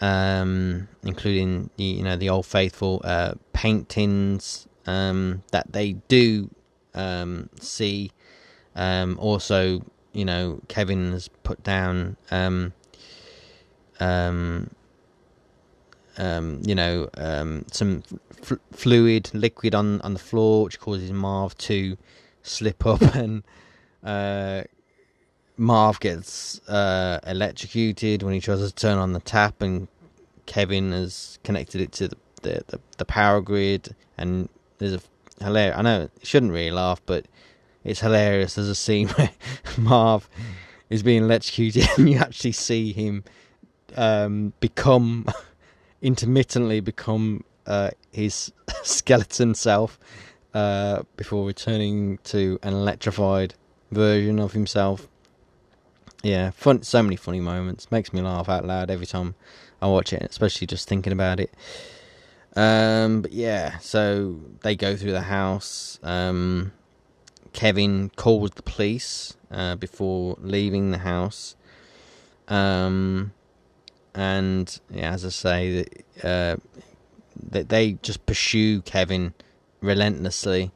um, 0.00 0.88
including 1.02 1.70
you 1.76 2.02
know 2.02 2.16
the 2.16 2.28
old 2.28 2.46
faithful 2.46 3.00
uh, 3.04 3.34
paint 3.52 3.88
tins 3.88 4.68
um, 4.86 5.42
that 5.50 5.72
they 5.72 5.92
do 6.08 6.50
um, 6.94 7.48
see. 7.60 8.12
Um, 8.74 9.18
also, 9.18 9.82
you 10.12 10.24
know, 10.24 10.60
Kevin 10.68 11.12
has 11.12 11.28
put 11.28 11.62
down, 11.62 12.16
um, 16.18 16.60
you 16.64 16.74
know, 16.74 17.08
um, 17.16 17.64
some 17.70 18.02
f- 18.42 18.58
fluid, 18.72 19.30
liquid 19.32 19.74
on, 19.74 20.00
on 20.02 20.12
the 20.12 20.18
floor, 20.18 20.64
which 20.64 20.78
causes 20.80 21.10
Marv 21.12 21.56
to 21.58 21.96
slip 22.42 22.84
up, 22.86 23.02
and 23.14 23.42
uh, 24.04 24.62
Marv 25.56 26.00
gets 26.00 26.66
uh, 26.68 27.20
electrocuted 27.26 28.22
when 28.22 28.34
he 28.34 28.40
tries 28.40 28.60
to 28.60 28.74
turn 28.74 28.98
on 28.98 29.12
the 29.12 29.20
tap, 29.20 29.62
and 29.62 29.88
Kevin 30.46 30.92
has 30.92 31.38
connected 31.44 31.80
it 31.80 31.92
to 31.92 32.08
the, 32.08 32.16
the, 32.42 32.64
the, 32.68 32.80
the 32.98 33.04
power 33.04 33.40
grid, 33.40 33.94
and 34.18 34.48
there's 34.78 34.94
a 34.94 35.00
hilarious. 35.44 35.76
I 35.76 35.82
know 35.82 36.00
you 36.02 36.24
shouldn't 36.24 36.52
really 36.52 36.70
laugh, 36.70 37.00
but 37.06 37.26
it's 37.84 38.00
hilarious. 38.00 38.54
There's 38.54 38.68
a 38.68 38.74
scene 38.74 39.08
where 39.16 39.30
Marv 39.78 40.28
is 40.90 41.02
being 41.02 41.22
electrocuted, 41.22 41.88
and 41.96 42.10
you 42.10 42.18
actually 42.18 42.52
see 42.52 42.92
him 42.92 43.24
um, 43.96 44.52
become 44.60 45.26
intermittently 46.02 46.80
become 46.80 47.44
uh, 47.66 47.90
his 48.10 48.52
skeleton 48.82 49.54
self 49.54 49.98
uh, 50.52 51.02
before 51.16 51.46
returning 51.46 52.18
to 52.24 52.58
an 52.62 52.74
electrified 52.74 53.54
version 53.90 54.38
of 54.38 54.52
himself. 54.52 55.08
Yeah, 56.22 56.50
fun. 56.50 56.82
So 56.82 57.02
many 57.02 57.16
funny 57.16 57.40
moments. 57.40 57.90
Makes 57.90 58.12
me 58.12 58.20
laugh 58.20 58.48
out 58.48 58.64
loud 58.64 58.90
every 58.90 59.06
time 59.06 59.34
I 59.80 59.86
watch 59.86 60.12
it, 60.12 60.22
especially 60.22 60.66
just 60.66 60.88
thinking 60.88 61.12
about 61.12 61.40
it. 61.40 61.52
Um, 62.54 63.22
but 63.22 63.32
yeah, 63.32 63.78
so 63.78 64.38
they 64.62 64.76
go 64.76 64.96
through 64.96 65.12
the 65.12 65.22
house. 65.22 65.98
Um, 66.02 66.72
Kevin 67.52 68.10
calls 68.10 68.52
the 68.52 68.62
police 68.62 69.36
uh, 69.50 69.76
before 69.76 70.36
leaving 70.40 70.90
the 70.90 70.98
house. 70.98 71.56
Um, 72.48 73.32
and 74.14 74.80
yeah, 74.90 75.12
as 75.12 75.24
I 75.24 75.28
say, 75.30 75.86
uh, 76.22 76.56
they, 77.40 77.62
they 77.62 77.92
just 78.02 78.24
pursue 78.26 78.82
Kevin 78.82 79.34
relentlessly. 79.80 80.70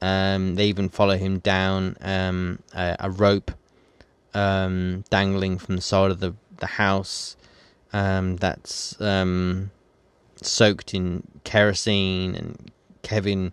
Um, 0.00 0.54
they 0.54 0.66
even 0.66 0.88
follow 0.88 1.16
him 1.16 1.38
down 1.40 1.96
um, 2.00 2.60
a, 2.72 2.96
a, 3.00 3.10
rope 3.10 3.50
um, 4.32 5.02
dangling 5.10 5.58
from 5.58 5.76
the 5.76 5.82
side 5.82 6.10
of 6.10 6.20
the 6.20 6.34
the 6.58 6.66
house. 6.66 7.36
Um, 7.92 8.36
that's 8.36 9.00
um, 9.00 9.70
soaked 10.42 10.94
in 10.94 11.26
kerosene, 11.44 12.34
and 12.34 12.70
Kevin 13.02 13.52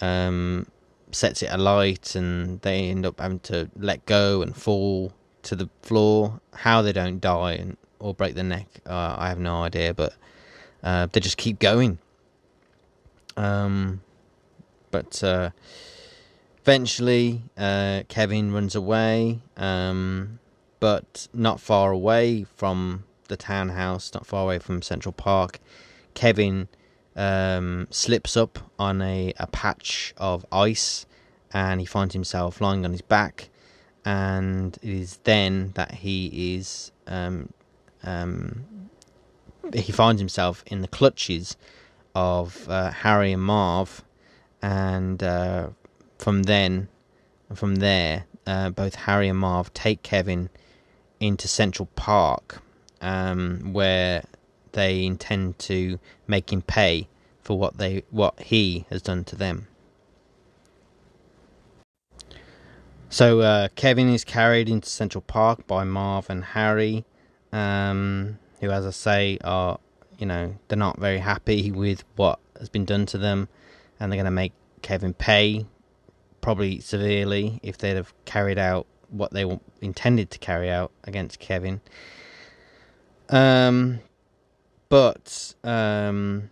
um, 0.00 0.66
sets 1.10 1.42
it 1.42 1.48
alight, 1.50 2.14
and 2.14 2.60
they 2.60 2.90
end 2.90 3.06
up 3.06 3.18
having 3.18 3.40
to 3.40 3.70
let 3.76 4.06
go 4.06 4.42
and 4.42 4.54
fall 4.54 5.12
to 5.42 5.56
the 5.56 5.68
floor. 5.82 6.40
How 6.54 6.82
they 6.82 6.92
don't 6.92 7.20
die 7.20 7.54
and 7.54 7.76
or 8.04 8.12
break 8.12 8.34
their 8.34 8.44
neck, 8.44 8.66
uh, 8.86 9.16
I 9.18 9.28
have 9.28 9.38
no 9.38 9.62
idea, 9.62 9.94
but 9.94 10.14
uh, 10.82 11.06
they 11.10 11.20
just 11.20 11.38
keep 11.38 11.58
going. 11.58 11.98
Um, 13.34 14.02
but 14.90 15.24
uh, 15.24 15.50
eventually, 16.60 17.42
uh, 17.56 18.02
Kevin 18.08 18.52
runs 18.52 18.74
away, 18.74 19.40
um, 19.56 20.38
but 20.80 21.28
not 21.32 21.60
far 21.60 21.92
away 21.92 22.44
from 22.56 23.04
the 23.28 23.38
townhouse, 23.38 24.12
not 24.12 24.26
far 24.26 24.42
away 24.42 24.58
from 24.58 24.82
Central 24.82 25.12
Park. 25.12 25.58
Kevin 26.12 26.68
um, 27.16 27.88
slips 27.90 28.36
up 28.36 28.58
on 28.78 29.00
a, 29.00 29.32
a 29.38 29.46
patch 29.46 30.12
of 30.18 30.44
ice 30.52 31.06
and 31.54 31.80
he 31.80 31.86
finds 31.86 32.12
himself 32.12 32.60
lying 32.60 32.84
on 32.84 32.92
his 32.92 33.00
back. 33.00 33.48
And 34.04 34.76
it 34.82 34.90
is 34.90 35.16
then 35.24 35.72
that 35.76 35.94
he 35.94 36.54
is 36.56 36.92
um, 37.06 37.48
um, 38.04 38.64
he 39.72 39.92
finds 39.92 40.20
himself 40.20 40.62
in 40.66 40.82
the 40.82 40.88
clutches 40.88 41.56
of 42.14 42.68
uh, 42.68 42.90
Harry 42.90 43.32
and 43.32 43.42
Marv, 43.42 44.04
and 44.62 45.22
uh, 45.22 45.68
from 46.18 46.44
then, 46.44 46.88
from 47.54 47.76
there, 47.76 48.26
uh, 48.46 48.70
both 48.70 48.94
Harry 48.94 49.28
and 49.28 49.38
Marv 49.38 49.72
take 49.74 50.02
Kevin 50.02 50.50
into 51.20 51.48
Central 51.48 51.86
Park, 51.96 52.62
um, 53.00 53.72
where 53.72 54.24
they 54.72 55.04
intend 55.04 55.58
to 55.58 55.98
make 56.26 56.52
him 56.52 56.62
pay 56.62 57.08
for 57.42 57.58
what 57.58 57.78
they 57.78 58.02
what 58.10 58.38
he 58.40 58.86
has 58.90 59.02
done 59.02 59.24
to 59.24 59.36
them. 59.36 59.68
So 63.08 63.40
uh, 63.40 63.68
Kevin 63.76 64.08
is 64.08 64.24
carried 64.24 64.68
into 64.68 64.88
Central 64.88 65.22
Park 65.22 65.66
by 65.66 65.84
Marv 65.84 66.28
and 66.28 66.44
Harry, 66.44 67.04
um, 67.54 68.38
who, 68.60 68.70
as 68.70 68.84
I 68.84 68.90
say, 68.90 69.38
are 69.44 69.78
you 70.18 70.26
know 70.26 70.54
they're 70.68 70.76
not 70.76 70.98
very 70.98 71.18
happy 71.18 71.70
with 71.70 72.04
what 72.16 72.40
has 72.58 72.68
been 72.68 72.84
done 72.84 73.06
to 73.06 73.18
them, 73.18 73.48
and 73.98 74.10
they're 74.10 74.16
going 74.16 74.24
to 74.26 74.30
make 74.30 74.52
Kevin 74.82 75.14
pay, 75.14 75.64
probably 76.40 76.80
severely, 76.80 77.60
if 77.62 77.78
they'd 77.78 77.96
have 77.96 78.12
carried 78.24 78.58
out 78.58 78.86
what 79.08 79.30
they 79.30 79.58
intended 79.80 80.30
to 80.32 80.38
carry 80.38 80.68
out 80.68 80.90
against 81.04 81.38
Kevin. 81.38 81.80
Um, 83.28 84.00
but 84.88 85.54
um, 85.62 86.50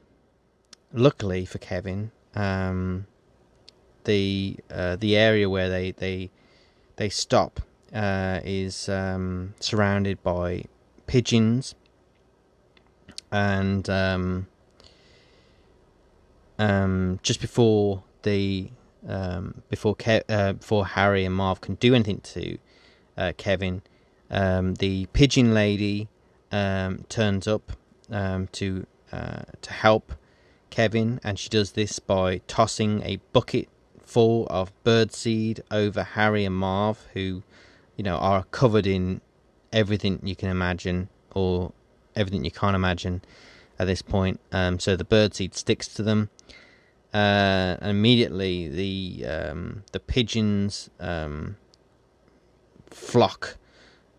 luckily 0.92 1.44
for 1.44 1.59
Kevin, 1.59 2.12
um, 2.36 3.07
the 4.05 4.57
uh, 4.70 4.96
the 4.96 5.16
area 5.16 5.50
where 5.50 5.68
they 5.68 5.90
they 5.90 6.30
they 6.94 7.09
stop 7.09 7.61
uh, 7.92 8.38
is 8.44 8.88
um, 8.88 9.55
surrounded 9.59 10.22
by 10.22 10.64
pigeons 11.13 11.75
and 13.31 13.91
um, 13.91 14.47
um, 16.59 17.21
just 17.23 17.39
before 17.39 18.03
the 18.23 18.71
um, 19.07 19.61
before 19.69 19.95
Ke- 19.95 20.25
uh, 20.31 20.55
before 20.55 20.87
Harry 20.87 21.27
and 21.27 21.35
Marv 21.35 21.61
can 21.61 21.75
do 21.75 21.95
anything 21.95 22.21
to 22.21 22.57
uh, 23.19 23.33
Kevin, 23.37 23.83
um, 24.31 24.77
the 24.77 25.05
pigeon 25.13 25.53
lady 25.53 26.09
um, 26.51 27.05
turns 27.11 27.47
up 27.47 27.73
um, 28.11 28.47
to 28.53 28.87
uh, 29.13 29.43
to 29.61 29.71
help 29.71 30.15
Kevin, 30.71 31.21
and 31.23 31.39
she 31.39 31.51
does 31.51 31.73
this 31.73 31.99
by 31.99 32.39
tossing 32.47 33.03
a 33.03 33.17
bucket 33.35 33.69
full 34.03 34.47
of 34.47 34.73
birdseed 34.83 35.61
over 35.71 36.05
Harry 36.05 36.47
and 36.47 36.57
Marv, 36.57 37.07
who, 37.13 37.43
you 37.99 38.03
know, 38.03 38.17
are 38.17 38.45
covered 38.45 38.87
in 38.87 39.21
everything 39.73 40.20
you 40.23 40.37
can 40.37 40.49
imagine 40.49 41.09
or 41.35 41.73
everything 42.14 42.45
you 42.45 42.51
can't 42.51 42.77
imagine 42.77 43.23
at 43.79 43.87
this 43.87 44.03
point. 44.03 44.41
Um, 44.53 44.79
so 44.79 44.97
the 44.97 45.05
birdseed 45.05 45.55
sticks 45.55 45.89
to 45.89 46.03
them. 46.03 46.31
Uh, 47.12 47.77
immediately 47.83 48.68
the 48.68 49.27
um, 49.27 49.85
the 49.93 50.01
pigeons 50.01 50.89
um, 50.99 51.57
flock 52.89 53.59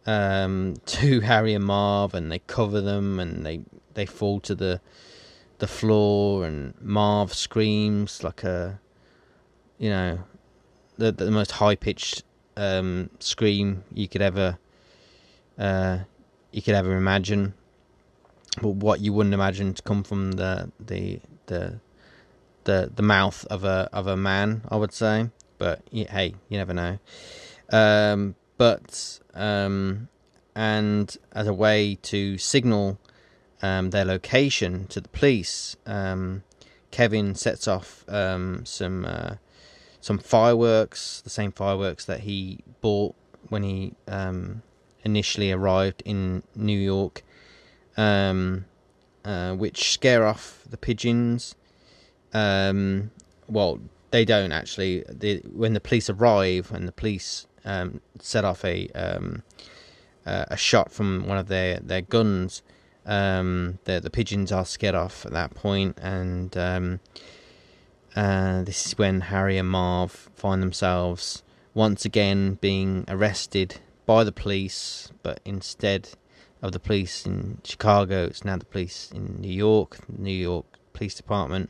um, 0.05 0.75
to 0.85 1.21
Harry 1.21 1.53
and 1.55 1.65
Marv, 1.65 2.13
and 2.13 2.31
they 2.31 2.39
cover 2.39 2.81
them, 2.81 3.19
and 3.19 3.45
they 3.45 3.61
they 3.95 4.05
fall 4.05 4.39
to 4.41 4.53
the 4.53 4.79
the 5.57 5.67
floor, 5.67 6.45
and 6.45 6.75
Marv 6.81 7.33
screams 7.33 8.23
like 8.23 8.43
a 8.43 8.79
you 9.83 9.89
know, 9.89 10.19
the 10.97 11.11
the 11.11 11.31
most 11.31 11.51
high 11.51 11.75
pitched 11.75 12.23
um, 12.55 13.09
scream 13.19 13.83
you 13.93 14.07
could 14.07 14.21
ever 14.21 14.57
uh, 15.57 15.99
you 16.51 16.61
could 16.61 16.75
ever 16.75 16.95
imagine, 16.95 17.53
but 18.61 18.69
what 18.69 19.01
you 19.01 19.13
wouldn't 19.13 19.33
imagine 19.33 19.73
to 19.73 19.81
come 19.81 20.03
from 20.03 20.33
the 20.33 20.71
the 20.79 21.19
the 21.47 21.79
the 22.63 22.91
the 22.95 23.03
mouth 23.03 23.45
of 23.45 23.63
a 23.63 23.89
of 23.91 24.07
a 24.07 24.17
man, 24.17 24.61
I 24.69 24.75
would 24.75 24.93
say. 24.93 25.29
But 25.57 25.81
hey, 25.91 26.35
you 26.49 26.57
never 26.57 26.73
know. 26.73 26.99
Um, 27.71 28.35
but 28.57 29.19
um, 29.33 30.09
and 30.55 31.15
as 31.31 31.47
a 31.47 31.53
way 31.53 31.95
to 32.03 32.37
signal 32.37 32.99
um, 33.61 33.89
their 33.91 34.05
location 34.05 34.87
to 34.87 35.01
the 35.01 35.09
police, 35.09 35.75
um, 35.85 36.43
Kevin 36.91 37.33
sets 37.35 37.67
off 37.67 38.05
um, 38.07 38.65
some 38.65 39.05
uh, 39.05 39.35
some 40.01 40.17
fireworks, 40.17 41.21
the 41.21 41.29
same 41.29 41.51
fireworks 41.51 42.05
that 42.05 42.21
he 42.21 42.59
bought 42.81 43.15
when 43.49 43.63
he 43.63 43.93
um, 44.07 44.61
initially 45.03 45.51
arrived 45.51 46.01
in 46.05 46.43
New 46.55 46.77
York, 46.77 47.23
um, 47.97 48.65
uh, 49.25 49.53
which 49.53 49.91
scare 49.91 50.25
off 50.25 50.63
the 50.69 50.77
pigeons. 50.77 51.55
Um, 52.33 53.11
well, 53.47 53.79
they 54.11 54.25
don't 54.25 54.51
actually. 54.51 55.03
The, 55.09 55.41
when 55.51 55.73
the 55.73 55.79
police 55.79 56.09
arrive 56.09 56.71
and 56.71 56.87
the 56.87 56.91
police 56.91 57.47
um, 57.65 58.01
set 58.19 58.45
off 58.45 58.63
a 58.65 58.87
um, 58.89 59.43
uh, 60.25 60.45
a 60.47 60.57
shot 60.57 60.91
from 60.91 61.27
one 61.27 61.37
of 61.37 61.47
their 61.47 61.79
their 61.79 62.01
guns, 62.01 62.61
um, 63.05 63.79
the 63.85 63.99
the 63.99 64.09
pigeons 64.09 64.51
are 64.51 64.65
scared 64.65 64.95
off 64.95 65.25
at 65.25 65.31
that 65.33 65.53
point, 65.53 65.97
and 66.01 66.57
uh, 68.15 68.63
this 68.63 68.85
is 68.85 68.97
when 68.97 69.21
Harry 69.21 69.57
and 69.57 69.69
Marv 69.69 70.29
find 70.35 70.61
themselves 70.61 71.43
once 71.73 72.05
again 72.05 72.55
being 72.61 73.03
arrested 73.07 73.79
by 74.05 74.23
the 74.23 74.31
police, 74.31 75.11
but 75.21 75.39
instead 75.45 76.09
of 76.61 76.71
the 76.71 76.79
police 76.79 77.25
in 77.25 77.59
Chicago, 77.63 78.25
it's 78.25 78.45
now 78.45 78.57
the 78.57 78.65
police 78.65 79.11
in 79.13 79.39
New 79.39 79.51
York, 79.51 79.97
New 80.09 80.31
York 80.31 80.65
Police 80.93 81.15
Department. 81.15 81.69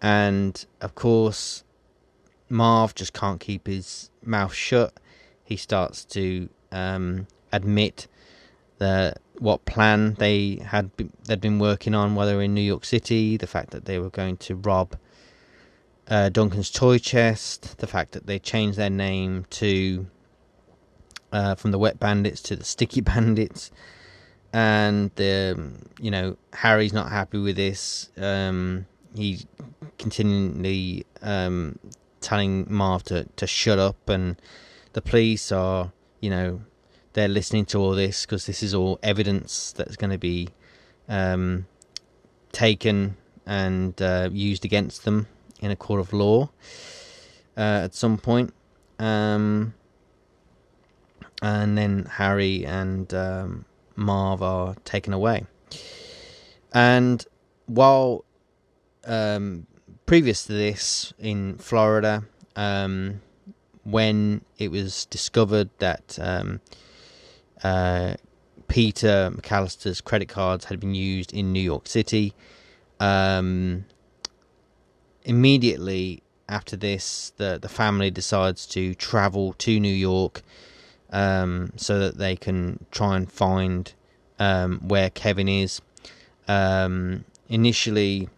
And 0.00 0.64
of 0.80 0.94
course, 0.94 1.64
Marv 2.48 2.94
just 2.94 3.12
can't 3.12 3.40
keep 3.40 3.66
his 3.66 4.10
mouth 4.24 4.54
shut. 4.54 4.94
He 5.44 5.56
starts 5.56 6.04
to 6.06 6.48
um, 6.70 7.26
admit 7.52 8.08
that 8.78 9.18
what 9.38 9.64
plan 9.64 10.14
they 10.14 10.60
had 10.64 10.96
been, 10.96 11.12
they'd 11.24 11.40
been 11.40 11.58
working 11.58 11.94
on 11.94 12.14
while 12.14 12.26
they 12.26 12.34
were 12.34 12.42
in 12.42 12.54
New 12.54 12.60
York 12.60 12.84
City, 12.84 13.36
the 13.36 13.46
fact 13.46 13.70
that 13.70 13.84
they 13.84 13.98
were 13.98 14.10
going 14.10 14.36
to 14.38 14.54
rob 14.56 14.96
uh, 16.08 16.28
Duncan's 16.28 16.70
Toy 16.70 16.98
Chest, 16.98 17.78
the 17.78 17.86
fact 17.86 18.12
that 18.12 18.26
they 18.26 18.38
changed 18.38 18.76
their 18.76 18.90
name 18.90 19.46
to 19.50 20.06
uh, 21.32 21.54
from 21.54 21.70
the 21.70 21.78
Wet 21.78 21.98
Bandits 21.98 22.40
to 22.42 22.56
the 22.56 22.64
Sticky 22.64 23.00
Bandits, 23.12 23.70
and 24.52 25.10
the 25.16 25.72
you 26.00 26.10
know 26.10 26.36
Harry's 26.52 26.92
not 26.92 27.10
happy 27.10 27.38
with 27.38 27.56
this. 27.56 28.10
Um, 28.16 28.86
he's 29.14 29.46
continually 29.98 31.06
um, 31.22 31.78
telling 32.20 32.66
Marv 32.68 33.04
to 33.04 33.24
to 33.36 33.46
shut 33.46 33.78
up, 33.78 34.08
and 34.08 34.40
the 34.92 35.02
police 35.02 35.50
are 35.50 35.92
you 36.20 36.30
know 36.30 36.62
they're 37.14 37.28
listening 37.28 37.66
to 37.66 37.78
all 37.78 37.92
this 37.92 38.24
because 38.24 38.46
this 38.46 38.62
is 38.62 38.74
all 38.74 38.98
evidence 39.02 39.72
that's 39.72 39.96
going 39.96 40.10
to 40.10 40.18
be 40.18 40.48
um, 41.08 41.66
taken 42.52 43.16
and 43.46 44.00
uh, 44.00 44.28
used 44.32 44.64
against 44.64 45.04
them 45.04 45.26
in 45.60 45.70
a 45.70 45.76
court 45.76 46.00
of 46.00 46.12
law 46.12 46.48
uh, 47.56 47.80
at 47.84 47.94
some 47.94 48.18
point. 48.18 48.52
Um, 48.98 49.74
and 51.42 51.76
then 51.76 52.06
Harry 52.06 52.64
and 52.64 53.12
um, 53.12 53.64
Marv 53.96 54.42
are 54.42 54.76
taken 54.84 55.12
away. 55.12 55.44
And 56.72 57.24
while 57.66 58.24
um, 59.04 59.66
previous 60.06 60.46
to 60.46 60.52
this 60.52 61.12
in 61.18 61.58
Florida, 61.58 62.24
um, 62.56 63.20
when 63.84 64.42
it 64.58 64.70
was 64.70 65.04
discovered 65.06 65.68
that 65.78 66.16
um, 66.22 66.60
uh, 67.64 68.14
Peter 68.68 69.32
McCallister's 69.34 70.00
credit 70.00 70.28
cards 70.28 70.66
had 70.66 70.78
been 70.78 70.94
used 70.94 71.32
in 71.32 71.52
New 71.52 71.60
York 71.60 71.88
City, 71.88 72.32
um, 73.00 73.84
immediately 75.24 76.22
after 76.48 76.76
this, 76.76 77.32
the 77.36 77.58
the 77.60 77.68
family 77.68 78.10
decides 78.10 78.66
to 78.66 78.94
travel 78.94 79.54
to 79.54 79.80
New 79.80 79.92
York 79.92 80.42
um, 81.12 81.72
so 81.76 81.98
that 81.98 82.18
they 82.18 82.34
can 82.34 82.84
try 82.90 83.16
and 83.16 83.30
find 83.30 83.92
um, 84.38 84.80
where 84.80 85.10
Kevin 85.10 85.48
is. 85.48 85.80
Um, 86.48 87.24
initially, 87.48 88.28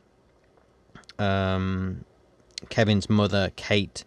um, 1.18 2.04
Kevin's 2.68 3.08
mother, 3.08 3.52
Kate, 3.56 4.04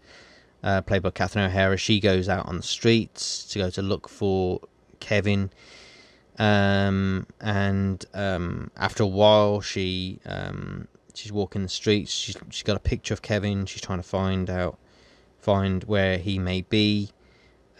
uh, 0.63 0.81
played 0.81 1.01
by 1.01 1.09
Catherine 1.09 1.45
O'Hara, 1.45 1.77
she 1.77 1.99
goes 1.99 2.29
out 2.29 2.45
on 2.45 2.57
the 2.57 2.63
streets 2.63 3.45
to 3.45 3.59
go 3.59 3.69
to 3.69 3.81
look 3.81 4.09
for 4.09 4.59
Kevin. 4.99 5.49
Um, 6.37 7.25
and 7.41 8.05
um, 8.13 8.69
after 8.77 9.03
a 9.03 9.07
while, 9.07 9.61
she 9.61 10.19
she's 11.17 11.31
walking 11.31 11.63
the 11.63 11.69
streets. 11.69 12.11
She's 12.11 12.37
she's 12.49 12.63
got 12.63 12.77
a 12.77 12.81
picture 12.81 13.13
of 13.13 13.21
Kevin. 13.21 13.65
She's 13.65 13.81
trying 13.81 13.99
to 13.99 14.07
find 14.07 14.49
out, 14.49 14.77
find 15.39 15.83
where 15.85 16.17
he 16.17 16.37
may 16.37 16.61
be, 16.61 17.09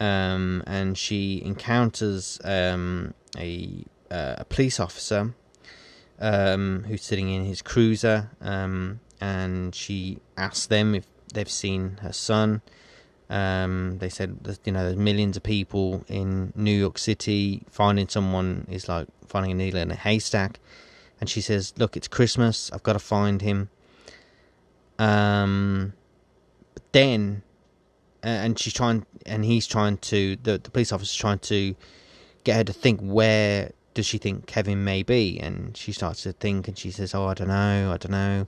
um, 0.00 0.62
and 0.66 0.96
she 0.96 1.42
encounters 1.44 2.40
um, 2.44 3.14
a 3.36 3.84
uh, 4.10 4.36
a 4.38 4.44
police 4.44 4.80
officer 4.80 5.34
um, 6.20 6.84
who's 6.88 7.02
sitting 7.02 7.30
in 7.30 7.44
his 7.44 7.62
cruiser, 7.62 8.30
um, 8.40 9.00
and 9.20 9.74
she 9.74 10.18
asks 10.36 10.66
them 10.66 10.94
if 10.94 11.06
they've 11.32 11.50
seen 11.50 11.98
her 12.02 12.12
son. 12.12 12.62
Um, 13.30 13.98
they 13.98 14.08
said 14.08 14.42
that, 14.44 14.58
you 14.64 14.72
know 14.72 14.84
there's 14.84 14.96
millions 14.96 15.36
of 15.36 15.42
people 15.42 16.04
in 16.08 16.52
New 16.56 16.76
York 16.76 16.98
City. 16.98 17.62
Finding 17.70 18.08
someone 18.08 18.66
is 18.70 18.88
like 18.88 19.08
finding 19.26 19.52
a 19.52 19.54
needle 19.54 19.80
in 19.80 19.90
a 19.90 19.96
haystack. 19.96 20.60
And 21.20 21.28
she 21.28 21.40
says, 21.40 21.74
"Look, 21.76 21.96
it's 21.96 22.08
Christmas. 22.08 22.70
I've 22.72 22.84
got 22.84 22.92
to 22.94 23.00
find 23.00 23.42
him." 23.42 23.70
Um, 24.98 25.92
but 26.74 26.92
then, 26.92 27.42
and 28.22 28.58
she's 28.58 28.72
trying, 28.72 29.06
and 29.26 29.44
he's 29.44 29.66
trying 29.66 29.98
to 29.98 30.36
the 30.42 30.58
the 30.58 30.70
police 30.70 30.92
officer's 30.92 31.16
trying 31.16 31.38
to 31.40 31.74
get 32.44 32.56
her 32.56 32.64
to 32.64 32.72
think 32.72 33.00
where 33.00 33.72
does 33.94 34.06
she 34.06 34.18
think 34.18 34.46
Kevin 34.46 34.84
may 34.84 35.02
be, 35.02 35.38
and 35.40 35.76
she 35.76 35.92
starts 35.92 36.22
to 36.22 36.32
think, 36.32 36.68
and 36.68 36.78
she 36.78 36.90
says, 36.90 37.14
"Oh, 37.14 37.26
I 37.26 37.34
don't 37.34 37.48
know, 37.48 37.92
I 37.92 37.96
don't 37.96 38.12
know," 38.12 38.46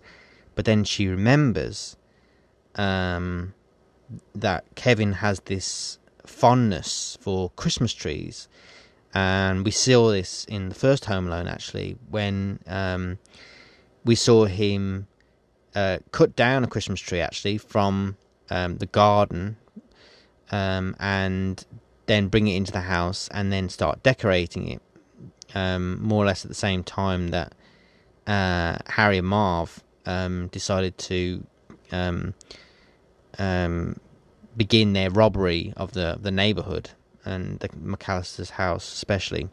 but 0.54 0.64
then 0.64 0.84
she 0.84 1.08
remembers, 1.08 1.96
um, 2.76 3.54
that 4.34 4.64
Kevin 4.74 5.12
has 5.14 5.40
this 5.40 5.98
fondness 6.26 7.18
for 7.20 7.50
Christmas 7.50 7.92
trees, 7.92 8.48
and 9.14 9.64
we 9.64 9.70
saw 9.70 10.10
this 10.10 10.44
in 10.44 10.68
the 10.68 10.74
first 10.74 11.06
Home 11.06 11.26
Alone 11.26 11.48
actually 11.48 11.96
when 12.08 12.60
um, 12.66 13.18
we 14.04 14.14
saw 14.14 14.44
him 14.44 15.06
uh, 15.74 15.98
cut 16.12 16.36
down 16.36 16.64
a 16.64 16.66
Christmas 16.66 17.00
tree 17.00 17.20
actually 17.20 17.58
from 17.58 18.16
um, 18.50 18.76
the 18.78 18.86
garden 18.86 19.56
um, 20.50 20.96
and 20.98 21.64
then 22.06 22.28
bring 22.28 22.48
it 22.48 22.56
into 22.56 22.72
the 22.72 22.80
house 22.80 23.28
and 23.32 23.52
then 23.52 23.68
start 23.68 24.02
decorating 24.02 24.68
it 24.68 24.82
um, 25.54 26.02
more 26.02 26.22
or 26.22 26.26
less 26.26 26.44
at 26.44 26.48
the 26.48 26.54
same 26.54 26.82
time 26.82 27.28
that 27.28 27.52
uh, 28.26 28.76
Harry 28.86 29.18
and 29.18 29.26
Marv 29.26 29.82
um, 30.06 30.48
decided 30.48 30.96
to 30.98 31.44
um, 31.92 32.34
um, 33.38 33.98
begin 34.56 34.92
their 34.92 35.10
robbery 35.10 35.72
of 35.76 35.92
the 35.92 36.18
the 36.20 36.30
neighborhood 36.30 36.90
and 37.24 37.58
the 37.60 37.68
McCallister's 37.68 38.50
house 38.50 38.92
especially. 38.92 39.48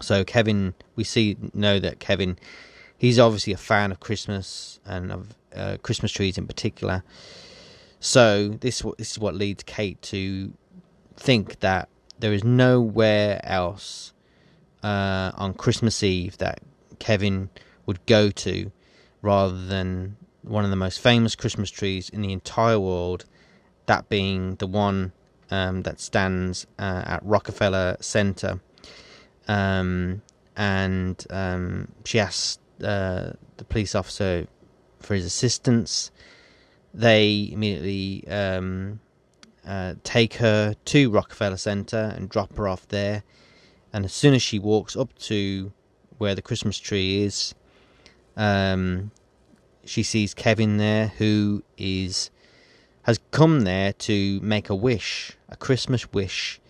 So 0.00 0.24
Kevin, 0.24 0.74
we 0.96 1.04
see 1.04 1.36
know 1.52 1.78
that 1.78 2.00
Kevin, 2.00 2.38
he's 2.96 3.18
obviously 3.18 3.52
a 3.52 3.58
fan 3.58 3.90
of 3.90 4.00
Christmas 4.00 4.80
and 4.86 5.12
of 5.12 5.34
uh, 5.54 5.76
Christmas 5.82 6.12
trees 6.12 6.38
in 6.38 6.46
particular. 6.46 7.02
So 8.00 8.48
this 8.48 8.82
this 8.98 9.12
is 9.12 9.18
what 9.18 9.34
leads 9.34 9.62
Kate 9.62 10.00
to 10.02 10.52
think 11.16 11.60
that 11.60 11.88
there 12.18 12.32
is 12.32 12.42
nowhere 12.42 13.40
else 13.44 14.12
uh, 14.82 15.32
on 15.34 15.54
Christmas 15.54 16.02
Eve 16.02 16.38
that 16.38 16.60
Kevin 16.98 17.50
would 17.86 18.04
go 18.06 18.30
to 18.30 18.72
rather 19.22 19.66
than 19.66 20.16
one 20.42 20.64
of 20.64 20.70
the 20.70 20.76
most 20.76 21.00
famous 21.00 21.34
Christmas 21.34 21.70
trees 21.70 22.08
in 22.08 22.22
the 22.22 22.32
entire 22.32 22.80
world, 22.80 23.26
that 23.86 24.08
being 24.08 24.54
the 24.56 24.66
one 24.66 25.12
um, 25.50 25.82
that 25.82 26.00
stands 26.00 26.66
uh, 26.78 27.02
at 27.04 27.20
Rockefeller 27.22 27.96
Center. 28.00 28.60
Um, 29.48 30.22
and 30.56 31.24
um, 31.30 31.88
she 32.04 32.18
asked 32.18 32.60
uh, 32.82 33.32
the 33.56 33.64
police 33.64 33.94
officer 33.94 34.46
for 35.00 35.14
his 35.14 35.24
assistance. 35.24 36.10
They 36.92 37.50
immediately 37.52 38.26
um, 38.28 39.00
uh, 39.66 39.94
take 40.02 40.34
her 40.34 40.74
to 40.86 41.10
Rockefeller 41.10 41.56
Center 41.56 42.12
and 42.16 42.28
drop 42.28 42.56
her 42.56 42.66
off 42.68 42.88
there. 42.88 43.22
And 43.92 44.04
as 44.04 44.12
soon 44.12 44.34
as 44.34 44.42
she 44.42 44.58
walks 44.58 44.96
up 44.96 45.16
to 45.20 45.72
where 46.18 46.34
the 46.34 46.42
Christmas 46.42 46.78
tree 46.78 47.22
is, 47.22 47.54
um, 48.36 49.10
she 49.84 50.02
sees 50.02 50.34
Kevin 50.34 50.76
there, 50.76 51.08
who 51.18 51.62
is 51.76 52.30
has 53.04 53.18
come 53.30 53.62
there 53.62 53.92
to 53.94 54.38
make 54.40 54.68
a 54.68 54.74
wish, 54.74 55.32
a 55.48 55.56
Christmas 55.56 56.12
wish, 56.12 56.60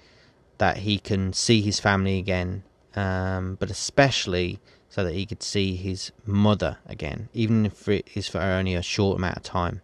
that 0.59 0.79
he 0.79 0.99
can 0.99 1.33
see 1.33 1.61
his 1.61 1.81
family 1.81 2.19
again, 2.19 2.63
um, 2.95 3.57
but 3.59 3.71
especially 3.71 4.61
so 4.89 5.03
that 5.05 5.15
he 5.15 5.27
could 5.27 5.43
see 5.43 5.75
his 5.75 6.13
mother 6.25 6.79
again, 6.87 7.29
even 7.33 7.67
if 7.67 7.89
it 7.89 8.09
is 8.15 8.29
for 8.29 8.39
only 8.39 8.75
a 8.75 8.83
short 8.83 9.19
amount 9.19 9.37
of 9.37 9.43
time. 9.43 9.83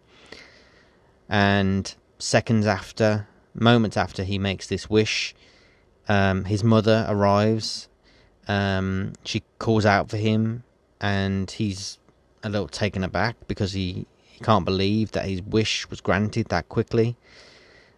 And 1.29 1.93
seconds 2.19 2.65
after, 2.65 3.27
moments 3.53 3.97
after 3.97 4.23
he 4.23 4.39
makes 4.39 4.67
this 4.67 4.89
wish, 4.89 5.35
um, 6.07 6.45
his 6.45 6.63
mother 6.63 7.05
arrives. 7.09 7.89
Um, 8.47 9.13
she 9.25 9.43
calls 9.59 9.85
out 9.85 10.09
for 10.09 10.17
him, 10.17 10.63
and 11.01 11.49
he's 11.51 11.99
a 12.43 12.49
little 12.49 12.67
taken 12.67 13.03
aback 13.03 13.35
because 13.47 13.73
he, 13.73 14.05
he 14.23 14.39
can't 14.39 14.65
believe 14.65 15.11
that 15.11 15.25
his 15.25 15.41
wish 15.41 15.89
was 15.89 15.99
granted 16.01 16.47
that 16.47 16.69
quickly. 16.69 17.17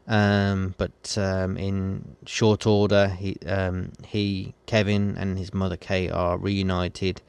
Um, 0.07 0.73
but 0.80 1.15
um, 1.19 1.55
in 1.55 2.15
short 2.25 2.65
order, 2.65 3.09
he, 3.09 3.38
um, 3.45 3.91
he, 4.03 4.55
Kevin, 4.65 5.15
and 5.17 5.38
his 5.38 5.53
mother 5.53 5.77
Kate 5.77 6.11
are 6.11 6.36
reunited. 6.36 7.21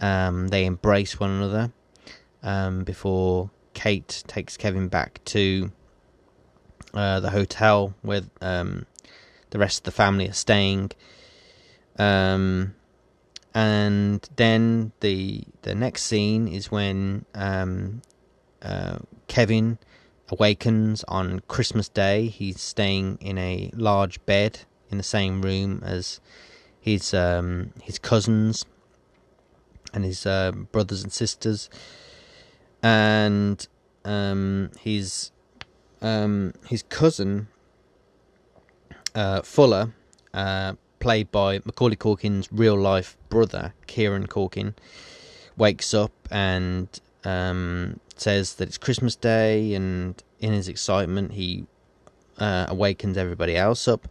Um, 0.00 0.48
they 0.48 0.64
embrace 0.64 1.20
one 1.20 1.30
another 1.30 1.72
before 2.84 3.50
Kate 3.74 4.22
takes 4.26 4.56
Kevin 4.56 4.88
back 4.88 5.20
to 5.26 5.72
uh, 6.94 7.20
the 7.20 7.30
hotel 7.30 7.94
where 8.02 8.22
um, 8.40 8.86
the 9.50 9.58
rest 9.58 9.80
of 9.80 9.84
the 9.84 9.90
family 9.92 10.28
are 10.28 10.34
staying. 10.34 10.92
Um, 11.98 12.74
and 13.54 14.26
then 14.36 14.92
the 15.00 15.44
the 15.62 15.74
next 15.74 16.04
scene 16.04 16.48
is 16.48 16.70
when 16.70 17.26
um, 17.34 18.02
uh, 18.62 18.98
Kevin 19.28 19.78
awakens 20.28 21.04
on 21.08 21.40
Christmas 21.48 21.88
Day. 21.88 22.26
He's 22.28 22.60
staying 22.60 23.18
in 23.20 23.36
a 23.38 23.70
large 23.74 24.24
bed 24.24 24.60
in 24.90 24.98
the 24.98 25.04
same 25.04 25.42
room 25.42 25.82
as 25.84 26.20
his 26.80 27.12
um, 27.14 27.72
his 27.82 27.98
cousins 27.98 28.64
and 29.92 30.04
his 30.04 30.24
uh, 30.24 30.52
brothers 30.52 31.02
and 31.02 31.12
sisters, 31.12 31.68
and 32.82 33.66
um, 34.04 34.70
his 34.80 35.30
um, 36.00 36.52
his 36.66 36.82
cousin 36.84 37.48
uh, 39.14 39.42
Fuller 39.42 39.92
uh, 40.34 40.74
played 40.98 41.30
by 41.30 41.60
Macaulay 41.64 41.96
Culkin's 41.96 42.48
real 42.52 42.76
life 42.76 43.16
brother, 43.28 43.74
Kieran 43.86 44.26
Culkin, 44.26 44.74
wakes 45.56 45.94
up 45.94 46.12
and 46.30 46.88
um, 47.24 48.00
says 48.16 48.54
that 48.54 48.68
it's 48.68 48.78
Christmas 48.78 49.16
Day, 49.16 49.74
and 49.74 50.22
in 50.40 50.52
his 50.52 50.68
excitement, 50.68 51.32
he 51.32 51.66
uh, 52.38 52.66
awakens 52.68 53.16
everybody 53.16 53.56
else 53.56 53.86
up. 53.86 54.08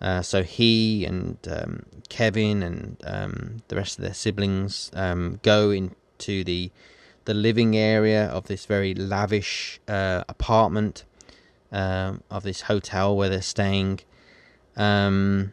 Uh, 0.00 0.20
so 0.20 0.42
he 0.42 1.04
and 1.06 1.38
um, 1.50 1.82
Kevin 2.08 2.62
and 2.62 2.96
um, 3.04 3.62
the 3.68 3.76
rest 3.76 3.98
of 3.98 4.04
their 4.04 4.14
siblings 4.14 4.90
um, 4.94 5.40
go 5.42 5.70
into 5.70 6.44
the 6.44 6.70
the 7.26 7.34
living 7.34 7.76
area 7.76 8.26
of 8.26 8.46
this 8.46 8.64
very 8.64 8.94
lavish 8.94 9.78
uh, 9.86 10.24
apartment 10.28 11.04
um, 11.70 12.22
of 12.30 12.42
this 12.42 12.62
hotel 12.62 13.16
where 13.16 13.28
they're 13.28 13.42
staying. 13.42 14.00
Um, 14.76 15.52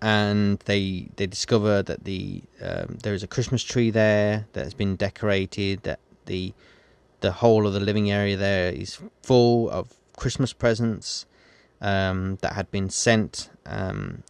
and 0.00 0.60
they 0.60 1.08
they 1.16 1.26
discover 1.26 1.82
that 1.82 2.04
the 2.04 2.42
um, 2.62 2.98
there 3.02 3.14
is 3.14 3.22
a 3.22 3.26
Christmas 3.26 3.62
tree 3.64 3.90
there 3.90 4.46
that 4.52 4.64
has 4.64 4.74
been 4.74 4.96
decorated. 4.96 5.82
That 5.82 5.98
the 6.26 6.54
the 7.20 7.32
whole 7.32 7.66
of 7.66 7.72
the 7.72 7.80
living 7.80 8.10
area 8.10 8.36
there 8.36 8.70
is 8.72 9.00
full 9.22 9.68
of 9.70 9.94
Christmas 10.16 10.52
presents 10.52 11.26
um, 11.80 12.38
that 12.42 12.52
had 12.52 12.70
been 12.70 12.90
sent 12.90 13.50
um, 13.66 14.22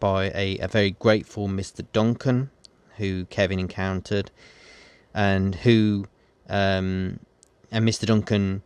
by 0.00 0.30
a, 0.34 0.58
a 0.58 0.68
very 0.68 0.92
grateful 0.92 1.46
Mr. 1.46 1.84
Duncan, 1.92 2.50
who 2.96 3.26
Kevin 3.26 3.58
encountered, 3.58 4.30
and 5.14 5.54
who 5.56 6.06
um, 6.48 7.20
and 7.70 7.88
Mr. 7.88 8.06
Duncan 8.06 8.62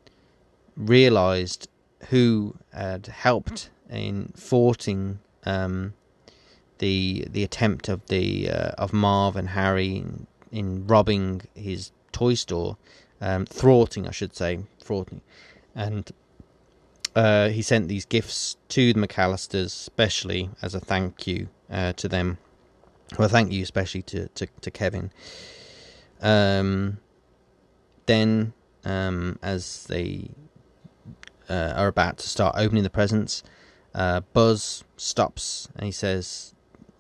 realized 0.77 1.69
who 2.11 2.55
had 2.73 3.07
helped 3.07 3.71
in 3.89 4.33
thwarting 4.37 5.19
um, 5.45 5.95
the 6.79 7.27
the 7.31 7.43
attempt 7.43 7.89
of 7.89 8.05
the 8.07 8.51
uh, 8.51 8.71
of 8.79 8.93
Marv 8.93 9.37
and 9.37 9.51
Harry 9.51 9.97
in, 9.97 10.27
in, 10.53 10.87
robbing 10.87 11.43
his 11.55 11.93
toy 12.13 12.35
store, 12.35 12.77
um, 13.21 13.47
thwarting, 13.47 14.07
I 14.07 14.11
should 14.11 14.35
say, 14.35 14.61
thwarting, 14.83 15.23
and 15.75 16.11
uh, 17.15 17.49
he 17.49 17.63
sent 17.63 17.89
these 17.89 18.05
gifts 18.05 18.57
to 18.69 18.93
the 18.93 19.01
McCallisters, 19.01 19.67
especially 19.67 20.51
as 20.61 20.75
a 20.75 20.81
thank 20.81 21.27
you 21.27 21.49
uh, 21.71 21.93
to 21.95 22.09
them. 22.09 22.39
Well, 23.19 23.29
thank 23.29 23.53
you 23.53 23.63
especially 23.63 24.03
to 24.03 24.29
to, 24.29 24.47
to 24.61 24.71
Kevin. 24.71 25.11
Um, 26.21 26.99
then, 28.07 28.53
um, 28.85 29.39
as 29.43 29.85
they 29.89 30.31
uh, 31.49 31.73
are 31.77 31.89
about 31.89 32.19
to 32.19 32.29
start 32.29 32.55
opening 32.59 32.83
the 32.83 32.91
presents, 32.91 33.43
uh, 33.95 34.21
Buzz 34.33 34.85
stops 34.97 35.69
and 35.77 35.87
he 35.87 35.93
says, 35.93 36.55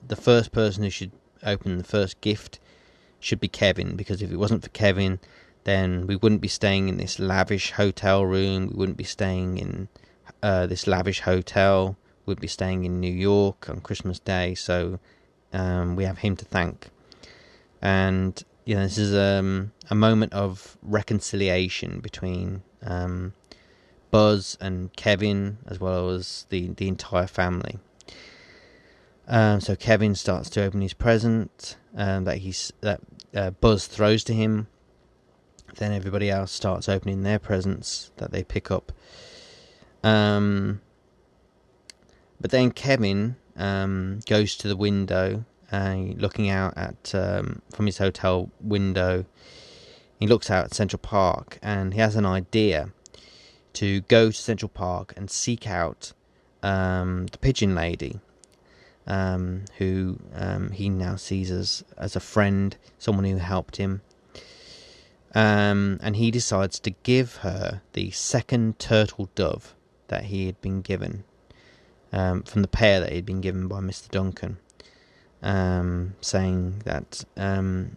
the 0.06 0.16
first 0.16 0.52
person 0.52 0.82
who 0.82 0.90
should 0.90 1.12
open 1.44 1.78
the 1.78 1.84
first 1.84 2.20
gift 2.20 2.59
should 3.20 3.40
be 3.40 3.48
Kevin 3.48 3.97
because 3.97 4.22
if 4.22 4.30
it 4.30 4.36
wasn't 4.36 4.62
for 4.62 4.68
Kevin, 4.70 5.18
then 5.64 6.06
we 6.06 6.16
wouldn't 6.16 6.40
be 6.40 6.48
staying 6.48 6.88
in 6.88 6.97
this 6.97 7.18
lavish 7.18 7.72
hotel 7.72 8.24
room. 8.24 8.68
We 8.68 8.76
wouldn't 8.76 8.97
be 8.97 9.05
staying 9.05 9.59
in 9.59 9.88
uh, 10.43 10.66
this 10.66 10.86
lavish 10.86 11.20
hotel. 11.20 11.97
We'd 12.24 12.40
be 12.40 12.47
staying 12.47 12.84
in 12.84 13.01
New 13.01 13.12
York 13.12 13.68
on 13.68 13.80
Christmas 13.80 14.18
Day. 14.18 14.55
So 14.55 15.01
um, 15.52 15.97
we 15.97 16.05
have 16.05 16.18
him 16.18 16.36
to 16.36 16.44
thank. 16.44 16.88
And 17.82 18.43
you 18.66 18.74
know, 18.74 18.82
this 18.82 18.98
is 18.98 19.14
um, 19.14 19.72
a 19.88 19.94
moment 19.94 20.32
of 20.32 20.76
reconciliation 20.82 22.01
between 22.01 22.62
um, 22.82 23.32
Buzz 24.10 24.59
and 24.60 24.93
Kevin, 24.97 25.59
as 25.66 25.80
well 25.80 26.10
as 26.10 26.47
the 26.51 26.68
the 26.76 26.88
entire 26.88 27.28
family. 27.28 27.78
Um, 29.28 29.60
so 29.60 29.76
Kevin 29.76 30.14
starts 30.16 30.51
to 30.51 30.64
open 30.64 30.80
his 30.80 30.94
present 30.94 31.76
um, 31.97 32.24
that 32.24 32.38
he's 32.38 32.72
that 32.80 33.01
uh, 33.34 33.51
Buzz 33.51 33.86
throws 33.86 34.24
to 34.24 34.34
him. 34.34 34.66
Then 35.76 35.93
everybody 35.93 36.28
else 36.28 36.51
starts 36.51 36.88
opening 36.88 37.22
their 37.22 37.38
presents 37.38 38.10
that 38.16 38.32
they 38.32 38.43
pick 38.43 38.70
up. 38.70 38.90
Um, 40.02 40.80
but 42.40 42.51
then 42.51 42.72
Kevin 42.72 43.36
um, 43.56 44.20
goes 44.26 44.56
to 44.56 44.68
the 44.68 44.76
window, 44.76 45.44
looking 45.72 46.48
out 46.48 46.76
at 46.76 47.14
um, 47.14 47.62
from 47.72 47.86
his 47.86 47.98
hotel 47.98 48.51
window. 48.60 49.24
He 50.18 50.26
looks 50.26 50.51
out 50.51 50.66
at 50.66 50.74
Central 50.74 51.01
Park, 51.01 51.59
and 51.62 51.93
he 51.93 52.01
has 52.01 52.16
an 52.16 52.24
idea 52.24 52.90
to 53.74 54.01
go 54.02 54.30
to 54.30 54.36
Central 54.36 54.70
Park 54.70 55.12
and 55.16 55.30
seek 55.30 55.66
out 55.66 56.12
um, 56.62 57.26
the 57.26 57.38
pigeon 57.38 57.74
lady, 57.74 58.20
um, 59.06 59.64
who 59.78 60.18
um, 60.34 60.70
he 60.70 60.88
now 60.88 61.16
sees 61.16 61.51
as 61.51 61.84
as 61.98 62.16
a 62.16 62.20
friend, 62.20 62.76
someone 62.98 63.24
who 63.24 63.36
helped 63.36 63.76
him. 63.76 64.01
Um, 65.34 65.98
and 66.02 66.16
he 66.16 66.30
decides 66.30 66.78
to 66.80 66.90
give 67.02 67.36
her 67.36 67.82
the 67.93 68.10
second 68.12 68.78
turtle 68.78 69.28
dove 69.34 69.74
that 70.09 70.24
he 70.24 70.47
had 70.47 70.59
been 70.62 70.80
given 70.80 71.24
um, 72.12 72.43
from 72.43 72.62
the 72.62 72.68
pair 72.68 73.01
that 73.01 73.12
he'd 73.12 73.26
been 73.26 73.43
given 73.43 73.68
by 73.68 73.80
Mr. 73.80 74.09
Duncan, 74.10 74.56
um, 75.42 76.14
saying 76.20 76.82
that 76.84 77.24
um, 77.36 77.96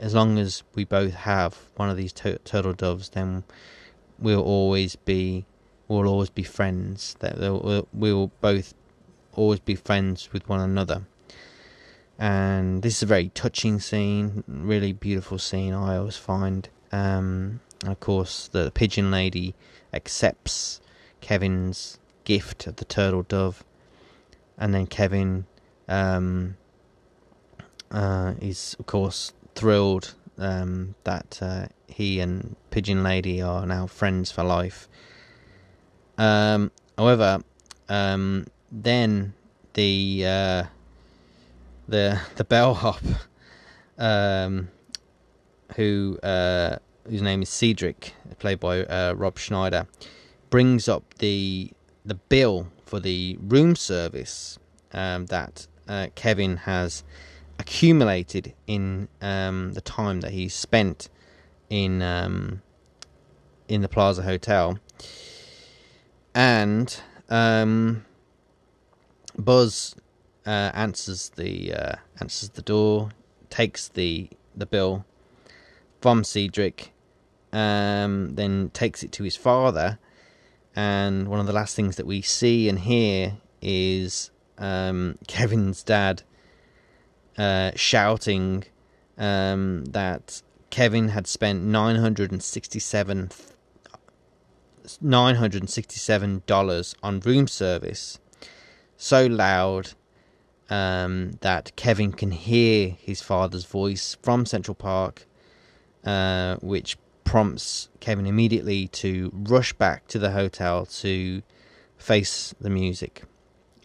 as 0.00 0.14
long 0.14 0.38
as 0.38 0.62
we 0.74 0.84
both 0.84 1.14
have 1.14 1.56
one 1.76 1.90
of 1.90 1.96
these 1.96 2.12
tur- 2.12 2.38
turtle 2.44 2.72
doves, 2.72 3.10
then 3.10 3.44
we'll 4.18 4.42
always 4.42 4.96
be 4.96 5.44
we'll 5.88 6.08
always 6.08 6.30
be 6.30 6.42
friends. 6.42 7.16
That 7.20 7.38
we'll, 7.38 7.88
we'll 7.92 8.30
both 8.40 8.74
always 9.34 9.60
be 9.60 9.74
friends 9.74 10.32
with 10.32 10.48
one 10.48 10.60
another. 10.60 11.02
And 12.18 12.82
this 12.82 12.98
is 12.98 13.02
a 13.02 13.06
very 13.06 13.30
touching 13.30 13.80
scene, 13.80 14.44
really 14.46 14.92
beautiful 14.92 15.38
scene. 15.38 15.74
I 15.74 15.96
always 15.96 16.16
find. 16.16 16.68
Um, 16.92 17.60
of 17.86 18.00
course, 18.00 18.48
the 18.48 18.70
pigeon 18.70 19.10
lady 19.10 19.54
accepts 19.92 20.80
Kevin's 21.20 21.98
gift 22.24 22.66
of 22.66 22.76
the 22.76 22.84
turtle 22.84 23.24
dove, 23.24 23.64
and 24.56 24.72
then 24.72 24.86
Kevin 24.86 25.46
um, 25.88 26.56
uh, 27.94 28.34
is 28.40 28.76
of 28.78 28.86
course 28.86 29.32
thrilled 29.54 30.14
um, 30.36 30.94
that 31.04 31.38
uh, 31.40 31.66
he 31.86 32.20
and 32.20 32.56
Pigeon 32.70 33.02
Lady 33.02 33.40
are 33.40 33.64
now 33.64 33.86
friends 33.86 34.32
for 34.32 34.42
life. 34.42 34.88
Um, 36.18 36.72
however, 36.98 37.42
um, 37.88 38.46
then 38.70 39.32
the 39.74 40.24
uh, 40.26 40.64
the 41.88 42.20
the 42.36 42.44
bellhop, 42.44 43.02
um, 43.96 44.68
who 45.76 46.18
uh, 46.22 46.76
whose 47.08 47.22
name 47.22 47.42
is 47.42 47.48
Cedric, 47.48 48.12
played 48.40 48.58
by 48.58 48.84
uh, 48.84 49.14
Rob 49.16 49.38
Schneider, 49.38 49.86
brings 50.50 50.88
up 50.88 51.14
the 51.18 51.70
the 52.04 52.14
bill 52.14 52.68
for 52.84 52.98
the 52.98 53.38
room 53.40 53.76
service 53.76 54.58
um, 54.92 55.26
that 55.26 55.66
uh, 55.88 56.08
Kevin 56.14 56.56
has 56.58 57.04
accumulated 57.58 58.54
in 58.66 59.08
um, 59.20 59.72
the 59.72 59.80
time 59.80 60.20
that 60.20 60.32
he 60.32 60.48
spent 60.48 61.08
in 61.70 62.02
um, 62.02 62.62
in 63.68 63.80
the 63.80 63.88
Plaza 63.88 64.22
Hotel, 64.22 64.78
and 66.34 67.00
um, 67.28 68.04
Buzz 69.36 69.96
uh, 70.46 70.70
answers 70.74 71.30
the 71.36 71.72
uh, 71.72 71.94
answers 72.20 72.50
the 72.50 72.62
door, 72.62 73.10
takes 73.50 73.88
the 73.88 74.28
the 74.54 74.66
bill 74.66 75.04
from 76.00 76.22
Cedric, 76.22 76.92
um, 77.52 78.34
then 78.34 78.70
takes 78.70 79.02
it 79.02 79.10
to 79.12 79.24
his 79.24 79.36
father, 79.36 79.98
and 80.76 81.28
one 81.28 81.40
of 81.40 81.46
the 81.46 81.52
last 81.52 81.74
things 81.74 81.96
that 81.96 82.06
we 82.06 82.20
see 82.20 82.68
and 82.68 82.80
hear 82.80 83.38
is 83.62 84.30
um, 84.58 85.18
Kevin's 85.26 85.82
dad 85.82 86.22
uh, 87.38 87.72
shouting 87.74 88.64
um, 89.18 89.84
that 89.86 90.42
Kevin 90.70 91.08
had 91.08 91.26
spent 91.26 91.62
nine 91.62 91.96
hundred 91.96 92.32
and 92.32 92.42
sixty-seven 92.42 93.30
nine 95.00 95.36
hundred 95.36 95.62
and 95.62 95.70
sixty-seven 95.70 96.42
dollars 96.46 96.94
on 97.02 97.20
room 97.20 97.46
service, 97.46 98.18
so 98.96 99.26
loud 99.26 99.92
um, 100.70 101.32
that 101.40 101.74
Kevin 101.76 102.12
can 102.12 102.30
hear 102.30 102.90
his 102.98 103.22
father's 103.22 103.64
voice 103.64 104.16
from 104.22 104.46
Central 104.46 104.74
Park, 104.74 105.26
uh, 106.04 106.56
which 106.56 106.96
prompts 107.24 107.88
Kevin 108.00 108.26
immediately 108.26 108.88
to 108.88 109.30
rush 109.32 109.72
back 109.72 110.06
to 110.08 110.18
the 110.18 110.32
hotel 110.32 110.86
to 110.86 111.42
face 111.96 112.54
the 112.60 112.70
music 112.70 113.22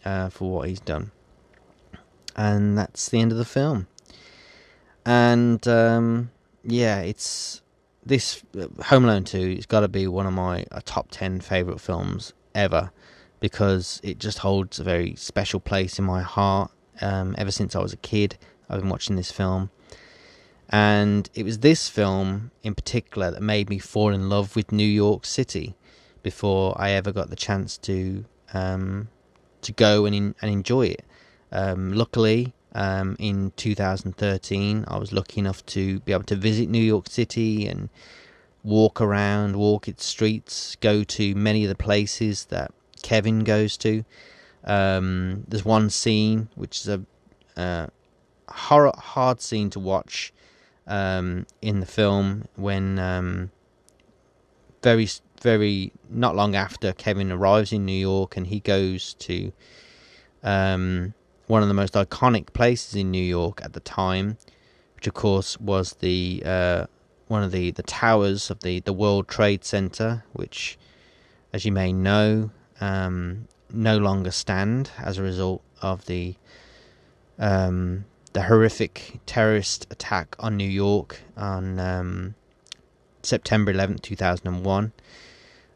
uh, 0.04 0.28
for 0.28 0.50
what 0.50 0.68
he's 0.68 0.80
done. 0.80 1.10
And 2.36 2.76
that's 2.78 3.08
the 3.08 3.20
end 3.20 3.32
of 3.32 3.38
the 3.38 3.44
film. 3.44 3.86
And 5.04 5.66
um, 5.66 6.30
yeah, 6.64 7.00
it's 7.00 7.62
this 8.04 8.42
uh, 8.58 8.66
Home 8.84 9.04
Alone 9.04 9.24
2 9.24 9.38
it's 9.38 9.66
got 9.66 9.80
to 9.80 9.88
be 9.88 10.06
one 10.06 10.26
of 10.26 10.32
my 10.32 10.64
uh, 10.72 10.80
top 10.84 11.08
10 11.10 11.40
favorite 11.40 11.80
films 11.80 12.32
ever 12.54 12.90
because 13.40 14.00
it 14.02 14.18
just 14.18 14.38
holds 14.38 14.78
a 14.78 14.84
very 14.84 15.14
special 15.16 15.60
place 15.60 15.98
in 15.98 16.04
my 16.04 16.22
heart. 16.22 16.70
Um, 17.00 17.34
ever 17.38 17.50
since 17.50 17.74
I 17.74 17.80
was 17.80 17.92
a 17.92 17.98
kid, 17.98 18.36
I've 18.68 18.80
been 18.80 18.90
watching 18.90 19.16
this 19.16 19.32
film. 19.32 19.70
And 20.68 21.28
it 21.34 21.44
was 21.44 21.58
this 21.58 21.88
film 21.88 22.52
in 22.62 22.74
particular 22.74 23.30
that 23.30 23.42
made 23.42 23.68
me 23.68 23.78
fall 23.78 24.10
in 24.12 24.28
love 24.28 24.54
with 24.54 24.70
New 24.70 24.86
York 24.86 25.24
City 25.24 25.74
before 26.22 26.80
I 26.80 26.90
ever 26.90 27.10
got 27.10 27.30
the 27.30 27.36
chance 27.36 27.78
to 27.78 28.24
um, 28.52 29.08
to 29.62 29.72
go 29.72 30.04
and 30.04 30.14
in, 30.14 30.34
and 30.40 30.50
enjoy 30.50 30.86
it. 30.86 31.04
Um, 31.52 31.92
luckily, 31.92 32.52
um, 32.72 33.16
in 33.18 33.52
2013, 33.56 34.84
I 34.86 34.98
was 34.98 35.12
lucky 35.12 35.40
enough 35.40 35.64
to 35.66 36.00
be 36.00 36.12
able 36.12 36.24
to 36.24 36.36
visit 36.36 36.68
New 36.68 36.82
York 36.82 37.08
City 37.08 37.66
and 37.66 37.88
walk 38.62 39.00
around, 39.00 39.56
walk 39.56 39.88
its 39.88 40.04
streets, 40.04 40.76
go 40.76 41.02
to 41.04 41.34
many 41.34 41.64
of 41.64 41.68
the 41.68 41.74
places 41.74 42.46
that 42.46 42.72
Kevin 43.02 43.40
goes 43.40 43.76
to. 43.78 44.04
Um, 44.64 45.44
there's 45.48 45.64
one 45.64 45.90
scene 45.90 46.48
which 46.54 46.80
is 46.80 46.88
a 46.88 47.02
uh, 47.56 47.86
horror, 48.48 48.92
hard 48.96 49.40
scene 49.40 49.70
to 49.70 49.80
watch 49.80 50.32
um, 50.86 51.46
in 51.62 51.80
the 51.80 51.86
film 51.86 52.46
when 52.56 52.98
um, 52.98 53.50
very 54.82 55.08
very 55.40 55.92
not 56.10 56.36
long 56.36 56.54
after 56.54 56.92
Kevin 56.92 57.32
arrives 57.32 57.72
in 57.72 57.86
New 57.86 57.92
York 57.92 58.36
and 58.36 58.48
he 58.48 58.60
goes 58.60 59.14
to 59.14 59.52
um, 60.42 61.14
one 61.50 61.62
of 61.62 61.68
the 61.68 61.74
most 61.74 61.94
iconic 61.94 62.52
places 62.52 62.94
in 62.94 63.10
New 63.10 63.22
York 63.22 63.60
at 63.64 63.72
the 63.72 63.80
time, 63.80 64.38
which 64.94 65.08
of 65.08 65.14
course 65.14 65.58
was 65.58 65.94
the 65.94 66.40
uh, 66.46 66.86
one 67.26 67.42
of 67.42 67.50
the, 67.50 67.72
the 67.72 67.82
towers 67.82 68.50
of 68.50 68.60
the, 68.60 68.80
the 68.80 68.92
World 68.92 69.26
Trade 69.26 69.64
Center, 69.64 70.24
which, 70.32 70.78
as 71.52 71.64
you 71.64 71.72
may 71.72 71.92
know, 71.92 72.50
um, 72.80 73.48
no 73.72 73.98
longer 73.98 74.30
stand 74.30 74.90
as 74.98 75.18
a 75.18 75.22
result 75.22 75.62
of 75.82 76.06
the 76.06 76.36
um, 77.38 78.04
the 78.32 78.42
horrific 78.42 79.18
terrorist 79.26 79.88
attack 79.90 80.36
on 80.38 80.56
New 80.56 80.68
York 80.68 81.20
on 81.36 81.80
um, 81.80 82.34
September 83.24 83.74
11th, 83.74 84.02
2001. 84.02 84.92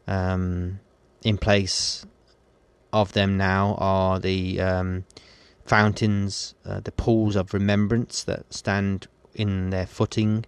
Um, 0.07 0.79
in 1.23 1.37
place 1.37 2.05
of 2.93 3.11
them 3.11 3.35
now 3.35 3.75
are 3.77 4.19
the 4.19 4.61
um, 4.61 5.03
fountains, 5.65 6.55
uh, 6.65 6.79
the 6.79 6.91
pools 6.91 7.35
of 7.35 7.53
remembrance 7.53 8.23
that 8.23 8.53
stand 8.53 9.07
in 9.33 9.69
their 9.71 9.85
footing. 9.85 10.45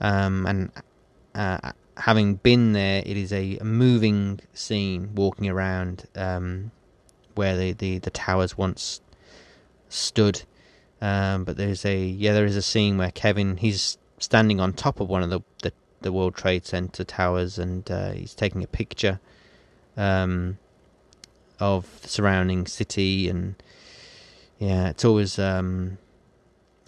Um, 0.00 0.46
and 0.46 0.70
uh, 1.34 1.72
having 1.96 2.36
been 2.36 2.72
there, 2.72 3.02
it 3.04 3.16
is 3.16 3.32
a 3.32 3.58
moving 3.62 4.40
scene 4.54 5.14
walking 5.14 5.48
around 5.48 6.06
um, 6.14 6.70
where 7.34 7.56
the, 7.56 7.72
the, 7.72 7.98
the 7.98 8.10
towers 8.10 8.56
once 8.56 9.00
stood. 9.88 10.42
Um, 11.00 11.44
but 11.44 11.56
there's 11.56 11.84
a 11.84 12.04
yeah, 12.04 12.32
there 12.32 12.46
is 12.46 12.56
a 12.56 12.62
scene 12.62 12.96
where 12.96 13.10
Kevin 13.10 13.58
he's 13.58 13.98
standing 14.18 14.60
on 14.60 14.72
top 14.72 14.98
of 14.98 15.08
one 15.08 15.22
of 15.22 15.28
the, 15.28 15.40
the 15.62 15.72
the 16.00 16.12
World 16.12 16.34
Trade 16.34 16.64
Center 16.64 17.04
towers, 17.04 17.58
and 17.58 17.90
uh, 17.90 18.12
he's 18.12 18.34
taking 18.34 18.62
a 18.62 18.66
picture 18.66 19.20
um, 19.96 20.58
of 21.60 22.00
the 22.00 22.08
surrounding 22.08 22.66
city, 22.66 23.28
and 23.28 23.56
yeah, 24.58 24.88
it's 24.88 25.04
always 25.04 25.38
um, 25.38 25.98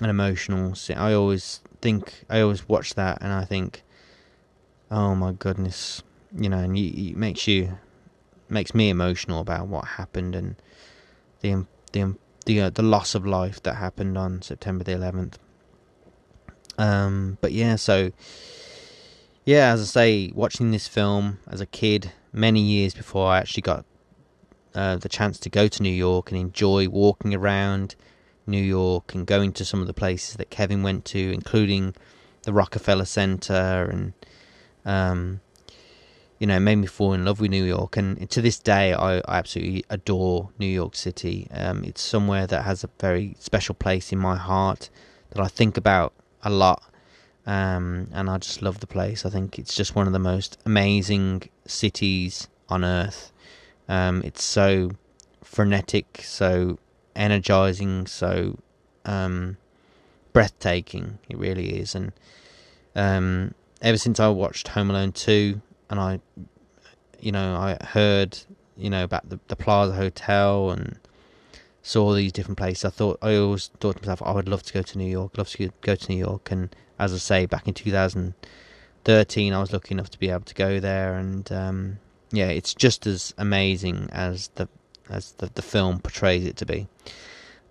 an 0.01 0.11
emotional. 0.11 0.75
I 0.97 1.13
always 1.13 1.61
think 1.81 2.25
I 2.29 2.41
always 2.41 2.69
watch 2.69 2.95
that, 2.95 3.19
and 3.21 3.33
I 3.33 3.45
think, 3.45 3.83
oh 4.91 5.15
my 5.15 5.33
goodness, 5.33 6.03
you 6.37 6.49
know, 6.49 6.59
and 6.59 6.77
it 6.77 7.17
makes 7.17 7.47
you 7.47 7.79
makes 8.49 8.75
me 8.75 8.89
emotional 8.89 9.41
about 9.41 9.69
what 9.69 9.85
happened 9.85 10.35
and 10.35 10.57
the 11.41 11.67
the 11.93 12.17
the 12.47 12.61
uh, 12.61 12.71
the 12.71 12.83
loss 12.83 13.15
of 13.15 13.27
life 13.27 13.63
that 13.63 13.75
happened 13.75 14.17
on 14.17 14.43
September 14.43 14.85
the 14.85 14.93
11th. 14.93 15.35
Um, 16.79 17.39
but 17.41 17.53
yeah, 17.53 17.77
so 17.77 18.13
yeah, 19.45 19.73
as 19.73 19.81
I 19.81 19.85
say, 19.85 20.33
watching 20.35 20.71
this 20.71 20.89
film 20.89 21.39
as 21.49 21.61
a 21.61 21.67
kid, 21.67 22.13
many 22.33 22.61
years 22.61 22.95
before 22.95 23.29
I 23.29 23.39
actually 23.39 23.63
got 23.63 23.85
uh, 24.75 24.97
the 24.97 25.09
chance 25.09 25.39
to 25.41 25.51
go 25.51 25.69
to 25.69 25.83
New 25.83 25.91
York 25.91 26.31
and 26.31 26.41
enjoy 26.41 26.89
walking 26.89 27.35
around 27.35 27.95
New 28.47 28.63
York 28.63 29.15
and 29.15 29.27
going 29.27 29.53
to 29.53 29.65
some 29.65 29.81
of 29.81 29.87
the 29.87 29.95
places 29.95 30.37
that 30.37 30.51
Kevin 30.51 30.83
went 30.83 31.05
to, 31.07 31.33
including 31.33 31.95
the 32.43 32.53
Rockefeller 32.53 33.05
Center 33.05 33.89
and 33.91 34.13
um, 34.85 35.41
you 36.39 36.47
know, 36.47 36.61
made 36.61 36.77
me 36.77 36.87
fall 36.87 37.13
in 37.13 37.25
love 37.25 37.41
with 37.41 37.51
New 37.51 37.65
York. 37.65 37.97
And 37.97 38.31
to 38.31 38.41
this 38.41 38.59
day, 38.59 38.93
I, 38.93 39.19
I 39.19 39.39
absolutely 39.39 39.85
adore 39.91 40.51
New 40.59 40.67
York 40.67 40.95
City. 40.95 41.49
Um, 41.51 41.85
it's 41.85 42.01
somewhere 42.01 42.47
that 42.47 42.63
has 42.63 42.85
a 42.85 42.91
very 43.01 43.35
special 43.41 43.75
place 43.75 44.13
in 44.13 44.19
my 44.19 44.37
heart 44.37 44.89
that 45.31 45.43
I 45.43 45.49
think 45.49 45.77
about 45.77 46.13
a 46.43 46.51
lot. 46.51 46.83
Um, 47.45 48.09
and 48.13 48.31
I 48.31 48.39
just 48.39 48.63
love 48.63 48.81
the 48.81 48.87
place. 48.87 49.27
I 49.27 49.31
think 49.31 49.59
it's 49.59 49.75
just 49.75 49.95
one 49.95 50.07
of 50.07 50.13
the 50.13 50.19
most 50.19 50.59
amazing 50.65 51.49
cities 51.67 52.47
on 52.69 52.85
earth. 52.85 53.33
Um, 53.89 54.23
it's 54.25 54.45
so 54.45 54.91
frenetic, 55.43 56.21
so 56.23 56.79
energizing, 57.17 58.07
so 58.07 58.59
um, 59.05 59.57
breathtaking. 60.33 61.19
It 61.29 61.39
really 61.39 61.81
is. 61.81 61.95
And 61.95 62.13
um, 62.95 63.55
ever 63.81 63.97
since 63.97 64.21
I 64.21 64.29
watched 64.29 64.69
Home 64.69 64.91
Alone 64.91 65.13
2, 65.13 65.61
and 65.91 66.01
I, 66.01 66.21
you 67.21 67.33
know, 67.33 67.57
I 67.57 67.83
heard, 67.83 68.39
you 68.77 68.91
know, 68.91 69.05
about 69.05 69.29
the, 69.29 69.41
the 69.49 69.57
Plaza 69.57 69.95
Hotel 69.95 70.71
and 70.71 70.99
saw 71.83 72.13
these 72.13 72.33
different 72.33 72.59
places. 72.59 72.85
I 72.85 72.91
thought 72.91 73.19
I 73.23 73.37
always 73.37 73.69
thought 73.81 73.97
to 73.97 74.03
myself, 74.03 74.23
I 74.23 74.33
would 74.33 74.49
love 74.49 74.63
to 74.65 74.73
go 74.73 74.83
to 74.83 74.99
New 74.99 75.11
York, 75.11 75.39
love 75.39 75.49
to 75.51 75.71
go 75.81 75.95
to 75.95 76.13
New 76.13 76.19
York. 76.19 76.51
And 76.51 76.75
as 76.99 77.15
I 77.15 77.17
say, 77.17 77.47
back 77.47 77.67
in 77.67 77.75
2013, 77.75 79.53
I 79.53 79.61
was 79.61 79.73
lucky 79.73 79.95
enough 79.95 80.11
to 80.11 80.19
be 80.19 80.29
able 80.29 80.41
to 80.41 80.55
go 80.55 80.81
there, 80.81 81.15
and 81.17 81.51
um, 81.51 81.99
yeah, 82.31 82.49
it's 82.49 82.75
just 82.75 83.07
as 83.07 83.35
amazing 83.39 84.09
as 84.13 84.49
the 84.55 84.69
as 85.09 85.33
the, 85.33 85.51
the 85.55 85.63
film 85.63 86.01
portrays 86.01 86.45
it 86.47 86.57
to 86.59 86.67
be. 86.67 86.87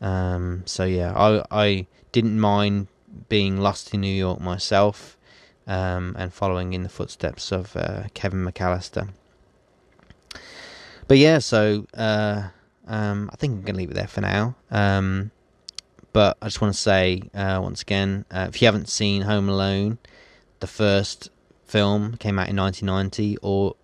Um, 0.01 0.63
so 0.65 0.85
yeah, 0.85 1.13
I 1.15 1.43
I 1.51 1.87
didn't 2.11 2.39
mind 2.39 2.87
being 3.29 3.57
lost 3.57 3.93
in 3.93 4.01
New 4.01 4.13
York 4.13 4.39
myself 4.39 5.17
um, 5.65 6.15
and 6.17 6.33
following 6.33 6.73
in 6.73 6.83
the 6.83 6.89
footsteps 6.89 7.51
of 7.51 7.75
uh, 7.75 8.03
Kevin 8.13 8.45
McCallister. 8.45 9.09
But 11.07 11.17
yeah, 11.17 11.39
so 11.39 11.87
uh, 11.93 12.49
um, 12.87 13.29
I 13.31 13.35
think 13.35 13.53
I'm 13.53 13.63
to 13.65 13.73
leave 13.73 13.91
it 13.91 13.95
there 13.95 14.07
for 14.07 14.21
now. 14.21 14.55
Um, 14.71 15.31
but 16.13 16.37
I 16.41 16.47
just 16.47 16.61
want 16.61 16.73
to 16.73 16.79
say 16.79 17.21
uh, 17.33 17.59
once 17.61 17.81
again, 17.81 18.25
uh, 18.31 18.47
if 18.49 18.61
you 18.61 18.67
haven't 18.67 18.89
seen 18.89 19.21
Home 19.23 19.49
Alone, 19.49 19.99
the 20.59 20.67
first 20.67 21.29
film 21.65 22.17
came 22.17 22.39
out 22.39 22.49
in 22.49 22.55
1990, 22.55 23.37
or 23.41 23.75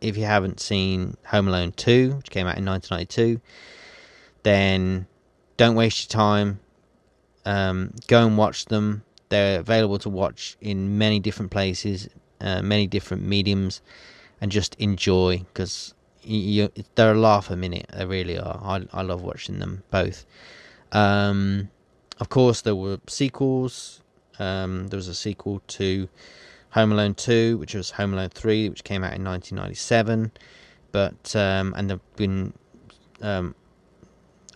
if 0.00 0.16
you 0.16 0.24
haven't 0.24 0.60
seen 0.60 1.16
Home 1.26 1.48
Alone 1.48 1.72
2, 1.72 2.14
which 2.16 2.30
came 2.30 2.46
out 2.46 2.58
in 2.58 2.64
1992, 2.64 3.40
then 4.42 5.06
don't 5.56 5.74
waste 5.74 6.04
your 6.04 6.18
time. 6.18 6.60
Um, 7.44 7.94
go 8.06 8.26
and 8.26 8.36
watch 8.38 8.66
them. 8.66 9.04
They're 9.28 9.60
available 9.60 9.98
to 10.00 10.08
watch 10.08 10.56
in 10.60 10.98
many 10.98 11.20
different 11.20 11.50
places, 11.50 12.08
uh, 12.40 12.62
many 12.62 12.86
different 12.86 13.24
mediums, 13.24 13.82
and 14.40 14.50
just 14.50 14.74
enjoy 14.76 15.38
because 15.38 15.94
they're 16.94 17.12
a 17.12 17.18
laugh 17.18 17.50
a 17.50 17.56
minute. 17.56 17.86
They 17.94 18.06
really 18.06 18.38
are. 18.38 18.60
I 18.62 18.86
I 18.92 19.02
love 19.02 19.22
watching 19.22 19.58
them 19.58 19.82
both. 19.90 20.24
Um, 20.92 21.70
of 22.20 22.28
course, 22.28 22.62
there 22.62 22.74
were 22.74 22.98
sequels. 23.06 24.02
Um, 24.38 24.88
there 24.88 24.96
was 24.96 25.08
a 25.08 25.14
sequel 25.14 25.62
to 25.68 26.08
Home 26.78 26.92
Alone 26.92 27.14
2, 27.14 27.58
which 27.58 27.74
was 27.74 27.90
Home 27.90 28.14
Alone 28.14 28.28
3, 28.28 28.68
which 28.68 28.84
came 28.84 29.02
out 29.02 29.12
in 29.12 29.24
1997. 29.24 30.30
But 30.92 31.34
um, 31.34 31.74
and 31.76 31.90
there've 31.90 32.16
been 32.16 32.52
um, 33.20 33.56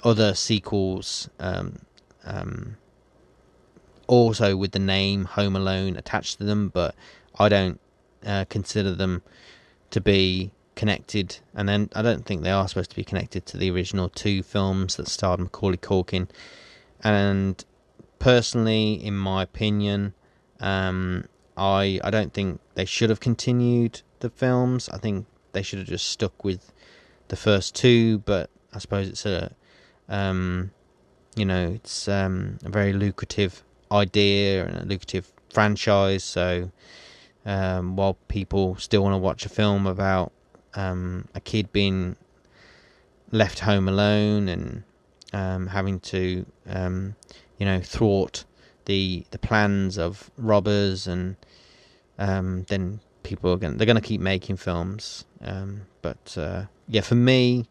other 0.04 0.32
sequels 0.34 1.28
um, 1.40 1.80
um, 2.24 2.76
also 4.06 4.56
with 4.56 4.70
the 4.70 4.78
name 4.78 5.24
Home 5.24 5.56
Alone 5.56 5.96
attached 5.96 6.38
to 6.38 6.44
them, 6.44 6.68
but 6.68 6.94
I 7.40 7.48
don't 7.48 7.80
uh, 8.24 8.44
consider 8.48 8.94
them 8.94 9.22
to 9.90 10.00
be 10.00 10.52
connected. 10.76 11.38
And 11.56 11.68
then 11.68 11.90
I 11.92 12.02
don't 12.02 12.24
think 12.24 12.44
they 12.44 12.52
are 12.52 12.68
supposed 12.68 12.90
to 12.90 12.96
be 12.96 13.02
connected 13.02 13.46
to 13.46 13.56
the 13.56 13.68
original 13.72 14.08
two 14.08 14.44
films 14.44 14.94
that 14.94 15.08
starred 15.08 15.40
Macaulay 15.40 15.76
Culkin. 15.76 16.28
And 17.02 17.64
personally, 18.20 18.92
in 18.92 19.16
my 19.16 19.42
opinion, 19.42 20.14
um, 20.60 21.24
I 21.56 22.00
I 22.02 22.10
don't 22.10 22.32
think 22.32 22.60
they 22.74 22.84
should 22.84 23.10
have 23.10 23.20
continued 23.20 24.02
the 24.20 24.30
films. 24.30 24.88
I 24.88 24.98
think 24.98 25.26
they 25.52 25.62
should 25.62 25.78
have 25.80 25.88
just 25.88 26.08
stuck 26.08 26.44
with 26.44 26.72
the 27.28 27.36
first 27.36 27.74
two. 27.74 28.18
But 28.18 28.50
I 28.72 28.78
suppose 28.78 29.08
it's 29.08 29.26
a 29.26 29.52
um, 30.08 30.70
you 31.36 31.44
know 31.44 31.72
it's 31.74 32.08
um, 32.08 32.58
a 32.64 32.68
very 32.68 32.92
lucrative 32.92 33.62
idea 33.90 34.66
and 34.66 34.76
a 34.76 34.84
lucrative 34.84 35.32
franchise. 35.50 36.24
So 36.24 36.70
um, 37.44 37.96
while 37.96 38.14
people 38.28 38.76
still 38.76 39.02
want 39.02 39.14
to 39.14 39.18
watch 39.18 39.44
a 39.44 39.48
film 39.48 39.86
about 39.86 40.32
um, 40.74 41.28
a 41.34 41.40
kid 41.40 41.72
being 41.72 42.16
left 43.30 43.60
home 43.60 43.88
alone 43.88 44.48
and 44.48 44.84
um, 45.32 45.66
having 45.68 45.98
to, 46.00 46.46
um, 46.68 47.16
you 47.58 47.66
know, 47.66 47.80
thwart 47.80 48.44
the 48.86 49.24
the 49.30 49.38
plans 49.38 49.98
of 49.98 50.30
robbers, 50.36 51.06
and 51.06 51.36
um, 52.18 52.64
then 52.68 53.00
people 53.22 53.52
are 53.52 53.56
going 53.56 53.76
they're 53.76 53.86
going 53.86 53.96
to 53.96 54.02
keep 54.02 54.20
making 54.20 54.56
films. 54.56 55.24
Um, 55.40 55.82
but 56.02 56.36
uh, 56.38 56.64
yeah, 56.88 57.02
for 57.02 57.14
me, 57.14 57.66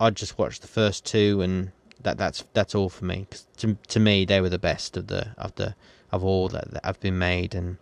I'd 0.00 0.16
just 0.16 0.38
watch 0.38 0.60
the 0.60 0.68
first 0.68 1.04
two 1.04 1.42
and 1.42 1.72
that 2.02 2.18
that's 2.18 2.44
that's 2.52 2.74
all 2.74 2.88
for 2.88 3.04
me. 3.04 3.26
Cause 3.30 3.46
to 3.58 3.76
to 3.88 4.00
me, 4.00 4.24
they 4.24 4.40
were 4.40 4.48
the 4.48 4.58
best 4.58 4.96
of 4.96 5.08
the 5.08 5.34
of 5.36 5.54
the 5.56 5.74
of 6.12 6.24
all 6.24 6.48
that, 6.48 6.70
that 6.70 6.84
have 6.84 7.00
been 7.00 7.18
made, 7.18 7.54
and 7.54 7.78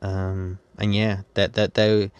um 0.00 0.58
and 0.78 0.94
yeah, 0.94 1.22
that 1.34 1.54
that 1.54 1.74
they 1.74 2.10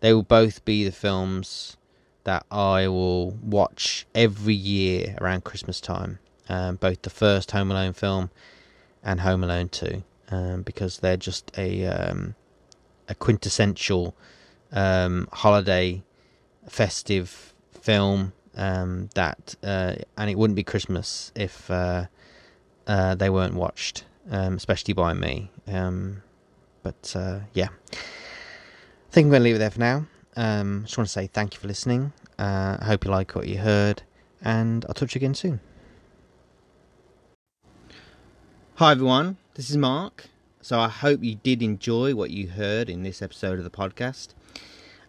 they 0.00 0.12
will 0.12 0.22
both 0.22 0.64
be 0.64 0.84
the 0.84 0.92
films 0.92 1.76
that 2.24 2.44
I 2.50 2.88
will 2.88 3.30
watch 3.30 4.06
every 4.14 4.54
year 4.54 5.16
around 5.20 5.44
Christmas 5.44 5.80
time. 5.80 6.18
Um, 6.48 6.76
both 6.76 7.02
the 7.02 7.10
first 7.10 7.52
Home 7.52 7.70
Alone 7.70 7.94
film 7.94 8.30
and 9.02 9.20
Home 9.20 9.42
Alone 9.42 9.68
Two, 9.68 10.02
um, 10.30 10.62
because 10.62 10.98
they're 10.98 11.16
just 11.16 11.50
a 11.56 11.86
um, 11.86 12.34
a 13.08 13.14
quintessential 13.14 14.14
um, 14.72 15.28
holiday 15.32 16.02
festive 16.68 17.54
film 17.80 18.32
um, 18.56 19.08
that 19.14 19.54
uh, 19.62 19.94
and 20.16 20.30
it 20.30 20.36
wouldn't 20.36 20.56
be 20.56 20.64
Christmas 20.64 21.32
if 21.34 21.70
uh, 21.70 22.06
uh, 22.86 23.14
they 23.14 23.30
weren't 23.30 23.54
watched, 23.54 24.04
um, 24.30 24.54
especially 24.54 24.94
by 24.94 25.14
me. 25.14 25.50
But 26.84 27.14
uh, 27.16 27.40
yeah, 27.54 27.68
I 27.92 29.10
think 29.10 29.24
I'm 29.24 29.30
going 29.30 29.40
to 29.40 29.44
leave 29.44 29.56
it 29.56 29.58
there 29.58 29.70
for 29.70 29.80
now. 29.80 30.06
Um, 30.36 30.82
just 30.84 30.98
want 30.98 31.08
to 31.08 31.12
say 31.12 31.26
thank 31.26 31.54
you 31.54 31.60
for 31.60 31.66
listening. 31.66 32.12
Uh, 32.38 32.76
I 32.78 32.84
hope 32.84 33.04
you 33.04 33.10
like 33.10 33.34
what 33.34 33.48
you 33.48 33.58
heard, 33.58 34.02
and 34.42 34.84
I'll 34.86 34.94
touch 34.94 35.14
you 35.14 35.18
again 35.18 35.34
soon. 35.34 35.60
Hi 38.78 38.90
everyone, 38.90 39.36
this 39.54 39.70
is 39.70 39.76
Mark. 39.76 40.30
So 40.60 40.80
I 40.80 40.88
hope 40.88 41.22
you 41.22 41.36
did 41.36 41.62
enjoy 41.62 42.16
what 42.16 42.30
you 42.32 42.48
heard 42.48 42.90
in 42.90 43.04
this 43.04 43.22
episode 43.22 43.58
of 43.58 43.62
the 43.62 43.70
podcast. 43.70 44.30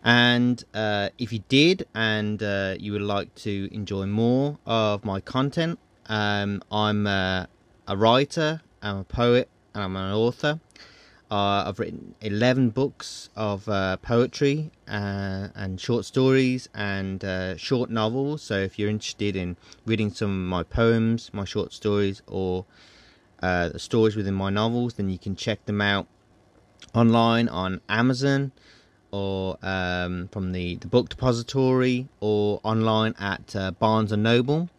And 0.03 0.63
uh, 0.75 1.09
if 1.17 1.33
you 1.33 1.39
did 1.49 1.87
and 1.95 2.43
uh, 2.43 2.75
you 2.79 2.91
would 2.91 3.01
like 3.01 3.33
to 3.37 3.67
enjoy 3.73 4.05
more 4.05 4.59
of 4.67 5.03
my 5.03 5.19
content, 5.19 5.79
um, 6.05 6.61
I'm 6.71 7.07
uh, 7.07 7.47
a 7.87 7.97
writer, 7.97 8.61
I'm 8.83 8.97
a 8.97 9.03
poet, 9.03 9.49
and 9.73 9.83
I'm 9.83 9.95
an 9.95 10.13
author. 10.13 10.59
Uh, 11.31 11.63
I've 11.65 11.79
written 11.79 12.13
11 12.21 12.69
books 12.69 13.31
of 13.35 13.67
uh, 13.67 13.97
poetry 13.97 14.69
uh, 14.87 15.47
and 15.55 15.81
short 15.81 16.05
stories 16.05 16.69
and 16.75 17.25
short 17.59 17.89
novels. 17.89 18.43
So 18.43 18.59
if 18.59 18.77
you're 18.77 18.91
interested 18.91 19.35
in 19.35 19.57
reading 19.87 20.11
some 20.11 20.29
of 20.29 20.49
my 20.49 20.61
poems, 20.61 21.31
my 21.33 21.45
short 21.45 21.73
stories, 21.73 22.21
or 22.27 22.65
the 23.69 23.79
stories 23.79 24.15
within 24.15 24.33
my 24.33 24.49
novels, 24.49 24.95
then 24.95 25.09
you 25.09 25.19
can 25.19 25.35
check 25.35 25.65
them 25.65 25.81
out 25.81 26.07
online 26.93 27.49
on 27.49 27.81
Amazon 27.89 28.51
or 29.11 29.57
um, 29.61 30.29
from 30.31 30.51
the, 30.51 30.75
the 30.75 30.87
book 30.87 31.09
depository 31.09 32.07
or 32.19 32.59
online 32.63 33.13
at 33.19 33.55
uh, 33.55 33.71
Barnes 33.71 34.11
and 34.11 34.23
Noble. 34.23 34.69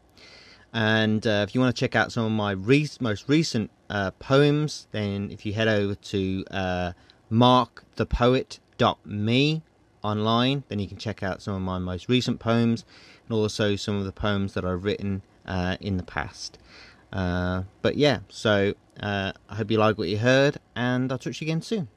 And 0.72 1.26
uh, 1.26 1.44
if 1.48 1.54
you 1.54 1.60
want 1.60 1.74
to 1.74 1.80
check 1.80 1.96
out 1.96 2.12
some 2.12 2.26
of 2.26 2.32
my 2.32 2.50
re- 2.50 2.86
most 3.00 3.28
recent 3.28 3.70
uh, 3.88 4.10
poems, 4.12 4.86
then 4.92 5.30
if 5.30 5.46
you 5.46 5.54
head 5.54 5.68
over 5.68 5.94
to 5.94 6.44
uh, 6.50 6.92
markthepoet.me 7.32 9.62
online, 10.02 10.64
then 10.68 10.78
you 10.78 10.86
can 10.86 10.98
check 10.98 11.22
out 11.22 11.40
some 11.40 11.54
of 11.54 11.62
my 11.62 11.78
most 11.78 12.08
recent 12.08 12.38
poems 12.38 12.84
and 13.26 13.34
also 13.34 13.76
some 13.76 13.96
of 13.96 14.04
the 14.04 14.12
poems 14.12 14.54
that 14.54 14.64
I've 14.64 14.84
written 14.84 15.22
uh, 15.46 15.76
in 15.80 15.96
the 15.96 16.02
past. 16.02 16.58
Uh, 17.16 17.62
but 17.80 17.96
yeah, 17.96 18.18
so 18.28 18.74
uh, 19.00 19.32
I 19.48 19.54
hope 19.54 19.70
you 19.70 19.78
like 19.78 19.96
what 19.96 20.08
you 20.08 20.18
heard, 20.18 20.58
and 20.74 21.10
I'll 21.10 21.16
talk 21.16 21.32
to 21.32 21.44
you 21.44 21.48
again 21.50 21.62
soon. 21.62 21.88